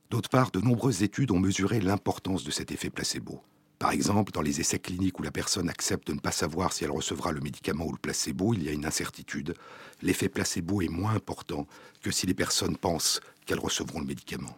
D'autre 0.08 0.28
part, 0.28 0.52
de 0.52 0.60
nombreuses 0.60 1.02
études 1.02 1.32
ont 1.32 1.40
mesuré 1.40 1.80
l'importance 1.80 2.44
de 2.44 2.52
cet 2.52 2.70
effet 2.70 2.88
placebo. 2.88 3.42
Par 3.80 3.90
exemple, 3.90 4.30
dans 4.30 4.42
les 4.42 4.60
essais 4.60 4.78
cliniques 4.78 5.18
où 5.18 5.24
la 5.24 5.32
personne 5.32 5.68
accepte 5.68 6.06
de 6.06 6.12
ne 6.12 6.20
pas 6.20 6.30
savoir 6.30 6.72
si 6.72 6.84
elle 6.84 6.92
recevra 6.92 7.32
le 7.32 7.40
médicament 7.40 7.86
ou 7.86 7.90
le 7.90 7.98
placebo, 7.98 8.54
il 8.54 8.62
y 8.62 8.68
a 8.68 8.72
une 8.72 8.86
incertitude. 8.86 9.54
L'effet 10.02 10.28
placebo 10.28 10.82
est 10.82 10.88
moins 10.88 11.16
important 11.16 11.66
que 12.00 12.12
si 12.12 12.28
les 12.28 12.34
personnes 12.34 12.76
pensent 12.76 13.20
qu'elles 13.44 13.58
recevront 13.58 13.98
le 13.98 14.06
médicament. 14.06 14.56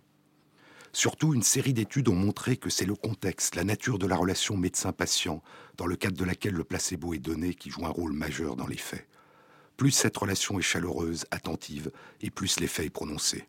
Surtout, 0.93 1.33
une 1.33 1.43
série 1.43 1.73
d'études 1.73 2.09
ont 2.09 2.15
montré 2.15 2.59
que 2.59 2.69
c'est 2.69 2.85
le 2.85 2.97
contexte, 2.97 3.55
la 3.55 3.65
nature 3.65 3.99
de 3.99 4.07
la 4.07 4.17
relation 4.17 4.59
médecin-patient, 4.59 5.43
dans 5.79 5.87
le 5.87 5.97
cadre 5.97 6.19
de 6.19 6.25
laquelle 6.25 6.55
le 6.55 6.65
placebo 6.65 7.15
est 7.15 7.19
donné, 7.19 7.55
qui 7.55 7.71
joue 7.71 7.87
un 7.87 7.91
rôle 7.91 8.13
majeur 8.13 8.57
dans 8.57 8.67
les 8.67 8.77
plus 9.77 9.91
cette 9.91 10.17
relation 10.17 10.59
est 10.59 10.63
chaleureuse, 10.63 11.27
attentive, 11.31 11.91
et 12.21 12.31
plus 12.31 12.61
l'effet 12.61 12.87
est 12.87 12.91
prononcé. 12.91 13.47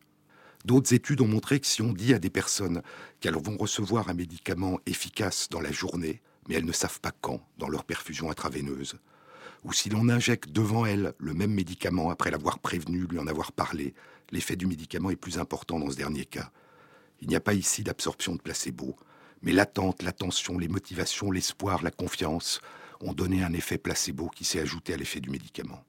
D'autres 0.65 0.93
études 0.93 1.21
ont 1.21 1.28
montré 1.28 1.59
que 1.59 1.67
si 1.67 1.82
on 1.82 1.93
dit 1.93 2.13
à 2.13 2.19
des 2.19 2.30
personnes 2.30 2.82
qu'elles 3.21 3.38
vont 3.38 3.57
recevoir 3.57 4.09
un 4.09 4.13
médicament 4.13 4.80
efficace 4.86 5.47
dans 5.49 5.61
la 5.61 5.71
journée, 5.71 6.21
mais 6.47 6.55
elles 6.55 6.65
ne 6.65 6.71
savent 6.71 6.99
pas 6.99 7.11
quand, 7.21 7.41
dans 7.57 7.69
leur 7.69 7.86
perfusion 7.86 8.30
intraveineuse, 8.30 8.99
ou 9.63 9.73
si 9.73 9.89
l'on 9.89 10.09
injecte 10.09 10.51
devant 10.51 10.86
elles 10.86 11.13
le 11.17 11.34
même 11.34 11.53
médicament 11.53 12.09
après 12.09 12.32
l'avoir 12.32 12.59
prévenu, 12.59 13.05
lui 13.05 13.19
en 13.19 13.28
avoir 13.28 13.51
parlé, 13.51 13.93
l'effet 14.32 14.55
du 14.55 14.67
médicament 14.67 15.09
est 15.09 15.15
plus 15.15 15.39
important 15.39 15.80
dans 15.80 15.89
ce 15.89 15.95
dernier 15.95 16.25
cas. 16.25 16.51
Il 17.21 17.28
n'y 17.28 17.36
a 17.36 17.41
pas 17.41 17.53
ici 17.53 17.84
d'absorption 17.84 18.36
de 18.36 18.41
placebo, 18.41 18.95
mais 19.41 19.51
l'attente, 19.51 20.03
l'attention, 20.03 20.57
les 20.57 20.67
motivations, 20.67 21.32
l'espoir, 21.32 21.84
la 21.84 21.91
confiance 21.91 22.61
ont 22.99 23.13
donné 23.13 23.43
un 23.43 23.53
effet 23.53 23.78
placebo 23.78 24.30
qui 24.30 24.43
s'est 24.43 24.59
ajouté 24.59 24.93
à 24.93 24.97
l'effet 24.97 25.19
du 25.19 25.30
médicament. 25.30 25.84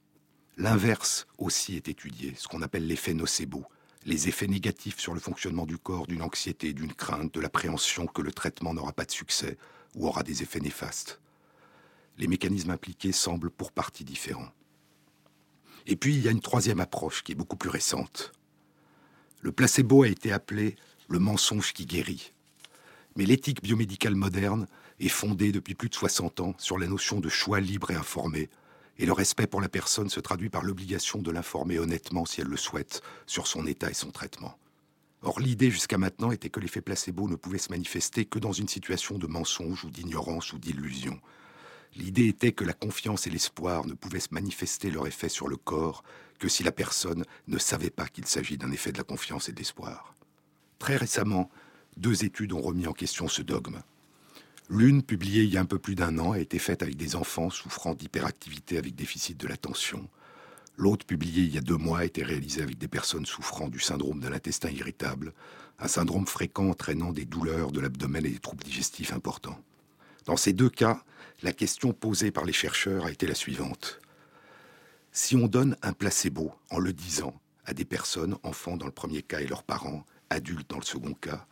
L'inverse 0.61 1.29
aussi 1.39 1.77
est 1.77 1.87
étudié, 1.87 2.35
ce 2.37 2.49
qu'on 2.49 2.63
appelle 2.63 2.85
l'effet 2.85 3.15
nocebo, 3.15 3.65
les 4.05 4.27
effets 4.27 4.49
négatifs 4.49 4.99
sur 4.99 5.15
le 5.15 5.21
fonctionnement 5.21 5.67
du 5.67 5.79
corps 5.79 6.09
d'une 6.09 6.21
anxiété, 6.21 6.73
d'une 6.73 6.93
crainte, 6.93 7.33
de 7.33 7.41
l'appréhension 7.41 8.09
que 8.09 8.23
le 8.23 8.33
traitement 8.33 8.75
n'aura 8.75 8.93
pas 8.93 9.05
de 9.05 9.13
succès 9.13 9.57
ou 9.95 10.09
aura 10.09 10.25
des 10.25 10.43
effets 10.43 10.59
néfastes. 10.59 11.21
Les 12.17 12.27
mécanismes 12.27 12.73
impliqués 12.73 13.13
semblent 13.13 13.53
pour 13.53 13.71
partie 13.71 14.03
différents. 14.03 14.51
Et 15.87 15.95
puis 15.95 16.17
il 16.17 16.23
y 16.23 16.29
a 16.29 16.33
une 16.33 16.41
troisième 16.41 16.81
approche 16.81 17.23
qui 17.23 17.31
est 17.31 17.37
beaucoup 17.37 17.57
plus 17.57 17.71
récente. 17.71 18.33
Le 19.41 19.53
placebo 19.53 20.03
a 20.03 20.09
été 20.09 20.33
appelé 20.33 20.75
le 21.09 21.21
mensonge 21.21 21.73
qui 21.73 21.87
guérit. 21.87 22.33
Mais 23.15 23.27
l'éthique 23.27 23.63
biomédicale 23.63 24.17
moderne 24.17 24.67
est 24.99 25.09
fondée 25.09 25.53
depuis 25.53 25.77
plus 25.77 25.89
de 25.89 25.95
60 25.95 26.41
ans 26.41 26.55
sur 26.59 26.79
la 26.79 26.89
notion 26.89 27.21
de 27.21 27.29
choix 27.29 27.61
libre 27.61 27.93
et 27.93 27.95
informé, 27.95 28.51
et 28.99 29.07
le 29.07 29.13
respect 29.13 29.47
pour 29.47 29.61
la 29.61 29.69
personne 29.69 30.11
se 30.11 30.21
traduit 30.21 30.51
par 30.51 30.63
l'obligation 30.63 31.21
de 31.21 31.31
l'informer 31.31 31.79
honnêtement 31.79 32.25
si 32.25 32.41
elle 32.41 32.49
le 32.49 32.57
souhaite 32.57 33.03
sur 33.27 33.47
son 33.47 33.67
état 33.67 33.91
et 33.91 33.95
son 33.95 34.11
traitement. 34.11 34.59
Or, 35.23 35.41
l'idée 35.41 35.71
jusqu'à 35.71 35.99
maintenant 35.99 36.31
était 36.31 36.51
que 36.51 36.61
l'effet 36.61 36.81
placebo 36.81 37.29
ne 37.29 37.37
pouvait 37.37 37.59
se 37.59 37.71
manifester 37.71 38.25
que 38.25 38.39
dans 38.39 38.53
une 38.53 38.69
situation 38.69 39.19
de 39.19 39.27
mensonge 39.27 39.85
ou 39.85 39.91
d'ignorance 39.91 40.53
ou 40.53 40.59
d'illusion. 40.59 41.21
L'idée 41.97 42.29
était 42.29 42.53
que 42.53 42.65
la 42.65 42.73
confiance 42.73 43.27
et 43.27 43.31
l'espoir 43.31 43.87
ne 43.87 43.95
pouvaient 43.95 44.21
se 44.21 44.33
manifester 44.33 44.91
leur 44.91 45.07
effet 45.07 45.29
sur 45.29 45.49
le 45.49 45.57
corps 45.57 46.05
que 46.39 46.49
si 46.49 46.63
la 46.63 46.71
personne 46.71 47.25
ne 47.49 47.59
savait 47.59 47.91
pas 47.91 48.07
qu'il 48.07 48.27
s'agit 48.27 48.59
d'un 48.59 48.71
effet 48.71 48.93
de 48.93 48.99
la 48.99 49.05
confiance 49.05 49.49
et 49.49 49.53
de 49.53 49.59
l'espoir. 49.59 50.15
Très 50.79 50.97
récemment, 50.97 51.51
deux 51.97 52.25
études 52.25 52.53
ont 52.53 52.61
remis 52.61 52.87
en 52.87 52.93
question 52.93 53.27
ce 53.27 53.43
dogme. 53.43 53.81
L'une, 54.71 55.03
publiée 55.03 55.45
il 55.45 55.53
y 55.53 55.57
a 55.57 55.62
un 55.62 55.66
peu 55.66 55.79
plus 55.79 55.95
d'un 55.95 56.19
an, 56.19 56.33
a 56.33 56.39
été 56.39 56.59
faite 56.59 56.83
avec 56.83 56.97
des 56.97 57.16
enfants 57.16 57.49
souffrant 57.49 57.95
d'hyperactivité 57.95 58.77
avec 58.77 58.95
déficit 58.95 59.39
de 59.39 59.49
l'attention. 59.49 60.07
L'autre, 60.77 61.07
publiée 61.07 61.45
il 61.45 61.55
y 61.55 61.59
a 61.59 61.62
deux 61.62 61.77
mois, 61.77 62.01
a 62.01 62.05
été 62.05 62.23
réalisée 62.23 62.62
avec 62.62 62.77
des 62.77 62.87
personnes 62.87 63.25
souffrant 63.25 63.69
du 63.69 63.81
syndrome 63.81 64.21
de 64.21 64.29
l'intestin 64.29 64.69
irritable, 64.69 65.33
un 65.79 65.89
syndrome 65.89 66.27
fréquent 66.27 66.69
entraînant 66.69 67.12
des 67.12 67.25
douleurs 67.25 67.73
de 67.73 67.81
l'abdomen 67.81 68.27
et 68.27 68.31
des 68.31 68.39
troubles 68.39 68.62
digestifs 68.62 69.12
importants. 69.12 69.59
Dans 70.27 70.37
ces 70.37 70.53
deux 70.53 70.69
cas, 70.69 71.03
la 71.43 71.55
question 71.55 71.95
posée 71.95 72.31
par 72.31 72.45
les 72.45 72.53
chercheurs 72.53 73.07
a 73.07 73.11
été 73.11 73.27
la 73.27 73.35
suivante. 73.35 74.01
Si 75.12 75.35
on 75.35 75.47
donne 75.47 75.77
un 75.81 75.95
placebo 75.95 76.53
en 76.71 76.79
le 76.79 76.93
disant 76.93 77.35
à 77.64 77.73
des 77.73 77.87
personnes, 77.87 78.37
enfants 78.43 78.77
dans 78.77 78.87
le 78.87 78.93
premier 78.93 79.23
cas 79.23 79.41
et 79.41 79.47
leurs 79.47 79.62
parents, 79.62 80.05
adultes 80.29 80.69
dans 80.69 80.79
le 80.79 80.85
second 80.85 81.14
cas, 81.14 81.47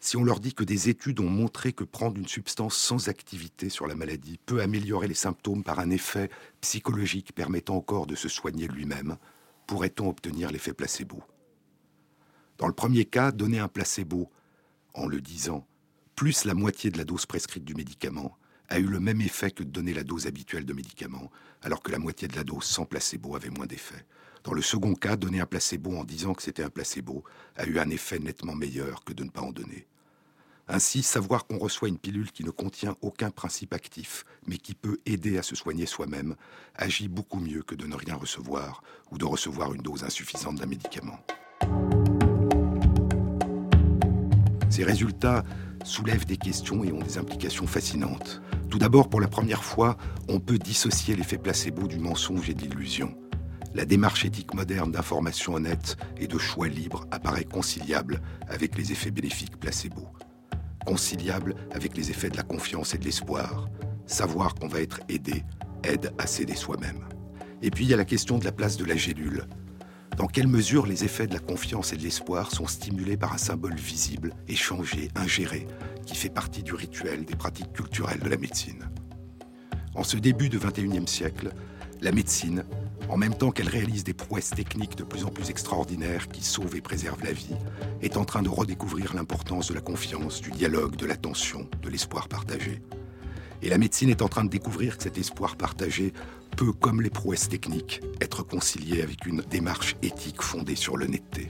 si 0.00 0.16
on 0.16 0.24
leur 0.24 0.40
dit 0.40 0.54
que 0.54 0.64
des 0.64 0.88
études 0.88 1.20
ont 1.20 1.28
montré 1.28 1.74
que 1.74 1.84
prendre 1.84 2.16
une 2.18 2.26
substance 2.26 2.74
sans 2.74 3.08
activité 3.08 3.68
sur 3.68 3.86
la 3.86 3.94
maladie 3.94 4.38
peut 4.46 4.62
améliorer 4.62 5.06
les 5.06 5.14
symptômes 5.14 5.62
par 5.62 5.78
un 5.78 5.90
effet 5.90 6.30
psychologique 6.62 7.34
permettant 7.34 7.76
au 7.76 7.82
corps 7.82 8.06
de 8.06 8.14
se 8.16 8.28
soigner 8.28 8.66
lui-même, 8.66 9.18
pourrait-on 9.66 10.08
obtenir 10.08 10.50
l'effet 10.50 10.72
placebo? 10.72 11.22
Dans 12.56 12.66
le 12.66 12.72
premier 12.72 13.04
cas, 13.04 13.30
donner 13.30 13.58
un 13.58 13.68
placebo 13.68 14.30
en 14.94 15.06
le 15.06 15.20
disant, 15.20 15.66
plus 16.16 16.44
la 16.44 16.54
moitié 16.54 16.90
de 16.90 16.98
la 16.98 17.04
dose 17.04 17.26
prescrite 17.26 17.64
du 17.64 17.74
médicament, 17.74 18.36
a 18.70 18.78
eu 18.78 18.86
le 18.86 19.00
même 19.00 19.20
effet 19.20 19.50
que 19.50 19.64
de 19.64 19.68
donner 19.68 19.92
la 19.92 20.04
dose 20.04 20.26
habituelle 20.26 20.64
de 20.64 20.72
médicament, 20.72 21.30
alors 21.62 21.82
que 21.82 21.90
la 21.90 21.98
moitié 21.98 22.28
de 22.28 22.36
la 22.36 22.44
dose 22.44 22.64
sans 22.64 22.86
placebo 22.86 23.36
avait 23.36 23.50
moins 23.50 23.66
d'effet. 23.66 24.06
Dans 24.44 24.54
le 24.54 24.62
second 24.62 24.94
cas, 24.94 25.16
donner 25.16 25.40
un 25.40 25.46
placebo 25.46 25.96
en 25.96 26.04
disant 26.04 26.32
que 26.32 26.42
c'était 26.42 26.62
un 26.62 26.70
placebo 26.70 27.24
a 27.56 27.66
eu 27.66 27.78
un 27.78 27.90
effet 27.90 28.18
nettement 28.18 28.54
meilleur 28.54 29.04
que 29.04 29.12
de 29.12 29.24
ne 29.24 29.30
pas 29.30 29.42
en 29.42 29.52
donner. 29.52 29.86
Ainsi, 30.68 31.02
savoir 31.02 31.46
qu'on 31.46 31.58
reçoit 31.58 31.88
une 31.88 31.98
pilule 31.98 32.30
qui 32.30 32.44
ne 32.44 32.50
contient 32.50 32.96
aucun 33.00 33.30
principe 33.30 33.74
actif, 33.74 34.24
mais 34.46 34.56
qui 34.56 34.74
peut 34.74 34.98
aider 35.04 35.36
à 35.36 35.42
se 35.42 35.56
soigner 35.56 35.84
soi-même, 35.84 36.36
agit 36.76 37.08
beaucoup 37.08 37.40
mieux 37.40 37.62
que 37.62 37.74
de 37.74 37.86
ne 37.86 37.96
rien 37.96 38.14
recevoir 38.14 38.82
ou 39.10 39.18
de 39.18 39.24
recevoir 39.24 39.74
une 39.74 39.82
dose 39.82 40.04
insuffisante 40.04 40.56
d'un 40.56 40.66
médicament. 40.66 41.18
Ces 44.70 44.84
résultats 44.84 45.44
soulèvent 45.84 46.26
des 46.26 46.38
questions 46.38 46.82
et 46.84 46.92
ont 46.92 47.02
des 47.02 47.18
implications 47.18 47.66
fascinantes. 47.66 48.40
Tout 48.70 48.78
d'abord, 48.78 49.08
pour 49.08 49.20
la 49.20 49.28
première 49.28 49.64
fois, 49.64 49.96
on 50.28 50.40
peut 50.40 50.58
dissocier 50.58 51.14
l'effet 51.16 51.38
placebo 51.38 51.86
du 51.86 51.98
mensonge 51.98 52.48
et 52.48 52.54
de 52.54 52.62
l'illusion 52.62 53.14
la 53.74 53.84
démarche 53.84 54.24
éthique 54.24 54.54
moderne 54.54 54.90
d'information 54.90 55.54
honnête 55.54 55.96
et 56.18 56.26
de 56.26 56.38
choix 56.38 56.68
libre 56.68 57.06
apparaît 57.10 57.44
conciliable 57.44 58.20
avec 58.48 58.76
les 58.76 58.92
effets 58.92 59.10
bénéfiques 59.10 59.58
placebo. 59.58 60.08
Conciliable 60.84 61.54
avec 61.72 61.96
les 61.96 62.10
effets 62.10 62.30
de 62.30 62.36
la 62.36 62.42
confiance 62.42 62.94
et 62.94 62.98
de 62.98 63.04
l'espoir. 63.04 63.68
Savoir 64.06 64.54
qu'on 64.54 64.68
va 64.68 64.80
être 64.80 65.00
aidé 65.08 65.44
aide 65.84 66.12
à 66.18 66.26
s'aider 66.26 66.56
soi-même. 66.56 67.06
Et 67.62 67.70
puis 67.70 67.84
il 67.84 67.90
y 67.90 67.94
a 67.94 67.98
la 67.98 68.04
question 68.04 68.38
de 68.38 68.44
la 68.44 68.52
place 68.52 68.76
de 68.76 68.84
la 68.84 68.96
gélule. 68.96 69.46
Dans 70.16 70.26
quelle 70.26 70.48
mesure 70.48 70.86
les 70.86 71.04
effets 71.04 71.26
de 71.26 71.32
la 71.32 71.40
confiance 71.40 71.92
et 71.92 71.96
de 71.96 72.02
l'espoir 72.02 72.50
sont 72.50 72.66
stimulés 72.66 73.16
par 73.16 73.32
un 73.32 73.38
symbole 73.38 73.76
visible, 73.76 74.34
échangé, 74.48 75.08
ingéré, 75.14 75.66
qui 76.06 76.14
fait 76.14 76.28
partie 76.28 76.62
du 76.62 76.74
rituel 76.74 77.24
des 77.24 77.36
pratiques 77.36 77.72
culturelles 77.72 78.20
de 78.20 78.28
la 78.28 78.36
médecine? 78.36 78.90
En 79.94 80.04
ce 80.04 80.16
début 80.16 80.48
du 80.48 80.58
XXIe 80.58 81.06
siècle, 81.06 81.50
la 82.00 82.12
médecine 82.12 82.64
en 83.10 83.16
même 83.16 83.34
temps 83.34 83.50
qu'elle 83.50 83.68
réalise 83.68 84.04
des 84.04 84.14
prouesses 84.14 84.50
techniques 84.50 84.96
de 84.96 85.02
plus 85.02 85.24
en 85.24 85.30
plus 85.30 85.50
extraordinaires 85.50 86.28
qui 86.28 86.44
sauvent 86.44 86.76
et 86.76 86.80
préservent 86.80 87.24
la 87.24 87.32
vie, 87.32 87.56
est 88.02 88.16
en 88.16 88.24
train 88.24 88.40
de 88.40 88.48
redécouvrir 88.48 89.14
l'importance 89.14 89.68
de 89.68 89.74
la 89.74 89.80
confiance, 89.80 90.40
du 90.40 90.52
dialogue, 90.52 90.94
de 90.94 91.06
l'attention, 91.06 91.68
de 91.82 91.88
l'espoir 91.88 92.28
partagé. 92.28 92.80
Et 93.62 93.68
la 93.68 93.78
médecine 93.78 94.10
est 94.10 94.22
en 94.22 94.28
train 94.28 94.44
de 94.44 94.48
découvrir 94.48 94.96
que 94.96 95.02
cet 95.02 95.18
espoir 95.18 95.56
partagé 95.56 96.12
peut, 96.50 96.72
comme 96.72 97.02
les 97.02 97.10
prouesses 97.10 97.48
techniques, 97.48 98.00
être 98.20 98.42
concilié 98.42 99.02
avec 99.02 99.26
une 99.26 99.42
démarche 99.42 99.96
éthique 100.02 100.42
fondée 100.42 100.76
sur 100.76 100.96
l'honnêteté. 100.96 101.48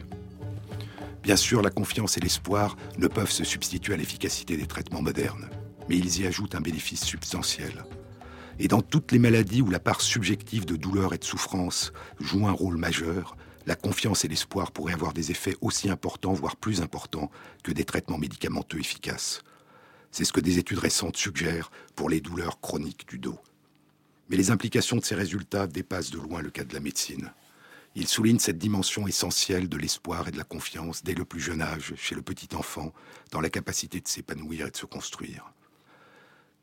Bien 1.22 1.36
sûr, 1.36 1.62
la 1.62 1.70
confiance 1.70 2.16
et 2.16 2.20
l'espoir 2.20 2.76
ne 2.98 3.08
peuvent 3.08 3.30
se 3.30 3.44
substituer 3.44 3.94
à 3.94 3.96
l'efficacité 3.96 4.56
des 4.56 4.66
traitements 4.66 5.02
modernes, 5.02 5.50
mais 5.88 5.98
ils 5.98 6.20
y 6.20 6.26
ajoutent 6.26 6.54
un 6.54 6.60
bénéfice 6.60 7.04
substantiel. 7.04 7.84
Et 8.58 8.68
dans 8.68 8.82
toutes 8.82 9.12
les 9.12 9.18
maladies 9.18 9.62
où 9.62 9.70
la 9.70 9.80
part 9.80 10.00
subjective 10.00 10.64
de 10.64 10.76
douleur 10.76 11.14
et 11.14 11.18
de 11.18 11.24
souffrance 11.24 11.92
joue 12.18 12.46
un 12.46 12.52
rôle 12.52 12.76
majeur, 12.76 13.36
la 13.66 13.74
confiance 13.74 14.24
et 14.24 14.28
l'espoir 14.28 14.72
pourraient 14.72 14.94
avoir 14.94 15.12
des 15.12 15.30
effets 15.30 15.56
aussi 15.60 15.90
importants, 15.90 16.32
voire 16.32 16.56
plus 16.56 16.80
importants, 16.80 17.30
que 17.62 17.72
des 17.72 17.84
traitements 17.84 18.18
médicamenteux 18.18 18.78
efficaces. 18.78 19.42
C'est 20.10 20.24
ce 20.24 20.32
que 20.32 20.40
des 20.40 20.58
études 20.58 20.78
récentes 20.78 21.16
suggèrent 21.16 21.70
pour 21.94 22.10
les 22.10 22.20
douleurs 22.20 22.60
chroniques 22.60 23.08
du 23.08 23.18
dos. 23.18 23.38
Mais 24.30 24.36
les 24.36 24.52
implications 24.52 24.96
de 24.96 25.04
ces 25.04 25.16
résultats 25.16 25.66
dépassent 25.66 26.12
de 26.12 26.18
loin 26.18 26.40
le 26.40 26.50
cas 26.50 26.62
de 26.62 26.72
la 26.72 26.78
médecine. 26.78 27.32
Ils 27.96 28.06
soulignent 28.06 28.38
cette 28.38 28.58
dimension 28.58 29.08
essentielle 29.08 29.68
de 29.68 29.76
l'espoir 29.76 30.28
et 30.28 30.30
de 30.30 30.38
la 30.38 30.44
confiance 30.44 31.02
dès 31.02 31.14
le 31.14 31.24
plus 31.24 31.40
jeune 31.40 31.60
âge, 31.60 31.94
chez 31.96 32.14
le 32.14 32.22
petit 32.22 32.54
enfant, 32.54 32.92
dans 33.32 33.40
la 33.40 33.50
capacité 33.50 34.00
de 34.00 34.06
s'épanouir 34.06 34.68
et 34.68 34.70
de 34.70 34.76
se 34.76 34.86
construire. 34.86 35.52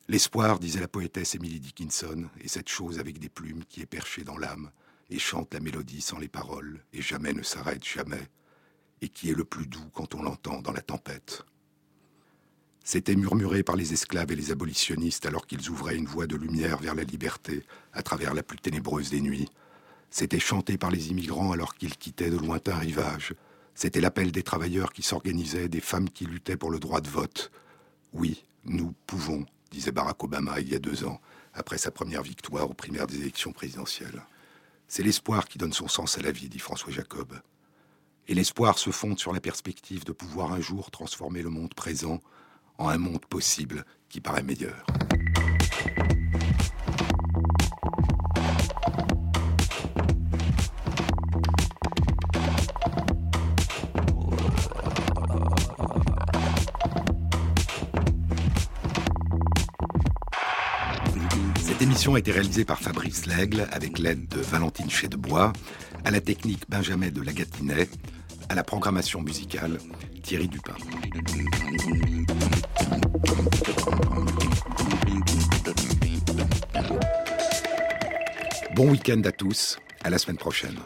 L'espoir, 0.08 0.60
disait 0.60 0.80
la 0.80 0.88
poétesse 0.88 1.36
Emily 1.36 1.60
Dickinson, 1.60 2.30
est 2.42 2.48
cette 2.48 2.70
chose 2.70 3.00
avec 3.00 3.20
des 3.20 3.28
plumes 3.28 3.66
qui 3.66 3.82
est 3.82 3.86
perchée 3.86 4.24
dans 4.24 4.38
l'âme 4.38 4.72
et 5.10 5.20
chante 5.20 5.54
la 5.54 5.60
mélodie 5.60 6.02
sans 6.02 6.18
les 6.18 6.30
paroles 6.30 6.82
et 6.94 7.02
jamais 7.02 7.34
ne 7.34 7.44
s'arrête 7.44 7.84
jamais, 7.84 8.30
et 9.02 9.10
qui 9.10 9.30
est 9.30 9.36
le 9.36 9.44
plus 9.44 9.68
doux 9.68 9.90
quand 9.94 10.16
on 10.16 10.24
l'entend 10.24 10.62
dans 10.62 10.72
la 10.72 10.82
tempête. 10.82 11.44
C'était 12.90 13.18
murmuré 13.18 13.64
par 13.64 13.76
les 13.76 13.92
esclaves 13.92 14.32
et 14.32 14.36
les 14.38 14.50
abolitionnistes 14.50 15.26
alors 15.26 15.46
qu'ils 15.46 15.70
ouvraient 15.70 15.98
une 15.98 16.06
voie 16.06 16.26
de 16.26 16.38
lumière 16.38 16.78
vers 16.78 16.96
la 16.96 17.04
liberté 17.04 17.66
à 17.92 18.02
travers 18.02 18.34
la 18.34 18.44
plus 18.44 18.60
ténébreuse 18.60 19.10
des 19.10 19.20
nuits. 19.20 19.50
C'était 20.10 20.40
chanté 20.40 20.78
par 20.78 20.90
les 20.90 21.10
immigrants 21.10 21.52
alors 21.52 21.76
qu'ils 21.76 21.98
quittaient 21.98 22.30
de 22.30 22.38
lointains 22.38 22.78
rivages. 22.78 23.34
C'était 23.76 24.00
l'appel 24.00 24.32
des 24.32 24.42
travailleurs 24.42 24.94
qui 24.94 25.02
s'organisaient, 25.02 25.68
des 25.68 25.82
femmes 25.82 26.10
qui 26.10 26.28
luttaient 26.28 26.56
pour 26.56 26.72
le 26.72 26.80
droit 26.80 27.02
de 27.02 27.10
vote. 27.10 27.52
Oui, 28.14 28.46
nous 28.64 28.94
pouvons 29.06 29.46
disait 29.70 29.92
Barack 29.92 30.24
Obama 30.24 30.62
il 30.62 30.72
y 30.72 30.76
a 30.76 30.80
deux 30.80 31.04
ans, 31.04 31.20
après 31.54 31.78
sa 31.78 31.92
première 31.92 32.24
victoire 32.24 32.70
aux 32.70 32.74
primaires 32.74 33.08
des 33.08 33.20
élections 33.20 33.52
présidentielles. 33.52 34.24
C'est 34.88 35.04
l'espoir 35.04 35.50
qui 35.50 35.58
donne 35.58 35.74
son 35.74 35.90
sens 35.90 36.18
à 36.18 36.22
la 36.22 36.32
vie, 36.32 36.48
dit 36.48 36.60
François 36.60 36.94
Jacob. 36.94 37.38
Et 38.30 38.34
l'espoir 38.34 38.78
se 38.78 38.92
fonde 38.92 39.20
sur 39.20 39.34
la 39.34 39.42
perspective 39.42 40.06
de 40.06 40.14
pouvoir 40.14 40.54
un 40.54 40.62
jour 40.62 40.90
transformer 40.90 41.42
le 41.42 41.50
monde 41.50 41.74
présent 41.74 42.22
en 42.78 42.90
un 42.90 42.98
monde 42.98 43.26
possible 43.26 43.86
qui 44.10 44.22
paraît 44.22 44.44
meilleur. 44.44 44.86
L'émission 61.80 62.16
a 62.16 62.20
été 62.20 62.32
réalisée 62.32 62.66
par 62.66 62.80
Fabrice 62.80 63.28
Lègle 63.28 63.68
avec 63.72 64.00
l'aide 64.00 64.28
de 64.30 64.40
Valentine 64.40 64.90
Chédebois, 64.90 65.54
à 66.06 66.12
la 66.12 66.20
technique 66.22 66.64
Benjamin 66.70 67.10
de 67.10 67.22
Lagatinet, 67.22 67.90
à 68.50 68.56
la 68.56 68.64
programmation 68.64 69.22
musicale 69.22 69.78
Thierry 70.24 70.48
Dupin. 70.48 70.76
Bon 78.76 78.92
week-end 78.92 79.22
à 79.26 79.32
tous, 79.32 79.80
à 80.04 80.10
la 80.10 80.18
semaine 80.18 80.38
prochaine. 80.38 80.78